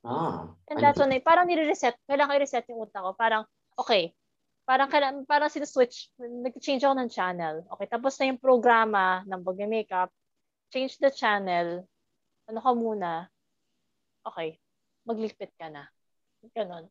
[0.03, 0.49] Ah.
[0.67, 1.95] And that's when, I, parang nire-reset.
[2.09, 3.13] Kailangan i-reset yung utak ko.
[3.13, 3.45] Parang,
[3.77, 4.17] okay,
[4.67, 4.89] parang,
[5.27, 7.67] parang sinuswitch, nag-change ako ng channel.
[7.77, 10.11] Okay, tapos na yung programa ng pag-makeup.
[10.73, 11.85] Change the channel.
[12.49, 13.29] Ano ka muna?
[14.23, 14.57] Okay,
[15.05, 15.87] maglipit ka na.
[16.55, 16.87] Ganon.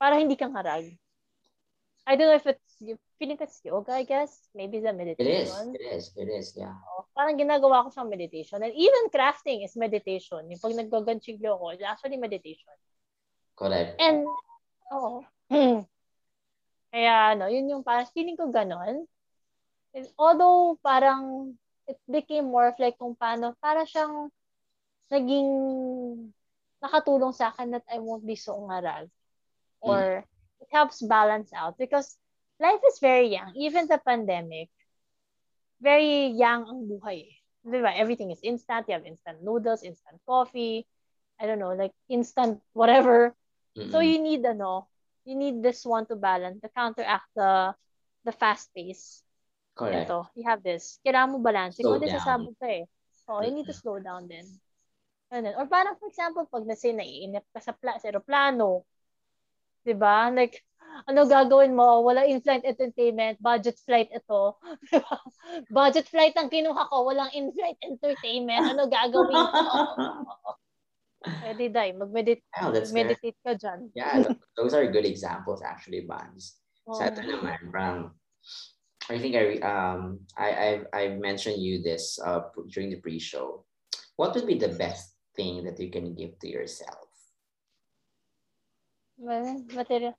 [0.00, 0.92] Para hindi kang harag.
[2.04, 2.76] I don't know if it's,
[3.16, 4.36] feeling ko it's yoga, I guess.
[4.52, 5.72] Maybe the meditation.
[5.72, 6.76] It is, it is, it is, yeah.
[6.84, 8.60] Oh, parang ginagawa ko siyang meditation.
[8.60, 10.44] And even crafting is meditation.
[10.52, 12.76] Yung pag naggaganchiglo ko, it's actually meditation.
[13.56, 13.96] Correct.
[13.96, 14.28] And,
[14.92, 15.24] oo.
[15.54, 15.86] Oh,
[16.90, 19.06] Kaya, ano, yun yung parang feeling ko ganon.
[20.18, 21.54] Although, parang,
[21.86, 24.30] it became more of like kung paano, para siyang
[25.10, 25.50] naging
[26.82, 29.10] nakatulong sa akin that I won't be so ngarag.
[29.82, 30.28] Or, mm
[30.64, 32.16] it helps balance out because
[32.56, 33.52] life is very young.
[33.52, 34.72] Even the pandemic,
[35.76, 37.28] very young ang buhay.
[37.60, 37.92] Diba?
[37.92, 38.88] Everything is instant.
[38.88, 40.88] You have instant noodles, instant coffee,
[41.36, 43.36] I don't know, like instant whatever.
[43.76, 43.92] Mm-hmm.
[43.92, 44.88] So you need ano,
[45.24, 47.72] you need this one to balance, to counteract the
[48.24, 49.20] the fast pace.
[49.74, 50.08] Correct.
[50.08, 51.02] Ito, you have this.
[51.02, 51.76] Kailangan mo balance.
[51.80, 52.86] Ikaw din sasabog ka eh.
[53.26, 54.46] So, you need to slow down din.
[55.32, 55.56] Ganun.
[55.58, 58.86] Or parang, for example, pag nasi naiinip ka sa, pla- sa aeroplano,
[59.84, 60.32] 'Di ba?
[60.32, 60.64] Like
[61.04, 62.00] ano gagawin mo?
[62.00, 64.56] Wala in-flight entertainment, budget flight ito.
[64.88, 65.16] Diba?
[65.68, 68.64] Budget flight ang kinuha ko, walang in-flight entertainment.
[68.64, 69.62] Ano gagawin ko?
[71.24, 73.88] Pwede dai, mag-meditate, oh, meditate ka dyan.
[73.96, 76.60] Yeah, those are good examples actually, Bans.
[76.84, 77.00] Oh.
[77.00, 78.12] Sa ito naman, from,
[79.08, 83.64] I think I um I I've, I've mentioned you this uh during the pre-show.
[84.20, 87.08] What would be the best thing that you can give to yourself?
[89.18, 90.14] material.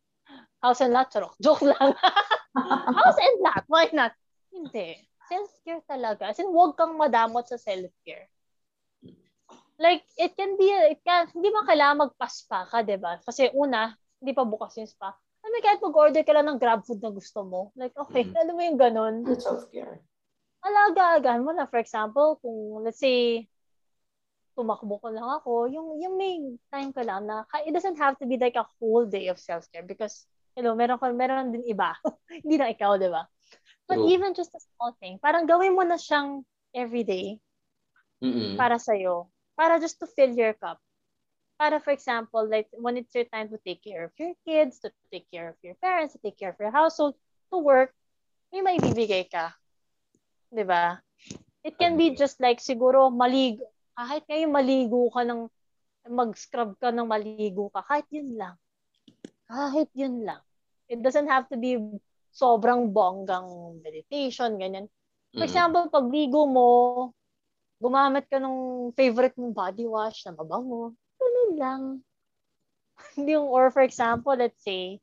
[0.62, 1.38] House and lot, charok.
[1.44, 1.94] Joke lang.
[2.98, 4.14] House and lot, why not?
[4.50, 4.98] Hindi.
[5.30, 6.32] Self-care talaga.
[6.32, 8.30] As in, huwag kang madamot sa self-care.
[9.76, 13.20] Like, it can be, it can, hindi mo kailangan magpa-spa ka, di ba?
[13.20, 13.92] Kasi una,
[14.24, 15.12] hindi pa bukas yung spa.
[15.46, 17.70] I mean, kahit mag-order ka lang ng grab food na gusto mo.
[17.78, 18.40] Like, okay, mm-hmm.
[18.40, 19.16] ano mo yung ganun?
[19.36, 20.02] Self-care.
[20.66, 21.70] Alaga-agahan mo na.
[21.70, 23.46] For example, kung let's say,
[24.56, 26.40] tumakbo ko lang ako, yung, yung may
[26.72, 29.84] time ka lang na, it doesn't have to be like a whole day of self-care
[29.84, 31.94] because, you know, meron, ka, meron din iba.
[32.42, 33.28] Hindi na ikaw, di ba?
[33.86, 34.10] But True.
[34.10, 36.42] even just a small thing, parang gawin mo na siyang
[36.74, 37.38] everyday
[38.24, 38.58] Mm-mm.
[38.58, 39.30] para sa'yo.
[39.56, 40.80] Para just to fill your cup.
[41.56, 44.92] Para for example, like when it's your time to take care of your kids, to
[45.12, 47.16] take care of your parents, to take care of your household,
[47.52, 47.96] to work,
[48.52, 49.56] may maibibigay ka.
[50.52, 51.00] Ba?
[51.64, 53.64] It can be just like siguro malig
[53.96, 55.48] kahit ngayon maligo ka ng,
[56.12, 58.56] mag-scrub ka ng maligo ka, kahit yun lang.
[59.48, 60.44] Kahit yun lang.
[60.92, 61.80] It doesn't have to be
[62.36, 64.92] sobrang bonggang meditation, ganyan.
[65.32, 66.68] For example, pag ligo mo,
[67.80, 71.82] gumamit ka ng favorite mong body wash na mabango, ganun lang.
[73.16, 75.00] Hindi yung, or for example, let's say,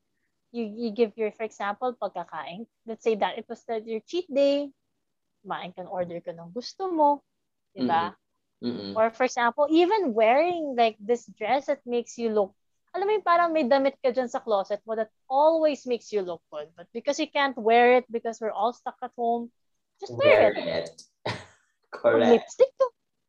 [0.52, 2.68] you, you give your, for example, pagkakain.
[2.86, 4.68] Let's say that it was that your cheat day,
[5.44, 7.20] kumain ka order ka ng gusto mo,
[7.74, 8.14] di ba?
[8.62, 8.94] Mm-mm.
[8.94, 12.54] Or for example, even wearing like this dress that makes you look,
[12.94, 16.22] alam mo yung parang may damit ka dyan sa closet mo that always makes you
[16.22, 16.70] look good.
[16.76, 19.50] But because you can't wear it because we're all stuck at home,
[19.98, 20.92] just wear, wear it.
[21.26, 21.34] it.
[21.92, 22.32] Correct.
[22.32, 22.86] lipstick to.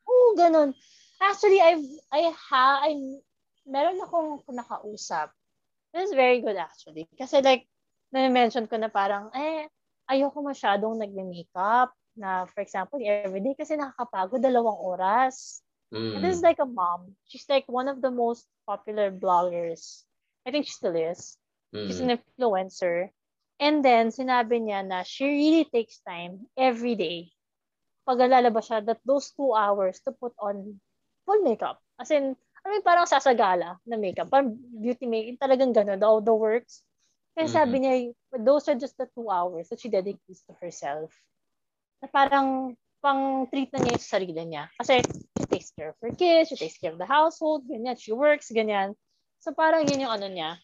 [0.07, 0.73] Oh, ganun.
[1.19, 2.95] Actually, I've, I ha, I,
[3.67, 5.35] meron akong nakausap.
[5.93, 7.05] This is very good actually.
[7.13, 7.67] Kasi like,
[8.09, 9.67] na-mention ko na parang, eh,
[10.09, 15.61] ayoko masyadong nagme-makeup na, for example, everyday kasi nakakapagod dalawang oras.
[15.93, 16.17] Mm.
[16.17, 17.13] And this is like a mom.
[17.29, 20.03] She's like one of the most popular bloggers.
[20.47, 21.37] I think she still is.
[21.75, 21.87] Mm.
[21.87, 23.13] She's an influencer.
[23.61, 27.31] And then, sinabi niya na she really takes time every day
[28.03, 30.75] pag lalabas siya that those two hours to put on
[31.23, 31.79] full makeup.
[31.99, 34.31] As in, I mean, parang sasagala na makeup.
[34.31, 35.47] Parang beauty makeup.
[35.47, 35.99] Talagang gano'n.
[35.99, 36.83] The, the works.
[37.33, 38.13] Kaya sabi mm-hmm.
[38.13, 41.09] niya, those are just the two hours that she dedicates to herself
[42.03, 44.69] na parang pang treat na niya yung sarili niya.
[44.79, 45.01] Kasi
[45.39, 48.53] she takes care of her kids, she takes care of the household, ganyan, she works,
[48.53, 48.95] ganyan.
[49.43, 50.55] So parang yun yung ano niya.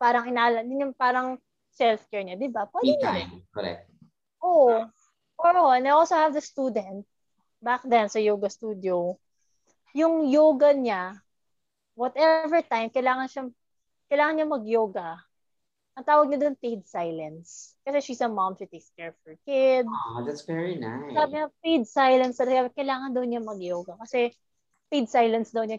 [0.00, 1.36] Parang inala, yun yung parang
[1.76, 2.70] self-care niya, di ba?
[2.70, 3.90] Pwede time, correct.
[4.40, 4.86] Oo.
[5.44, 7.04] Oh, and I also have the student
[7.60, 9.20] back then sa yoga studio.
[9.92, 11.20] Yung yoga niya,
[11.94, 13.42] whatever time, kailangan siya,
[14.08, 15.20] kailangan niya mag-yoga
[15.94, 17.78] ang tawag niya doon paid silence.
[17.86, 19.86] Kasi she's a mom, she takes care of her kids.
[19.86, 21.14] Oh, that's very nice.
[21.14, 22.34] Sabi niya, paid silence.
[22.34, 23.94] Sabi kailangan daw niya mag-yoga.
[24.02, 24.34] Kasi
[24.90, 25.78] paid silence daw niya.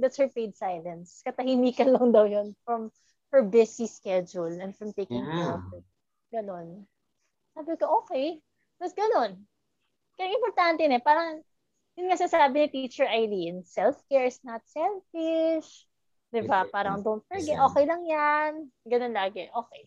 [0.00, 1.20] That's her paid silence.
[1.20, 2.88] Katahimikan lang daw yun from
[3.28, 5.32] her busy schedule and from taking yeah.
[5.36, 5.82] care of her.
[6.32, 6.88] Ganon.
[7.52, 8.40] Sabi ko, okay.
[8.82, 9.38] Tapos ganon.
[10.18, 11.38] Kaya importante na, parang,
[11.94, 15.86] yun nga sasabi ni Teacher Eileen, self-care is not selfish.
[16.34, 16.66] Diba?
[16.74, 18.66] Parang don't forget, okay lang yan.
[18.82, 19.46] Ganun lagi.
[19.46, 19.86] Okay.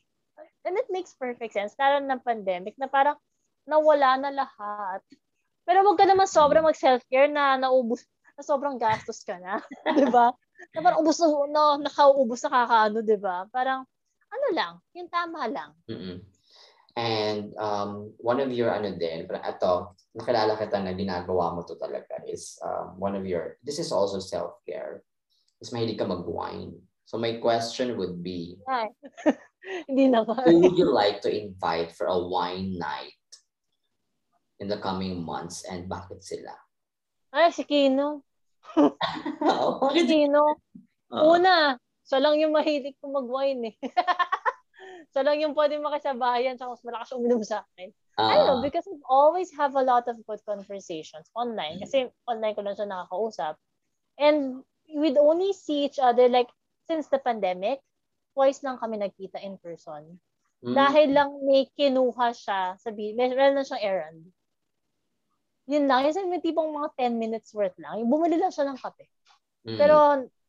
[0.63, 1.75] And it makes perfect sense.
[1.75, 3.19] Lalo ng pandemic na parang
[3.67, 5.03] nawala na lahat.
[5.67, 6.71] Pero wag ka naman sobrang mm.
[6.71, 8.07] mag-self-care na naubos,
[8.39, 9.59] na sobrang gastos ka na.
[9.99, 10.31] di ba?
[10.71, 13.43] Na parang ubos na, no, nakauubos na kakaano, di ba?
[13.51, 13.83] Parang,
[14.31, 15.75] ano lang, yung tama lang.
[15.91, 16.23] Mm-mm.
[16.95, 19.73] And um, one of your ano din, ito,
[20.15, 24.23] nakilala kita na ginagawa mo to talaga is um, one of your, this is also
[24.23, 25.03] self-care
[25.59, 26.71] is mahilig ka mag-wine.
[27.03, 28.55] So my question would be,
[29.89, 30.45] Hindi naman.
[30.45, 33.17] who would you like to invite for a wine night
[34.61, 36.53] in the coming months and bakit sila?
[37.33, 38.23] Ay, si Kino.
[38.77, 40.61] oh, si Kino.
[41.09, 43.75] Uh, Una, so lang yung mahilig ko mag-wine eh.
[45.15, 47.87] so lang yung pwede makisabayan sa mas malakas uminom sa akin.
[48.19, 51.79] Uh, I don't know, because we always have a lot of good conversations online.
[51.79, 53.55] Kasi online ko lang siya nakakausap.
[54.19, 56.51] And we'd only see each other like
[56.91, 57.79] since the pandemic,
[58.35, 60.19] twice lang kami nagkita in person.
[60.59, 60.75] Mm.
[60.75, 64.19] Dahil lang may kinuha siya, sabi, meron na siyang errand.
[65.71, 66.11] Yun lang.
[66.11, 68.03] Yung may tipong mga 10 minutes worth lang.
[68.03, 69.07] Yung bumili lang siya ng kape.
[69.63, 69.79] Mm.
[69.79, 69.95] Pero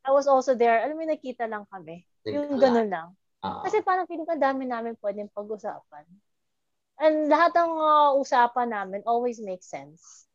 [0.02, 0.82] I was also there.
[0.82, 2.02] Alam mo, nakita lang kami.
[2.26, 3.09] Yung ganun lang.
[3.47, 3.62] Uh-huh.
[3.62, 6.05] Kasi parang feeling ko dami namin pwedeng pag-usapan.
[6.97, 10.27] And lahat ng uh, usapan namin always makes sense.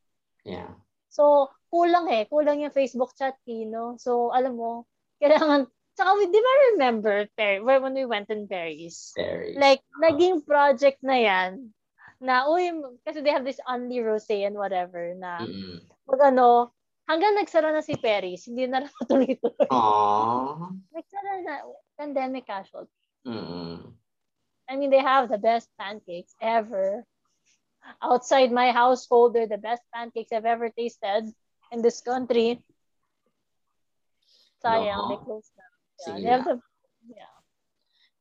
[0.45, 0.77] Yeah.
[1.11, 2.29] So, kulang eh.
[2.29, 3.97] Kulang yung Facebook chat, Kino.
[3.97, 4.85] So, alam mo,
[5.21, 5.67] kailangan,
[5.97, 9.11] tsaka di ba remember, Paris, when we went in Paris?
[9.17, 9.57] Paris.
[9.59, 10.01] Like, oh.
[10.05, 11.73] naging project na yan,
[12.21, 12.69] na, uy,
[13.01, 15.81] kasi they have this only rosé and whatever, na, mm-hmm.
[16.05, 16.69] pag ano,
[17.09, 19.67] hanggang nagsara na si Paris, hindi na lang matuloy-tuloy.
[19.67, 20.69] Aww.
[20.93, 21.53] nagsara na,
[21.97, 22.85] pandemic casual.
[23.27, 23.89] Mm-hmm.
[24.69, 27.05] I mean, they have the best pancakes ever
[28.01, 31.33] outside my household, they're the best pancakes I've ever tasted
[31.71, 32.61] in this country.
[34.63, 35.09] Sayang, no.
[35.09, 35.73] they closed down.
[36.07, 36.61] Yeah, they have the,
[37.09, 37.35] yeah.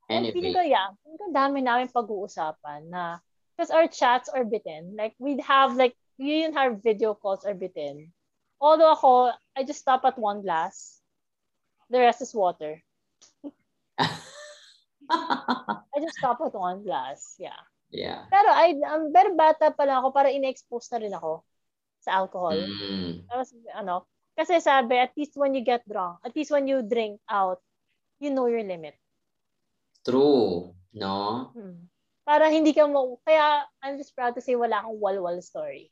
[0.08, 0.32] Anyway.
[0.32, 3.20] Feeling ko, yeah, feeling ko dami namin pag-uusapan na
[3.54, 4.96] because our chats are bitten.
[4.96, 8.12] Like, we'd have, like, we even have video calls are bitten.
[8.60, 11.00] Although ako, I just stop at one glass.
[11.92, 12.82] The rest is water.
[15.92, 17.34] I just stop at one glass.
[17.38, 17.58] Yeah.
[17.90, 18.30] Yeah.
[18.30, 21.42] Pero I um, pero bata pa lang ako para in-expose na rin ako
[22.00, 22.54] sa alcohol.
[22.54, 23.26] Mm.
[23.26, 24.06] Tapos ano,
[24.38, 27.58] kasi sabi at least when you get drunk, at least when you drink out,
[28.22, 28.94] you know your limit.
[30.06, 31.50] True, no?
[31.52, 31.90] Hmm.
[32.24, 35.90] Para hindi ka mo kaya I'm just proud to say wala akong walwal story.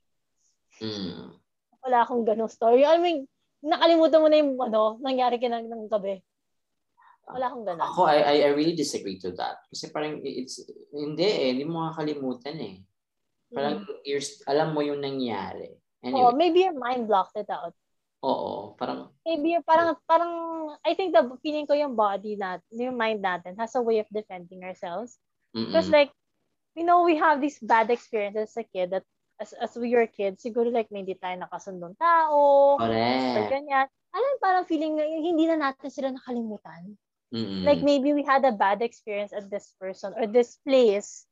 [0.79, 1.35] Mm.
[1.83, 2.87] Wala akong ganong story.
[2.87, 3.27] I mean,
[3.61, 6.23] nakalimutan mo na yung ano, nangyari ka ng, ng gabi.
[7.35, 7.85] Wala akong ganun.
[7.85, 9.61] Ako, I, I really disagree to that.
[9.69, 10.65] Kasi parang it's,
[10.95, 12.77] hindi eh, hindi mo makakalimutan eh.
[13.53, 14.05] Parang mm.
[14.05, 15.73] years, alam mo yung nangyari.
[16.05, 16.21] Anyway.
[16.21, 17.75] Oh, maybe your mind blocked it out.
[18.19, 20.35] Oo, parang maybe parang parang
[20.83, 24.11] I think the feeling ko yung body nat, yung mind natin has a way of
[24.11, 25.23] defending ourselves.
[25.55, 26.11] Because like
[26.75, 29.07] we know we have these bad experiences as a kid that
[29.39, 32.75] as as we were kids, siguro like may hindi tayo nakasundong tao.
[32.79, 33.39] Correct.
[33.39, 33.87] Or ganyan.
[34.11, 36.99] Alam, parang feeling na hindi na natin sila nakalimutan.
[37.35, 37.65] Mm-mm.
[37.65, 41.27] Like maybe we had a bad experience at this person or this place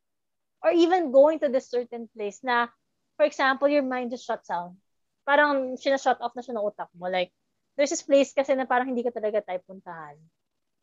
[0.60, 2.68] or even going to this certain place na
[3.16, 4.77] for example your mind just shuts down.
[5.24, 7.09] Parang sina-shut off na siya ng utak mo.
[7.09, 7.32] Like
[7.74, 10.20] there's this place kasi na parang hindi ka talaga tayo puntahan.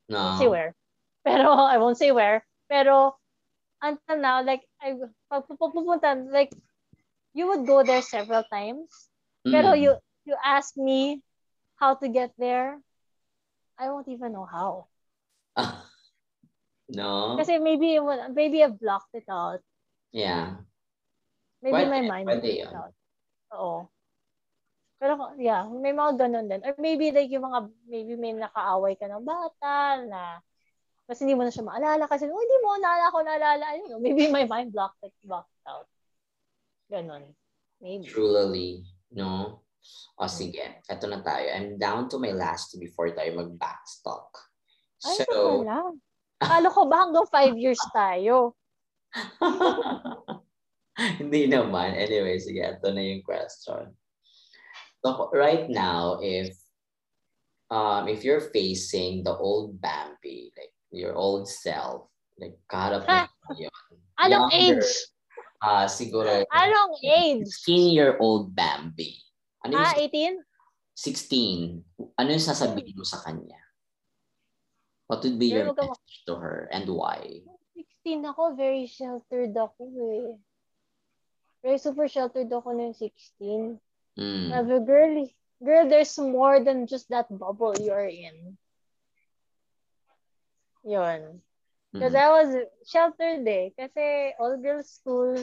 [0.10, 0.18] No.
[0.18, 0.72] I won't say where.
[1.28, 2.42] Pero I won't say where.
[2.66, 3.16] Pero
[3.86, 4.98] until now like I
[5.30, 6.50] pag pupunta like
[7.38, 8.90] you would go there several times.
[9.46, 9.54] Mm.
[9.54, 9.92] Pero you
[10.26, 11.22] you ask me
[11.78, 12.80] how to get there,
[13.78, 14.88] I won't even know how.
[16.94, 17.36] No.
[17.36, 17.98] Kasi maybe
[18.32, 19.60] maybe I blocked it out.
[20.14, 20.62] Yeah.
[21.60, 22.94] Maybe pwede, my mind pwede blocked it out.
[23.58, 23.78] Oo.
[25.02, 26.64] Pero yeah, may mga ganun din.
[26.64, 27.60] Or maybe like yung mga,
[27.90, 30.40] maybe may nakaaway ka ng bata na
[31.04, 33.66] kasi hindi mo na siya maalala kasi, oh, hindi mo, naalala ko, naalala.
[33.68, 35.92] I don't know, maybe my mind blocked it, blocked out.
[36.88, 37.36] Ganun.
[37.84, 38.08] Maybe.
[38.08, 39.60] Truly, no?
[40.16, 41.52] O sige, eto na tayo.
[41.52, 44.32] I'm down to my last before tayo mag-backstock.
[45.04, 45.68] Ay, so,
[46.44, 48.54] Akala ko ba hanggang five years tayo?
[51.20, 51.98] Hindi naman.
[51.98, 53.90] Anyway, sige, ito na yung question.
[55.04, 56.54] So, right now, if
[57.74, 62.08] um, if you're facing the old Bambi, like your old self,
[62.38, 63.74] like kaharap mo yun.
[64.22, 64.90] Anong age?
[65.64, 66.44] Uh, siguro.
[66.52, 67.48] Anong age?
[67.66, 69.18] 16-year-old Bambi.
[69.64, 70.38] Ano ah, 18?
[70.94, 72.20] 16.
[72.20, 73.63] Ano yung sasabihin mo sa kanya?
[75.14, 77.46] What would be your message to her and why?
[78.02, 80.34] 16 ako, very sheltered ako eh.
[81.62, 83.78] Very super sheltered ako ng 16.
[84.18, 84.50] Mm.
[84.50, 85.14] Sabi, girl,
[85.62, 88.58] girl, there's more than just that bubble you're in.
[90.82, 91.46] Yun.
[91.94, 92.26] Because mm.
[92.26, 92.50] I was
[92.90, 93.70] sheltered eh.
[93.78, 95.38] Kasi all girls school.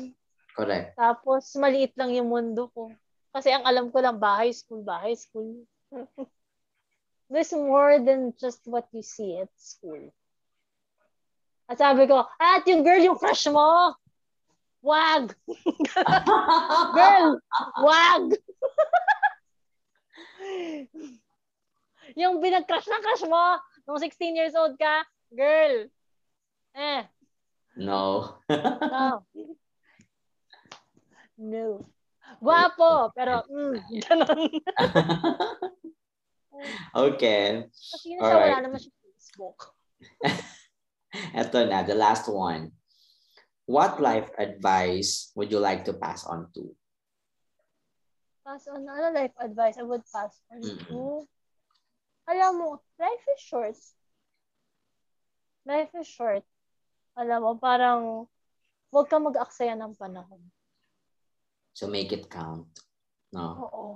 [0.58, 0.98] Correct.
[0.98, 2.90] Tapos maliit lang yung mundo ko.
[3.30, 5.62] Kasi ang alam ko lang, bahay, school, bahay, school.
[7.30, 10.10] There's more than just what you see at school.
[11.70, 13.94] At sabi ko, at yung girl, yung crush mo,
[14.82, 15.30] wag!
[16.98, 17.38] girl,
[17.86, 18.34] wag!
[22.18, 25.86] yung binag-crush na crush mo, nung 16 years old ka, girl,
[26.74, 27.06] eh.
[27.78, 28.34] No.
[28.50, 29.22] no.
[31.40, 31.88] No.
[32.36, 34.60] Guwapo, pero mm, ganun.
[36.94, 37.64] Okay.
[37.70, 38.52] Kasi yun siya, right.
[38.54, 38.92] wala naman siya
[39.30, 39.58] Facebook.
[41.42, 42.74] Ito na, the last one.
[43.70, 46.74] What life advice would you like to pass on to?
[48.42, 50.90] Pass on, ano life advice I would pass on mm-hmm.
[50.90, 51.28] to?
[52.26, 52.68] Alam mo,
[52.98, 53.78] life is short.
[55.62, 56.42] Life is short.
[57.14, 58.26] Alam mo, parang
[58.90, 60.42] huwag ka mag-aksaya ng panahon.
[61.70, 62.66] So make it count.
[63.30, 63.70] No?
[63.70, 63.86] Oo.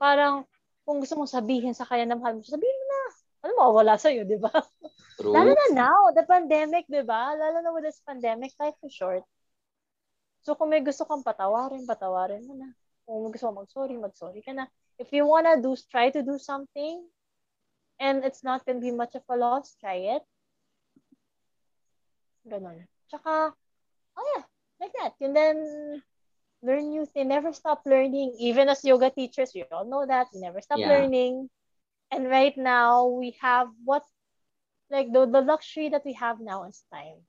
[0.00, 0.48] Parang
[0.88, 3.02] kung gusto mong sabihin sa kanya na mahal mo, sabihin mo na.
[3.44, 4.48] Ano mawawala sa'yo, di ba?
[5.20, 5.36] True.
[5.36, 7.36] Lalo na now, the pandemic, di ba?
[7.36, 9.20] Lalo na with this pandemic, life is short.
[10.40, 12.72] So kung may gusto kang patawarin, patawarin mo na.
[13.04, 14.64] Kung gusto mo mag-sorry, mag-sorry ka na.
[14.96, 17.04] If you wanna do, try to do something,
[18.00, 20.24] and it's not gonna be much of a loss, try it.
[22.48, 22.88] Ganon.
[23.12, 23.52] Tsaka,
[24.16, 24.44] oh yeah,
[24.80, 25.12] like that.
[25.20, 25.56] And then,
[26.62, 28.36] learn new things, never stop learning.
[28.38, 30.28] Even as yoga teachers, we all know that.
[30.34, 30.88] We never stop yeah.
[30.88, 31.50] learning.
[32.10, 34.02] And right now, we have what,
[34.90, 37.22] like the, the luxury that we have now is time.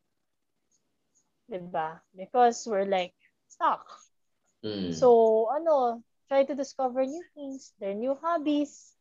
[1.51, 1.99] Diba?
[2.15, 3.13] Because we're like
[3.47, 3.85] stuck.
[4.63, 4.93] Mm.
[4.93, 8.93] So, ano, try to discover new things, learn new hobbies.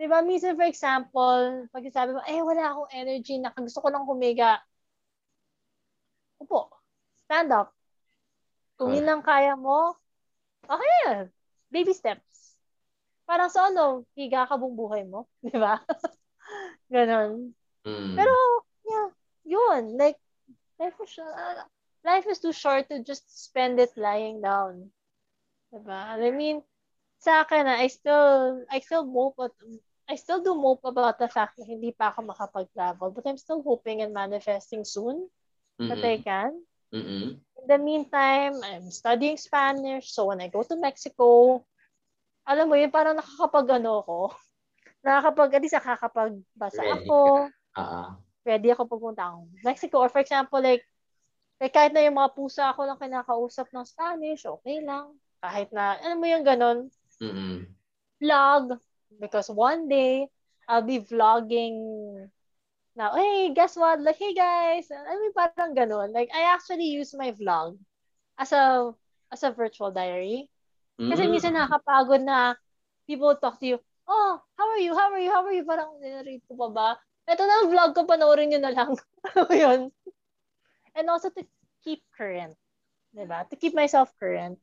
[0.00, 0.24] Diba?
[0.24, 4.58] Minsan, for example, pag sabi mo, eh, wala akong energy, nakagusto ko lang humiga.
[6.38, 6.70] Upo.
[7.26, 7.77] Stand up.
[8.78, 9.98] Kung yun ang kaya mo,
[10.62, 11.26] okay yan.
[11.68, 12.54] Baby steps.
[13.26, 15.26] Parang sa ano, higa ka buong buhay mo.
[15.44, 15.82] Di ba?
[16.88, 17.52] Ganon.
[17.84, 18.14] Mm.
[18.14, 18.34] Pero,
[18.86, 19.10] yeah,
[19.44, 19.82] yun.
[19.98, 20.16] Like,
[20.78, 21.66] life is, uh,
[22.06, 24.94] life is too short to just spend it lying down.
[25.74, 26.16] Diba?
[26.16, 26.62] I mean,
[27.18, 29.52] sa akin, ah, I still, I still mope at,
[30.08, 33.12] I still do mope about the fact na hindi pa ako makapag-travel.
[33.12, 35.28] But I'm still hoping and manifesting soon
[35.76, 35.88] mm-hmm.
[35.92, 36.52] that I can.
[36.94, 37.44] Mm-hmm.
[37.68, 40.08] The meantime, I'm studying Spanish.
[40.16, 41.60] So when I go to Mexico,
[42.48, 44.18] alam mo yun, parang nakakapag ano ko.
[45.04, 47.52] Nakakapag, at least nakakapagbasa ako.
[47.76, 48.08] Uh-huh.
[48.40, 50.00] Pwede ako pupunta ng Mexico.
[50.00, 50.80] Or for example, like,
[51.60, 55.12] like kahit na yung mga pusa ako lang kinakausap ng Spanish, okay lang.
[55.44, 56.88] Kahit na, ano mo yung ganun.
[57.20, 57.68] Mm-hmm.
[58.24, 58.80] Vlog.
[59.20, 60.24] Because one day,
[60.64, 61.76] I'll be vlogging
[62.98, 64.02] na, hey, guess what?
[64.02, 64.90] Like, hey guys.
[64.90, 66.10] I mean, parang ganun.
[66.10, 67.78] Like, I actually use my vlog
[68.34, 68.90] as a
[69.30, 70.50] as a virtual diary.
[70.98, 71.30] Kasi mm.
[71.30, 72.58] minsan nakakapagod na
[73.06, 73.78] people talk to you,
[74.10, 74.98] oh, how are you?
[74.98, 75.30] How are you?
[75.30, 75.62] How are you?
[75.62, 76.88] Parang ninarate ko pa ba?
[77.30, 78.92] Ito na ang vlog ko, panoorin nyo na lang.
[79.54, 79.94] yun.
[80.98, 81.46] And also to
[81.86, 82.58] keep current.
[83.14, 83.46] Diba?
[83.46, 84.58] To keep myself current.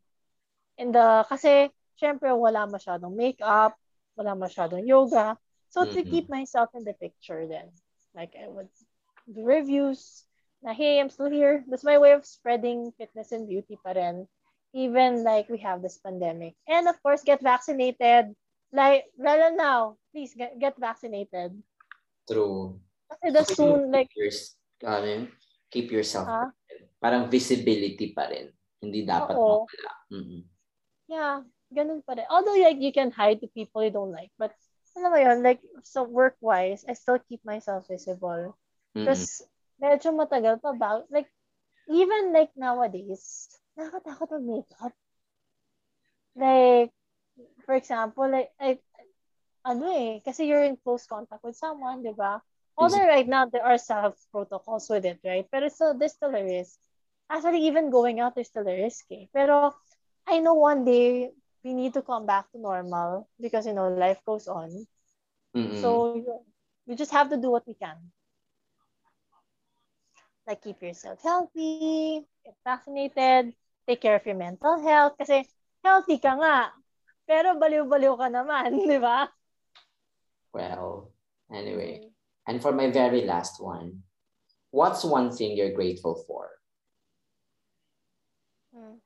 [0.75, 3.79] And the, kasi, syempre, wala masyadong makeup,
[4.19, 5.39] wala masyadong yoga.
[5.71, 5.93] So, mm-hmm.
[5.93, 7.71] to keep myself in the picture then.
[8.15, 8.71] Like I would
[9.27, 10.23] do reviews
[10.63, 11.67] na, hey, I'm still here.
[11.67, 14.25] That's my way of spreading fitness and beauty pa rin.
[14.71, 16.55] Even like we have this pandemic.
[16.67, 18.33] And of course, get vaccinated.
[18.71, 21.55] Like, lalo now, please get, get vaccinated.
[22.27, 22.79] True.
[23.07, 24.09] Kasi the so soon, like...
[24.15, 24.31] Your,
[24.83, 25.27] uh,
[25.71, 26.27] keep yourself.
[26.27, 26.49] Huh?
[26.99, 28.51] Parang visibility pa rin.
[28.81, 29.63] Hindi dapat Oo.
[29.63, 29.93] mawala.
[30.11, 30.41] Mm-hmm.
[31.05, 31.35] Yeah,
[31.71, 32.27] ganun pa rin.
[32.31, 34.51] Although like you can hide the people you don't like, but
[34.95, 38.55] alam mo yun, like, so work-wise, I still keep myself visible.
[38.95, 39.83] Because, mm-hmm.
[39.83, 41.27] medyo matagal pa ba, like,
[41.91, 44.93] even like nowadays, nakakatakot mag makeup.
[46.35, 46.91] like,
[47.65, 48.83] for example, like, like
[49.65, 52.43] ano eh, kasi you're in close contact with someone, di ba?
[52.75, 55.47] Although right now there are some protocols with it, right?
[55.47, 56.75] Pero so there's still a risk.
[57.31, 59.31] Actually, even going out, there's still a risk eh.
[59.31, 59.71] Pero
[60.27, 61.31] I know one day
[61.65, 64.69] we need to come back to normal because, you know, life goes on.
[65.57, 65.81] Mm-hmm.
[65.81, 66.45] So
[66.85, 67.97] we just have to do what we can.
[70.45, 73.57] Like keep yourself healthy, get vaccinated,
[73.89, 75.17] take care of your mental health.
[75.17, 75.49] Kasi
[75.81, 76.69] healthy ka nga,
[77.25, 79.25] pero baliw-baliw ka naman, di ba?
[80.53, 81.09] Well,
[81.49, 82.13] anyway.
[82.45, 84.05] And for my very last one,
[84.69, 86.61] what's one thing you're grateful for?
[88.69, 89.01] Hmm.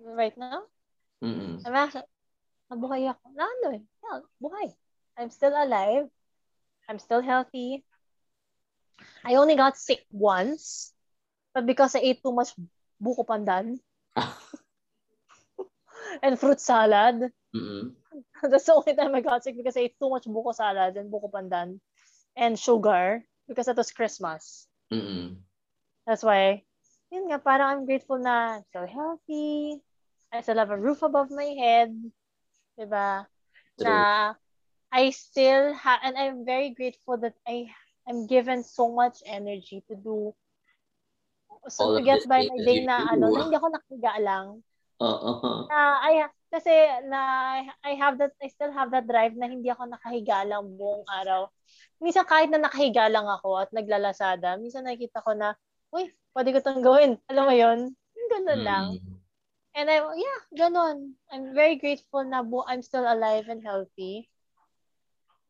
[0.00, 0.64] Right now?
[1.24, 1.64] Mm-mm.
[2.68, 3.24] Nabuhay ako.
[3.32, 3.82] Na ano eh.
[4.04, 4.68] Yeah, buhay.
[5.16, 6.12] I'm still alive.
[6.88, 7.84] I'm still healthy.
[9.24, 10.92] I only got sick once.
[11.56, 12.52] But because I ate too much
[12.98, 13.78] buko pandan
[16.24, 17.94] and fruit salad, mm-hmm.
[18.42, 21.10] That's the only time I got sick because I ate too much buko salad and
[21.10, 21.80] buko pandan
[22.36, 24.66] and sugar because it was Christmas.
[24.92, 25.42] Mm-mm.
[26.06, 26.62] That's why,
[27.10, 29.80] yun nga, parang I'm grateful na I'm still healthy.
[30.34, 31.94] I still have a roof above my head.
[32.74, 33.30] Diba?
[33.78, 33.86] True.
[33.86, 34.34] Na
[34.90, 37.70] I still have, and I'm very grateful that I
[38.10, 40.34] am given so much energy to do
[41.68, 44.46] so All to get by my day na ano, na hindi ako nakahiga lang.
[45.00, 45.66] Uh-huh.
[45.68, 46.70] Na I kasi
[47.10, 47.20] na
[47.82, 51.48] I have that I still have that drive na hindi ako nakahiga lang buong araw.
[51.98, 55.56] Minsan kahit na nakahiga lang ako at naglalasada, minsan nakikita ko na,
[55.90, 57.16] uy, pwede ko tong gawin.
[57.32, 57.80] Alam mo yon
[58.30, 58.66] Ganun mm.
[58.66, 58.86] lang.
[59.74, 61.18] And I, yeah, ganun.
[61.34, 64.30] I'm very grateful na bu I'm still alive and healthy.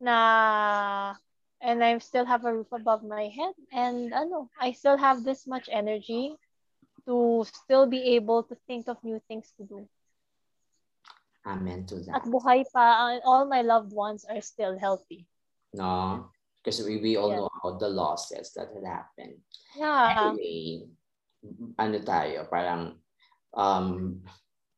[0.00, 1.14] Na,
[1.60, 3.52] and I still have a roof above my head.
[3.72, 6.36] And ano, I still have this much energy
[7.04, 9.84] to still be able to think of new things to do.
[11.44, 12.24] Amen to that.
[12.24, 15.28] At buhay pa, uh, all my loved ones are still healthy.
[15.76, 17.44] No, because we, we all yeah.
[17.44, 19.36] know about the losses that had happened.
[19.76, 20.32] Yeah.
[20.32, 20.88] Anyway,
[21.76, 22.96] ano tayo, parang
[23.56, 24.22] um,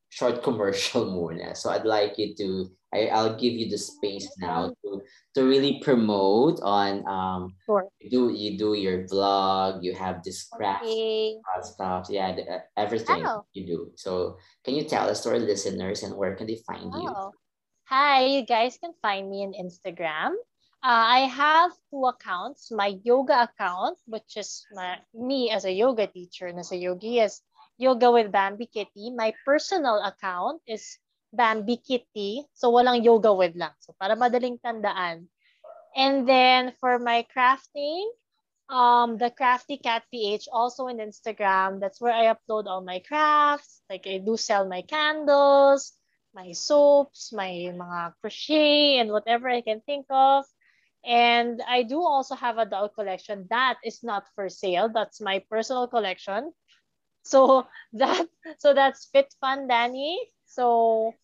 [0.09, 1.57] short commercial muna.
[1.57, 5.03] So I'd like you to I, I'll give you the space now to
[5.35, 7.89] to really promote on um sure.
[8.01, 11.37] you do you do your vlog you have this craft okay.
[11.63, 13.45] stuff yeah the, uh, everything oh.
[13.53, 16.89] you do so can you tell us to our listeners and where can they find
[16.95, 17.03] oh.
[17.03, 17.11] you
[17.85, 20.33] hi you guys can find me on instagram
[20.85, 26.07] uh, I have two accounts my yoga account which is my me as a yoga
[26.07, 27.43] teacher and as a yogi is
[27.79, 30.99] yoga with Bambi Kitty my personal account is
[31.33, 32.49] Bambi Kitty.
[32.55, 33.77] So, walang yoga with lang.
[33.85, 35.29] So, para madaling tandaan.
[35.97, 38.09] And then, for my crafting,
[38.69, 41.81] um, the Crafty Cat PH, also in Instagram.
[41.81, 43.83] That's where I upload all my crafts.
[43.89, 45.93] Like, I do sell my candles,
[46.35, 50.45] my soaps, my mga crochet, and whatever I can think of.
[51.07, 54.91] And I do also have a doll collection that is not for sale.
[54.91, 56.51] That's my personal collection.
[57.27, 57.67] So
[57.99, 58.29] that
[58.59, 60.31] so that's Fit Fun Danny.
[60.47, 61.15] So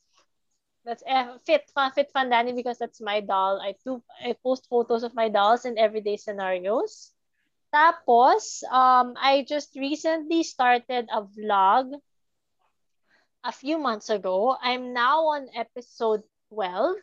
[0.85, 3.62] that's uh, fit fun fit fun Danny because that's my doll.
[3.62, 7.15] I do I post photos of my dolls in everyday scenarios.
[7.73, 11.97] Tapos, um, I just recently started a vlog
[13.41, 14.59] a few months ago.
[14.61, 16.20] I'm now on episode
[16.53, 17.01] 12.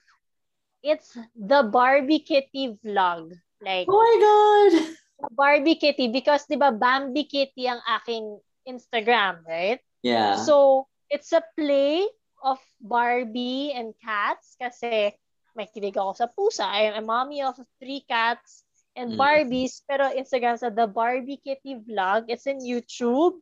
[0.84, 3.34] It's the Barbie Kitty vlog.
[3.66, 4.72] Like, oh my God!
[5.34, 8.40] Barbie Kitty because, di ba, Bambi Kitty ang aking
[8.70, 9.82] Instagram, right?
[10.06, 10.38] Yeah.
[10.38, 12.06] So, it's a play
[12.46, 15.12] of Barbie and cats kasi
[15.58, 16.64] may kilig ako sa pusa.
[16.64, 18.64] I am a mommy of three cats
[18.96, 19.20] and mm.
[19.20, 19.82] Barbies.
[19.84, 22.30] Pero Instagram sa The Barbie Kitty Vlog.
[22.32, 23.42] It's in YouTube.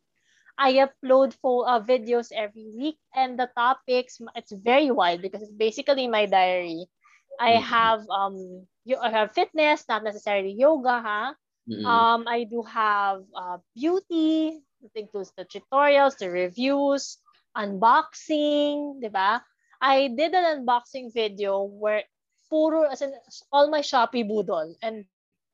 [0.58, 5.54] I upload full uh, videos every week and the topics, it's very wide because it's
[5.54, 6.90] basically my diary.
[7.38, 7.70] I mm-hmm.
[7.70, 11.30] have um I have fitness, not necessarily yoga, huh?
[11.70, 11.86] Mm-hmm.
[11.86, 14.58] Um, I do have uh, beauty.
[14.84, 17.18] It includes the tutorials, the reviews,
[17.58, 19.42] unboxing, di ba?
[19.82, 22.04] I did an unboxing video where
[22.50, 23.14] puro, as in,
[23.52, 24.74] all my Shopee budol.
[24.82, 25.06] And,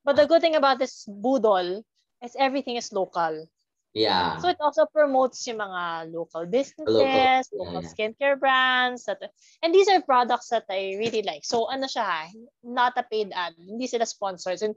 [0.03, 1.83] but the good thing about this budol
[2.23, 3.47] is everything is local.
[3.93, 4.37] Yeah.
[4.39, 9.05] So it also promotes yung mga local businesses, local, local skincare brands.
[9.05, 9.21] That,
[9.61, 11.45] and these are products that I really like.
[11.45, 12.33] So ano siya,
[12.63, 13.53] not a paid ad.
[13.59, 14.63] Hindi sila sponsors.
[14.63, 14.73] And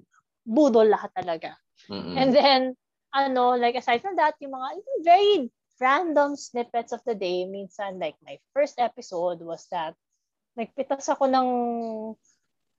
[0.47, 1.57] budol lahat talaga.
[1.89, 2.19] Mm-hmm.
[2.19, 2.61] And then,
[3.17, 4.69] ano, like aside from that, yung mga
[5.01, 5.49] very
[5.81, 7.49] random snippets of the day.
[7.49, 9.97] Minsan, like, my first episode was that
[10.57, 11.49] nagpitas ako ng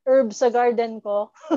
[0.08, 1.30] herbs sa garden ko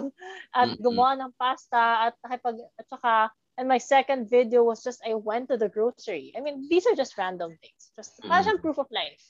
[0.59, 0.83] at mm-hmm.
[0.83, 3.31] gumawa ng pasta at nakipag at saka
[3.61, 6.33] And my second video was just I went to the grocery.
[6.33, 7.93] I mean, these are just random things.
[7.93, 8.63] Just mm.
[8.63, 9.21] proof of life.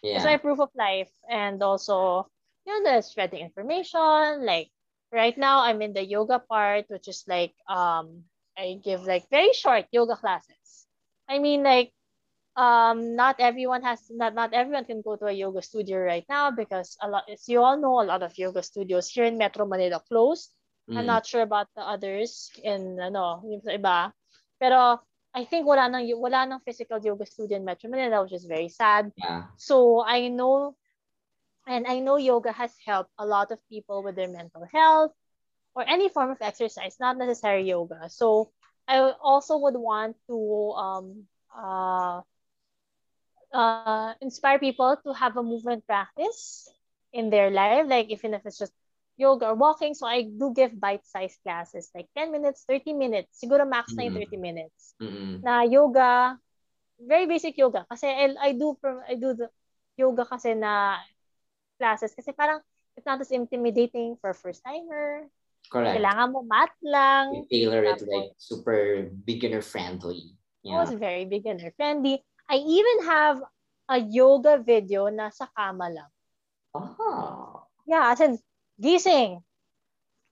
[0.00, 0.14] Yeah.
[0.14, 1.10] It's my proof of life.
[1.28, 2.30] And also,
[2.64, 4.46] you know, the spreading information.
[4.46, 4.70] Like
[5.10, 8.30] right now I'm in the yoga part, which is like um
[8.60, 10.84] I give like very short yoga classes.
[11.24, 11.92] I mean like
[12.56, 16.50] um not everyone has not not everyone can go to a yoga studio right now
[16.50, 19.64] because a lot as you all know a lot of yoga studios here in Metro
[19.64, 20.52] Manila closed.
[20.90, 20.98] Mm.
[20.98, 24.12] I'm not sure about the others in ano, yung iba.
[24.60, 25.00] Pero
[25.32, 28.68] I think wala nang wala nang physical yoga studio in Metro Manila which is very
[28.68, 29.08] sad.
[29.16, 29.48] Yeah.
[29.56, 30.76] So I know
[31.64, 35.14] and I know yoga has helped a lot of people with their mental health
[35.80, 38.12] or any form of exercise, not necessarily yoga.
[38.12, 38.52] So
[38.84, 40.36] I also would want to
[40.76, 42.20] um, uh,
[43.48, 46.68] uh, inspire people to have a movement practice
[47.12, 48.76] in their life, like even if it's just
[49.16, 49.94] yoga or walking.
[49.94, 53.40] So I do give bite-sized classes, like 10 minutes, 30 minutes.
[53.40, 54.40] Siguro max na yung 30 mm-hmm.
[54.40, 54.94] minutes.
[55.00, 55.34] Mm-hmm.
[55.40, 56.36] Na yoga,
[57.00, 57.88] very basic yoga.
[57.88, 59.48] Kasi I, I do from I do the
[59.96, 61.00] yoga kasi na
[61.80, 62.60] classes kasi parang
[62.96, 65.24] it's not as intimidating for first timer.
[65.70, 65.94] Correct.
[66.02, 67.30] Kailangan mo mat lang.
[67.30, 70.34] You tailor it like super beginner friendly.
[70.66, 70.82] Yeah.
[70.82, 72.26] It was very beginner friendly.
[72.50, 73.38] I even have
[73.86, 76.10] a yoga video na sa kama lang.
[76.74, 77.70] Oh.
[77.86, 78.42] Yeah, as in,
[78.82, 79.46] gising.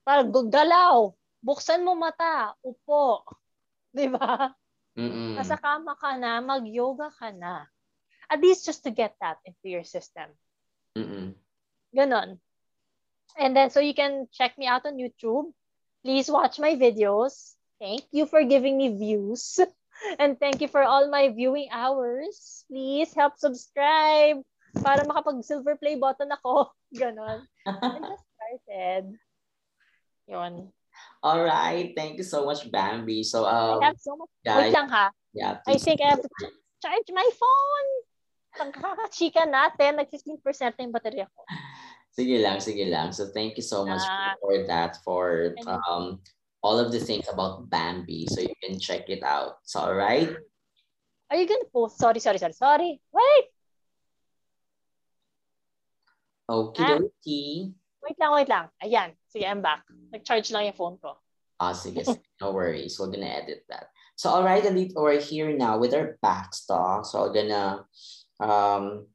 [0.02, 1.14] Parang galaw.
[1.38, 2.58] Buksan mo mata.
[2.66, 3.22] Upo.
[3.96, 4.50] Di ba?
[4.98, 5.38] Mm-mm.
[5.38, 7.62] Nasa kama ka na, mag-yoga ka na.
[8.26, 10.34] At least just to get that into your system.
[10.98, 11.38] Mm-mm.
[11.94, 12.42] Ganon.
[13.36, 15.52] And then, so you can check me out on YouTube.
[16.04, 17.54] Please watch my videos.
[17.80, 19.60] Thank you for giving me views.
[20.22, 22.62] And thank you for all my viewing hours.
[22.70, 24.38] Please help subscribe
[24.78, 26.70] para makapag silver play button ako.
[26.94, 27.42] Ganon.
[27.66, 29.18] I just started.
[30.30, 30.70] Yon.
[31.18, 31.98] All right.
[31.98, 33.26] Thank you so much, Bambi.
[33.26, 34.30] So, um, I have so much.
[34.46, 35.10] Guys, Wait lang ha.
[35.34, 36.30] Yeah, I think I have to
[36.78, 37.90] charge my phone
[38.58, 41.42] pagkakachika natin, nag-15% na yung baterya ko.
[42.18, 43.14] Sige lang, sige lang.
[43.14, 46.18] So thank you so much uh, for that, for um,
[46.66, 48.26] all of the things about Bambi.
[48.26, 49.62] So you can check it out.
[49.62, 50.26] So all right?
[51.30, 52.02] Are you gonna post?
[52.02, 52.98] Sorry, sorry, sorry, sorry.
[53.14, 53.46] Wait!
[56.50, 56.98] Okay, ah.
[57.06, 57.70] okay.
[58.02, 58.66] Wait lang, wait lang.
[58.82, 59.14] Ayan.
[59.30, 59.86] Sige, I'm back.
[60.10, 61.22] Nag-charge lang yung phone ko.
[61.62, 62.26] Ah, sige, sige.
[62.42, 62.98] No worries.
[62.98, 63.94] We're gonna edit that.
[64.18, 67.06] So, all right, Elite, we're here now with our backstock.
[67.06, 67.86] So, we're gonna
[68.42, 69.06] um,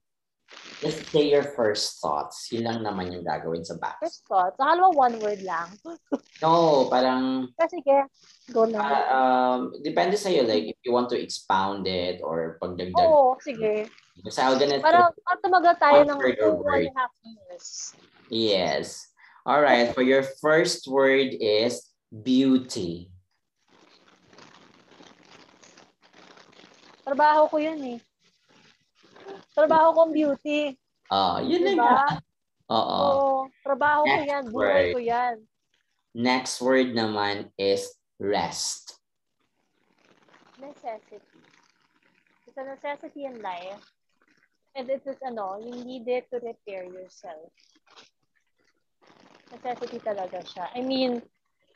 [0.83, 2.51] just say your first thoughts.
[2.51, 4.03] Yun lang naman yung gagawin sa back.
[4.03, 4.59] First thoughts?
[4.59, 5.71] Akala mo one word lang.
[6.43, 7.47] no, parang...
[7.55, 8.03] Ah, sige,
[8.51, 8.83] go lang.
[8.83, 12.99] Uh, um, depende sa'yo, like, if you want to expound it or pagdagdag.
[12.99, 13.87] Oo, sige.
[14.27, 14.83] Kasi I'm gonna...
[14.83, 17.95] Parang tumagal tayo ng two and a half years.
[18.27, 19.07] Yes.
[19.47, 23.11] All right, for your first word is beauty.
[27.03, 27.99] Trabaho ko yun eh.
[29.53, 30.73] Trabaho kong beauty.
[31.13, 31.77] Ah, uh, yun diba?
[31.77, 32.05] na nga.
[32.73, 32.97] Oo.
[32.97, 33.29] Oo.
[33.61, 34.43] Trabaho Next ko yan.
[34.49, 35.35] Buhay ko yan.
[36.13, 38.97] Next word naman is rest.
[40.57, 41.41] Necessity.
[42.45, 43.81] It's a necessity in life.
[44.73, 47.53] And it is ano, you need it to repair yourself.
[49.53, 50.65] Necessity talaga siya.
[50.73, 51.21] I mean,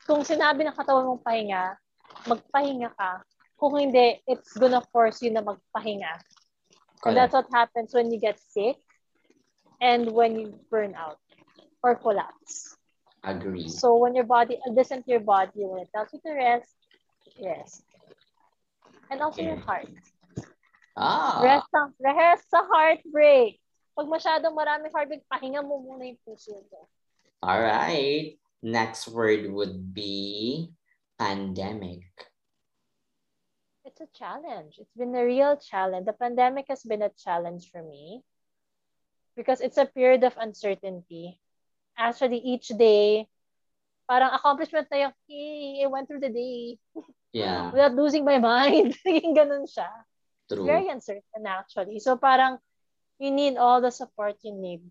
[0.10, 1.78] kung sinabi ng katawan mong pahinga,
[2.26, 3.22] magpahinga ka.
[3.58, 6.14] Kung hindi, it's gonna force you na magpahinga.
[7.06, 8.78] And that's what happens when you get sick
[9.82, 11.20] and when you burn out
[11.84, 12.76] or collapse.
[13.24, 13.68] Agree.
[13.70, 16.74] So when your body, listen to your body, when it tells you to rest,
[17.44, 17.84] rest.
[19.12, 19.88] And also your heart.
[20.98, 21.42] Ah.
[21.44, 23.60] Rest sa, rest sa heartbreak.
[23.98, 26.90] Pag masyadong maraming heartbreak, pahinga mo muna yung puso mo.
[27.44, 28.38] All right.
[28.64, 30.74] Next word would be
[31.18, 32.06] pandemic
[33.88, 34.76] it's a challenge.
[34.78, 36.06] It's been a real challenge.
[36.06, 38.22] The pandemic has been a challenge for me
[39.36, 41.40] because it's a period of uncertainty.
[41.98, 43.32] Actually, each day,
[44.04, 46.78] parang accomplishment na yung, hey, I went through the day.
[47.32, 47.72] Yeah.
[47.74, 48.94] Without losing my mind.
[49.08, 49.88] Naging ganun siya.
[50.52, 50.68] True.
[50.68, 52.00] Very uncertain actually.
[52.04, 52.60] So parang
[53.20, 54.84] you need all the support you need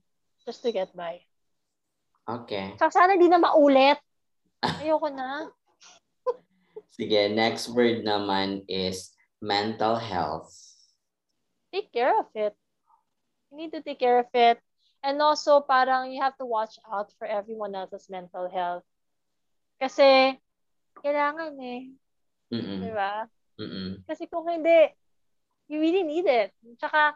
[0.44, 1.20] just to get by.
[2.28, 2.76] Okay.
[2.80, 4.00] So sana di na maulit.
[4.64, 5.48] Ayoko na.
[6.96, 9.12] Sige, next word naman is
[9.44, 10.48] mental health.
[11.68, 12.56] Take care of it.
[13.52, 14.56] You need to take care of it.
[15.04, 18.82] And also, parang you have to watch out for everyone else's mental health.
[19.76, 20.40] Kasi,
[21.04, 21.92] kailangan eh.
[22.48, 22.80] Mm-mm.
[22.80, 23.28] Diba?
[23.60, 24.00] Mm-mm.
[24.08, 24.88] Kasi kung hindi,
[25.68, 26.56] you really need it.
[26.80, 27.12] Tsaka,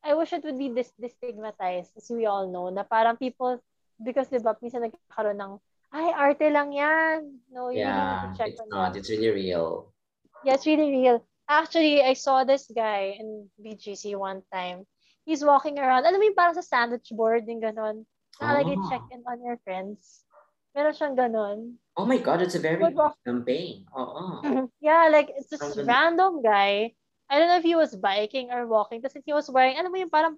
[0.00, 3.60] I wish it would be dis- destigmatized, as we all know, na parang people,
[4.00, 5.54] because diba, minsan nagkakaroon ng
[5.94, 7.38] ay, arte lang yan.
[7.54, 8.92] No, you yeah, really check it's not.
[8.92, 8.98] That.
[8.98, 9.94] It's really real.
[10.42, 11.22] Yeah, it's really real.
[11.46, 14.90] Actually, I saw this guy in BGC one time.
[15.22, 16.04] He's walking around.
[16.04, 18.04] Alam mo yung parang sa sandwich board, yung ganon.
[18.42, 18.88] Nakalagay oh.
[18.90, 20.26] check in on your friends.
[20.74, 21.58] Meron siyang ganon.
[21.94, 23.86] Oh my God, it's a very good campaign.
[23.94, 24.66] Oh, oh.
[24.82, 25.86] yeah, like, it's this Something.
[25.86, 26.90] random guy.
[27.30, 28.98] I don't know if he was biking or walking.
[28.98, 30.34] Kasi he was wearing, alam mo yung parang,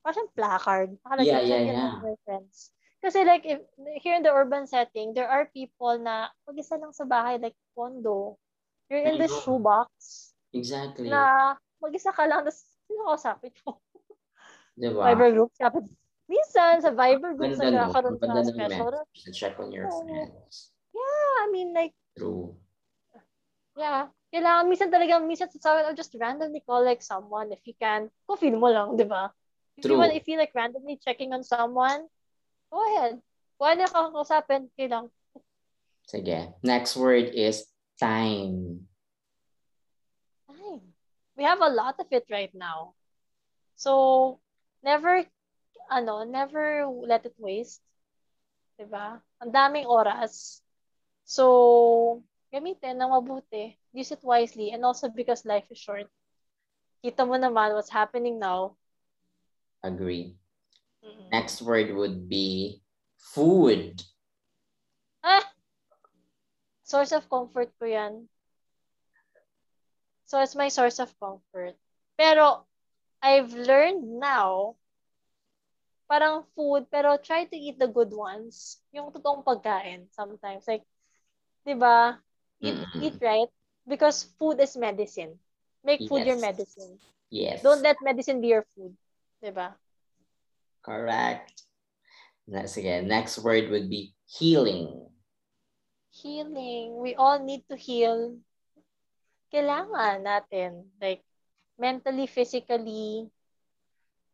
[0.00, 0.96] parang placard.
[1.04, 1.92] Nakalagay yeah, yeah, yeah.
[2.00, 2.72] On your friends.
[3.04, 3.60] Kasi like, if,
[4.00, 8.40] here in the urban setting, there are people na mag-isa lang sa bahay, like condo.
[8.88, 10.32] You're in the shoebox.
[10.56, 11.12] Exactly.
[11.12, 11.52] Na
[11.84, 13.84] mag-isa ka lang, tapos sino kausapin mo?
[14.80, 15.04] Diba?
[15.04, 15.52] Viber group.
[15.60, 15.84] Kapit,
[16.32, 18.40] minsan, sa Viber group, sa nagkakaroon no?
[18.40, 18.92] sa special.
[18.96, 20.72] To check on your friends.
[20.96, 22.56] Yeah, I mean, like, True.
[23.76, 24.08] Yeah.
[24.32, 28.10] Kailangan, minsan talaga, minsan sa I'll just randomly call like someone if you can.
[28.26, 29.30] Kung feel mo lang, di ba?
[29.78, 29.94] If True.
[29.94, 32.06] you want, if you like randomly checking on someone,
[32.74, 33.22] Go ahead.
[33.54, 35.06] Kung ano kakausapin, kailang.
[36.10, 36.58] Sige.
[36.66, 37.70] Next word is
[38.02, 38.90] time.
[40.50, 40.82] Time.
[41.38, 42.98] We have a lot of it right now.
[43.78, 44.42] So,
[44.82, 45.22] never,
[45.86, 47.78] ano, never let it waste.
[48.74, 49.22] Diba?
[49.38, 50.58] Ang daming oras.
[51.22, 53.78] So, gamitin na mabuti.
[53.94, 54.74] Use it wisely.
[54.74, 56.10] And also because life is short.
[57.06, 58.74] Kita mo naman what's happening now.
[59.78, 60.34] Agree.
[61.04, 61.28] Mm-hmm.
[61.30, 62.80] Next word would be
[63.20, 64.00] food.
[65.20, 65.44] Ah!
[66.84, 68.28] Source of comfort ko yan.
[70.24, 71.76] So it's my source of comfort.
[72.16, 72.64] Pero
[73.20, 74.76] I've learned now,
[76.08, 78.80] parang food, pero try to eat the good ones.
[78.92, 80.64] Yung totoong pagkain sometimes.
[80.68, 80.84] Like,
[81.64, 82.16] di ba?
[82.60, 83.00] Eat, mm-hmm.
[83.04, 83.50] eat right.
[83.84, 85.36] Because food is medicine.
[85.84, 86.28] Make food yes.
[86.32, 86.96] your medicine.
[87.28, 87.60] Yes.
[87.60, 88.96] Don't let medicine be your food.
[89.44, 89.76] Di ba?
[90.84, 91.64] Correct.
[92.44, 93.08] Next again.
[93.08, 95.08] Next word would be healing.
[96.12, 97.00] Healing.
[97.00, 98.36] We all need to heal.
[99.48, 100.92] Kailangan natin.
[101.00, 101.24] Like,
[101.80, 103.32] mentally, physically,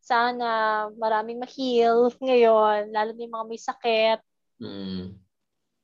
[0.01, 4.19] sana maraming ma-heal ngayon, lalo na yung mga may sakit.
[4.59, 5.05] Mm.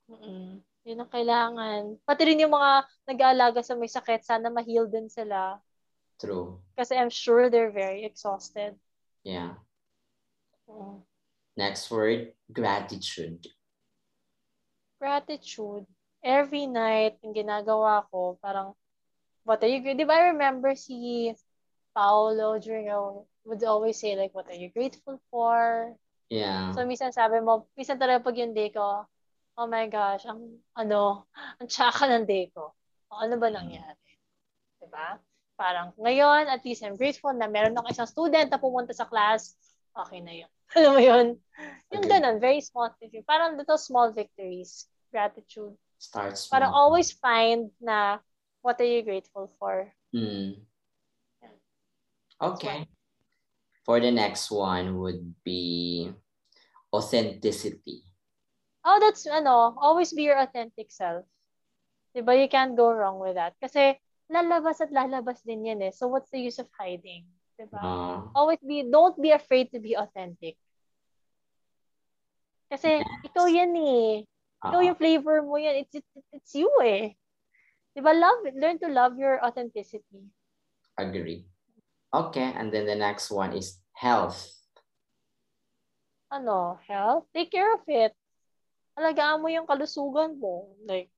[0.10, 0.48] Mm-mm.
[0.88, 1.82] Yun ang kailangan.
[2.02, 2.72] Pati rin yung mga
[3.06, 5.62] nag-aalaga sa may sakit, sana ma-heal din sila.
[6.18, 6.60] True.
[6.74, 8.74] Kasi I'm sure they're very exhausted.
[9.22, 9.62] Yeah.
[11.58, 13.48] Next word, gratitude.
[15.02, 15.90] Gratitude.
[16.22, 18.78] Every night, yung ginagawa ko, parang,
[19.42, 21.34] what are you, di ba I remember si
[21.98, 23.00] Paolo during a,
[23.50, 25.98] would always say like, what are you grateful for?
[26.30, 26.76] Yeah.
[26.78, 29.10] So, minsan sabi mo, minsan talaga pag yung day ko,
[29.58, 31.26] oh my gosh, ang, ano,
[31.58, 32.70] ang tsaka ng day ko.
[33.10, 34.14] O, ano ba nangyari?
[34.78, 35.18] Diba?
[35.58, 39.58] Parang, ngayon, at least I'm grateful na meron ako isang student na pumunta sa class,
[39.98, 40.52] okay na yun.
[40.78, 41.28] Alam mo yun?
[41.96, 42.12] Yung okay.
[42.20, 43.24] ganun, very small victory.
[43.26, 44.86] Parang little small victories.
[45.10, 45.74] Gratitude.
[45.98, 46.54] Start small.
[46.54, 48.20] Parang always find na
[48.62, 49.90] what are you grateful for.
[50.14, 50.62] Mm.
[52.38, 52.86] Okay.
[53.88, 56.12] For the next one would be
[56.94, 58.04] authenticity.
[58.84, 61.26] Oh, that's ano, always be your authentic self.
[62.16, 62.36] Diba?
[62.36, 63.56] You can't go wrong with that.
[63.60, 63.96] Kasi
[64.32, 65.94] lalabas at lalabas din yan eh.
[65.96, 67.26] So what's the use of hiding?
[67.58, 67.82] Diba?
[67.82, 70.56] Uh, Always be, don't be afraid to be authentic.
[72.70, 73.26] Kasi yes.
[73.26, 74.24] ikaw yan eh.
[74.62, 75.82] Ikaw uh, yung flavor mo yan.
[75.82, 77.18] It's, it's, it's you eh.
[77.98, 78.14] Diba?
[78.14, 78.54] Love.
[78.54, 80.30] Learn to love your authenticity.
[80.98, 81.50] Agree.
[82.14, 84.48] Okay, and then the next one is health.
[86.32, 86.80] Ano?
[86.86, 87.26] Health?
[87.34, 88.14] Take care of it.
[88.98, 90.72] Alagaan mo yung kalusugan mo.
[90.86, 91.10] Like,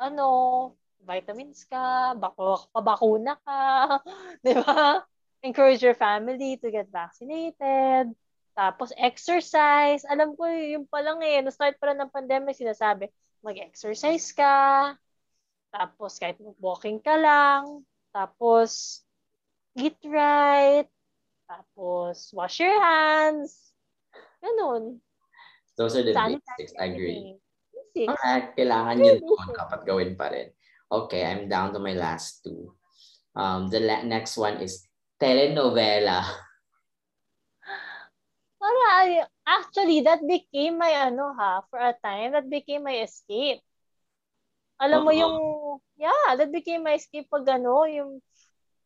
[0.00, 0.76] ano,
[1.06, 3.60] vitamins ka, bako, pabakuna ka,
[4.44, 5.06] di ba?
[5.42, 8.12] Encourage your family to get vaccinated.
[8.56, 10.02] Tapos exercise.
[10.08, 11.44] Alam ko yung pa lang eh.
[11.44, 13.12] No-start pa lang ng pandemic, sinasabi,
[13.44, 14.96] mag-exercise ka.
[15.68, 17.84] Tapos kahit walking ka lang.
[18.16, 19.04] Tapos
[19.76, 20.88] eat right.
[21.44, 23.76] Tapos wash your hands.
[24.40, 25.04] Ganun.
[25.76, 26.72] Those are the Sanitary basics.
[26.80, 27.20] I agree.
[27.92, 28.08] Basics.
[28.08, 29.48] Alright, kailangan yun doon.
[29.52, 30.48] Dapat gawin pa rin.
[30.88, 32.72] Okay, I'm down to my last two.
[33.36, 34.85] Um, the la- next one is
[35.18, 36.22] telenovela.
[38.56, 43.60] Para, actually, that became my, ano ha, for a time, that became my escape.
[44.80, 45.06] Alam uh-huh.
[45.08, 45.36] mo yung,
[45.96, 48.20] yeah, that became my escape pag ano, yung,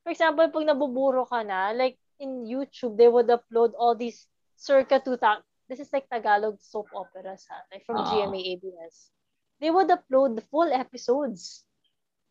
[0.03, 4.29] for example, pag nabuburo ka na, like, in YouTube, they would upload all these
[4.61, 8.29] circa 2000, this is like Tagalog soap operas ha, like from uh-huh.
[8.29, 9.11] GMA ABS.
[9.61, 11.65] They would upload the full episodes.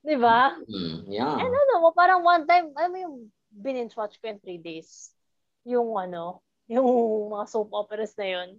[0.06, 0.56] Di ba?
[0.66, 1.36] Mm, yeah.
[1.40, 3.18] And ano mo, parang one time, alam mo yung
[3.50, 5.14] binge watch ko in three days.
[5.66, 6.42] Yung ano,
[6.74, 6.86] yung
[7.34, 8.50] mga soap operas na yun.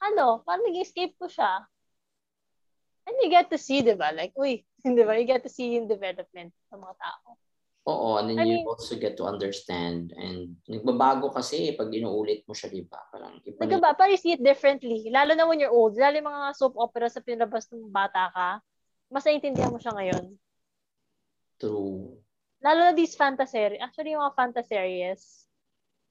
[0.00, 1.64] Ano, parang nag-escape ko siya.
[3.04, 4.12] And you get to see, di ba?
[4.12, 5.16] Like, uy, di ba?
[5.16, 7.36] You get to see yung development ng mga tao.
[7.84, 10.16] Oo, and then I you mean, also get to understand.
[10.16, 12.96] And nagbabago kasi pag inuulit mo siya, di ba?
[13.12, 15.12] Parang iba Nagba, parang you see it differently.
[15.12, 15.92] Lalo na when you're old.
[15.92, 18.64] Lalo yung mga soap opera sa pinabas ng bata ka,
[19.12, 20.32] mas naiintindihan mo siya ngayon.
[21.60, 22.23] True.
[22.64, 25.44] Lalo na these fantasy, actually yung mga fantaseries,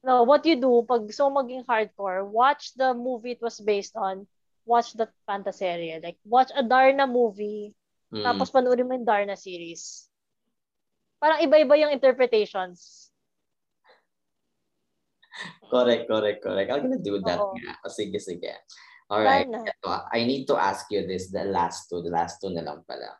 [0.05, 4.29] no, what you do, pag so maging hardcore, watch the movie it was based on,
[4.61, 7.73] watch the fantasy Like, watch a Darna movie,
[8.13, 8.21] mm.
[8.21, 10.05] tapos panoorin mo yung Darna series.
[11.17, 13.09] Parang iba-iba yung interpretations.
[15.73, 16.69] correct, correct, correct.
[16.69, 17.57] I'm gonna do that Oo.
[17.57, 17.73] nga.
[17.81, 18.53] O, sige, sige.
[19.09, 19.49] Alright.
[20.13, 22.01] I need to ask you this, the last two.
[22.01, 23.17] The last two na lang pala.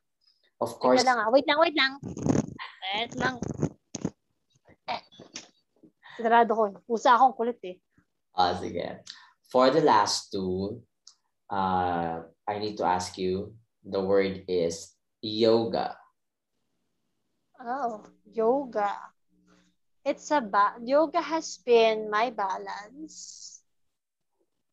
[0.62, 1.04] Of course.
[1.04, 1.30] Lang, ah.
[1.34, 1.98] wait lang, wait lang.
[2.84, 3.40] Wait lang.
[4.92, 5.02] Eh.
[6.20, 6.64] Sigurado ko.
[6.84, 7.78] Pusa akong kulit eh.
[8.36, 9.00] Ah, sige.
[9.48, 10.84] For the last two,
[11.48, 13.56] uh, I need to ask you,
[13.86, 15.96] the word is yoga.
[17.62, 18.92] Oh, yoga.
[20.04, 23.62] It's a ba- yoga has been my balance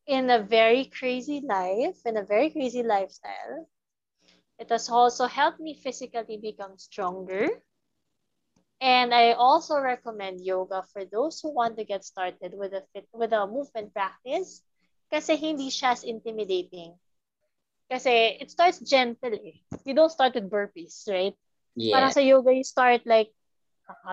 [0.07, 3.69] in a very crazy life, in a very crazy lifestyle.
[4.59, 7.47] It has also helped me physically become stronger.
[8.81, 13.05] And I also recommend yoga for those who want to get started with a fit,
[13.13, 14.65] with a movement practice
[15.13, 16.97] kasi hindi siya as intimidating.
[17.85, 19.61] Kasi it starts gentle eh.
[19.85, 21.37] You don't start with burpees, right?
[21.77, 21.93] Yeah.
[21.93, 23.29] Parang sa yoga, you start like,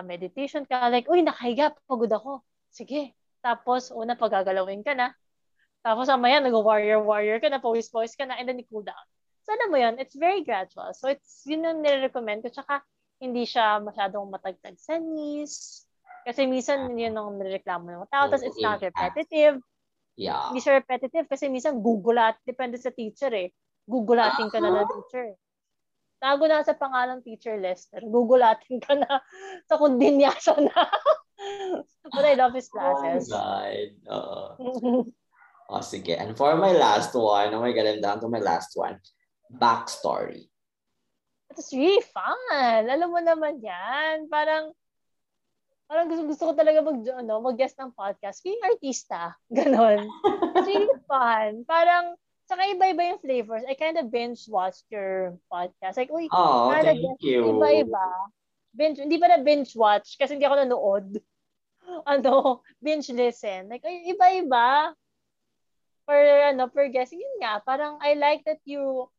[0.03, 2.43] meditation ka, like, uy, nakahiga, pagod ako.
[2.67, 3.15] Sige.
[3.39, 5.15] Tapos, una, pagagalawin ka na.
[5.79, 8.99] Tapos, amaya, nag-warrior-warrior ka na, pawis-pawis ka na, and then you cool down.
[9.47, 10.91] So, alam mo yun, it's very gradual.
[10.91, 12.51] So, it's, yun yung nire-recommend ko.
[12.51, 12.83] Tsaka,
[13.19, 15.85] hindi siya masyadong matagtag sa knees.
[16.23, 18.31] Kasi minsan yun ang nireklamo ng tao.
[18.31, 19.59] Tapos it's not repetitive.
[20.19, 20.51] Yeah.
[20.51, 22.39] Hindi siya repetitive kasi minsan gugulat.
[22.43, 23.51] Depende sa teacher eh.
[23.87, 25.35] Gugulatin ka na ng teacher.
[26.19, 28.03] Tago na sa pangalang teacher Lester.
[28.03, 29.23] Gugulatin ka na
[29.67, 30.79] sa kundinyasa na.
[32.13, 33.31] But I love his classes.
[33.31, 33.89] Oh my God.
[34.03, 34.47] Uh,
[35.71, 36.19] oh, sige.
[36.19, 38.99] And for my last one, oh my God, I'm down to my last one.
[39.47, 40.51] Backstory.
[41.59, 42.87] It's really fun.
[42.87, 44.31] Alam mo naman yan.
[44.31, 44.71] Parang,
[45.91, 48.39] parang gusto, gusto ko talaga mag, ano, mag-guest ng podcast.
[48.39, 49.35] Being artista.
[49.51, 50.07] Ganon.
[50.55, 51.67] It's really fun.
[51.67, 52.15] Parang,
[52.47, 53.67] saka iba-iba yung flavors.
[53.67, 55.99] I kind of binge watched your podcast.
[55.99, 57.51] Like, uy, oh, thank you.
[57.51, 58.07] Iba-iba.
[58.71, 61.09] Binge, hindi pa na binge watch kasi hindi ako nanood.
[62.05, 63.65] Ano, binge listen.
[63.65, 64.93] Like, iba-iba.
[66.05, 66.15] For,
[66.53, 67.17] ano, per guest.
[67.17, 69.09] Yun nga, parang I like that you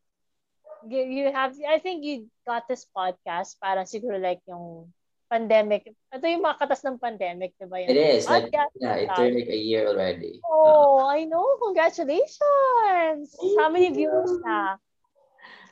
[0.88, 4.92] you have, I think you got this podcast para siguro like yung
[5.30, 5.94] pandemic.
[6.10, 7.78] Ito yung makatas ng pandemic, di ba?
[7.78, 8.26] It is.
[8.26, 10.42] Like, yeah, it turned like a year already.
[10.42, 11.46] Oh, uh, I know.
[11.62, 13.38] Congratulations!
[13.62, 14.74] How many viewers na?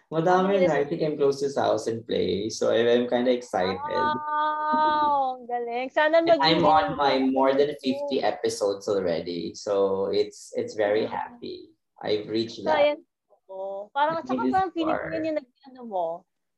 [0.09, 0.79] Madami na.
[0.79, 2.49] I think I'm close to 1,000 play.
[2.49, 3.77] So I'm kind of excited.
[3.83, 5.43] Wow!
[5.45, 5.91] Galing.
[5.91, 9.53] Sana mag I'm on my more than 50 episodes already.
[9.53, 11.75] So it's it's very happy.
[12.01, 12.97] I've reached that.
[12.97, 13.08] So,
[13.49, 13.89] ko.
[13.97, 16.07] Parang, tsaka parang feeling ko yun yung nag-ano mo.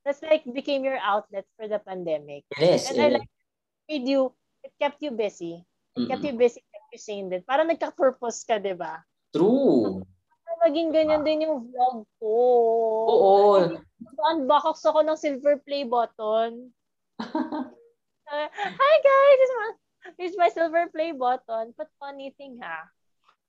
[0.03, 2.43] That's like became your outlet for the pandemic.
[2.59, 2.91] Yes.
[2.91, 3.29] And I like
[3.87, 4.35] made you,
[4.65, 5.63] it kept you busy.
[5.95, 6.09] It mm-hmm.
[6.11, 7.41] kept you busy, kept you sane din.
[7.47, 8.99] Parang nagka-purpose ka, di ba?
[9.31, 10.03] True.
[10.61, 12.35] Maging ganyan din yung vlog ko.
[13.09, 13.41] Oo.
[14.29, 16.69] Unbox ako ng silver play button.
[17.17, 17.65] uh,
[18.81, 19.51] Hi guys!
[20.21, 21.73] Here's my silver play button.
[21.73, 22.85] But funny thing ha,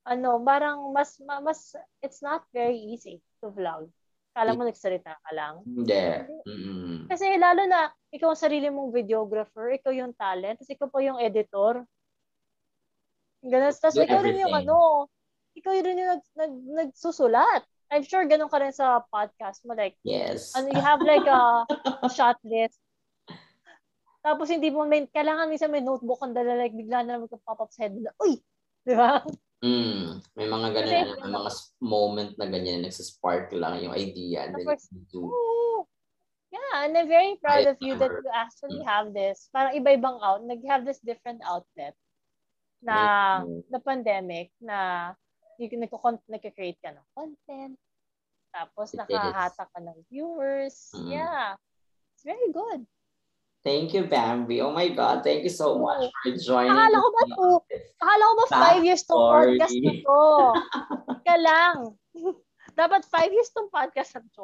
[0.02, 3.86] ano, parang mas, mas, it's not very easy to vlog.
[4.32, 5.60] Kala mo nagsalita ka lang.
[5.68, 6.06] Hindi.
[6.48, 6.96] Mm-hmm.
[7.06, 11.20] Kasi lalo na, ikaw ang sarili mong videographer, ikaw yung talent, tapos ikaw pa yung
[11.20, 11.84] editor.
[13.44, 13.74] Ganun.
[13.76, 15.06] Tapos ikaw rin yung ano,
[15.52, 16.52] ikaw rin yung nag, nag,
[16.88, 17.62] nagsusulat.
[17.92, 19.76] I'm sure ganun ka rin sa podcast mo.
[19.76, 20.56] Like, yes.
[20.56, 21.68] ano, you have like a,
[22.16, 22.80] shot list.
[24.24, 27.70] Tapos hindi mo, may, kailangan minsan may notebook ang dala, like bigla na magka-pop up
[27.74, 28.40] sa head na, uy!
[28.86, 29.20] Di ba?
[29.62, 34.50] Mm, may mga ganun, may mga moment na ganyan, nagsaspark lang yung idea.
[34.50, 34.66] And then
[35.14, 35.86] oh,
[36.50, 39.46] yeah, and I'm very proud of you that you actually have this.
[39.54, 41.94] Parang iba-ibang out, nag-have this different outlet
[42.82, 42.98] na
[43.46, 43.62] mm-hmm.
[43.70, 45.14] the pandemic na
[45.62, 47.78] nagko-create ka ng content.
[48.50, 50.90] Tapos nakahatak ka ng viewers.
[50.90, 51.22] Mm.
[51.22, 51.54] Yeah.
[52.18, 52.82] It's very good.
[53.62, 54.60] Thank you, Bambi.
[54.60, 56.74] Oh my God, thank you so much for joining.
[56.74, 57.46] Akala ko ba to?
[58.02, 60.20] Akala ko ba five years tong podcast na to?
[61.26, 61.76] Ka lang.
[62.80, 64.42] Dapat five years tong podcast na to.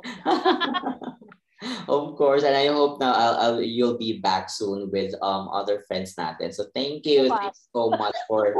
[1.90, 5.82] of course, and I hope now I'll, I'll you'll be back soon with um other
[5.90, 6.54] friends natin.
[6.54, 8.54] So thank you, thank you so much for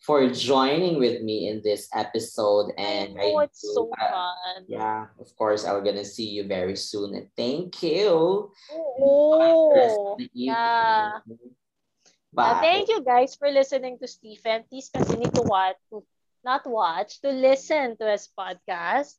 [0.00, 2.72] for joining with me in this episode.
[2.76, 4.64] And oh, I it's so uh, fun.
[4.66, 7.14] Yeah, of course, I'm gonna see you very soon.
[7.14, 8.50] And thank you.
[8.72, 11.20] Oh, yeah.
[12.36, 14.64] Uh, thank you guys for listening to Stephen.
[14.70, 16.02] Please continue to watch, to
[16.44, 19.18] not watch, to listen to his podcast.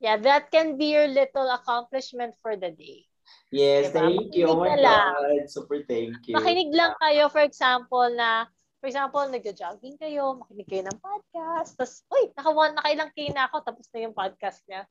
[0.00, 3.06] Yeah, that can be your little accomplishment for the day.
[3.50, 3.92] Yes, diba?
[3.92, 4.46] thank Makinig you.
[4.48, 5.48] Oh my God.
[5.48, 6.34] Super thank you.
[6.36, 8.46] Makinig lang kayo, for example, na
[8.84, 13.48] For example, nagja-jogging kayo, makinig kayo ng podcast, tapos, uy, naka one, nakailang K na
[13.48, 14.84] ako, tapos na yung podcast niya.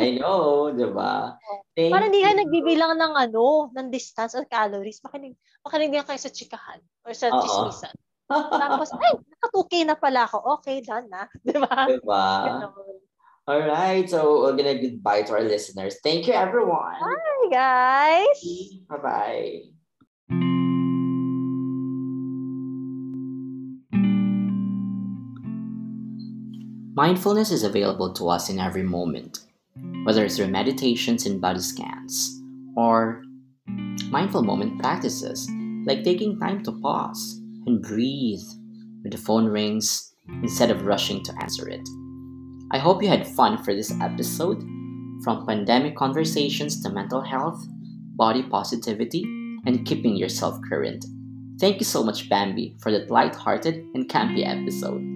[0.00, 1.36] I know, di ba?
[1.36, 1.60] Oh.
[1.76, 6.32] Para hindi ka nagbibilang ng ano, ng distance or calories, makinig, makinig nga kayo sa
[6.32, 7.44] chikahan or sa Uh-oh.
[7.44, 7.92] chismisan.
[8.32, 10.40] tapos, ay, naka 2K na pala ako.
[10.56, 11.28] Okay, done na.
[11.44, 11.84] Di ba?
[11.84, 12.24] Di ba?
[13.44, 16.00] All right, so we're gonna goodbye to our listeners.
[16.00, 16.96] Thank you, everyone.
[16.96, 18.40] Bye, guys.
[18.88, 19.73] Bye-bye.
[26.96, 29.40] Mindfulness is available to us in every moment,
[30.04, 32.40] whether it's through meditations and body scans,
[32.76, 33.24] or
[34.10, 35.50] mindful moment practices
[35.86, 38.44] like taking time to pause and breathe
[39.02, 40.14] when the phone rings
[40.44, 41.82] instead of rushing to answer it.
[42.70, 44.62] I hope you had fun for this episode.
[45.24, 47.60] From pandemic conversations to mental health,
[48.14, 49.24] body positivity,
[49.66, 51.04] and keeping yourself current.
[51.58, 55.13] Thank you so much, Bambi, for that light-hearted and campy episode.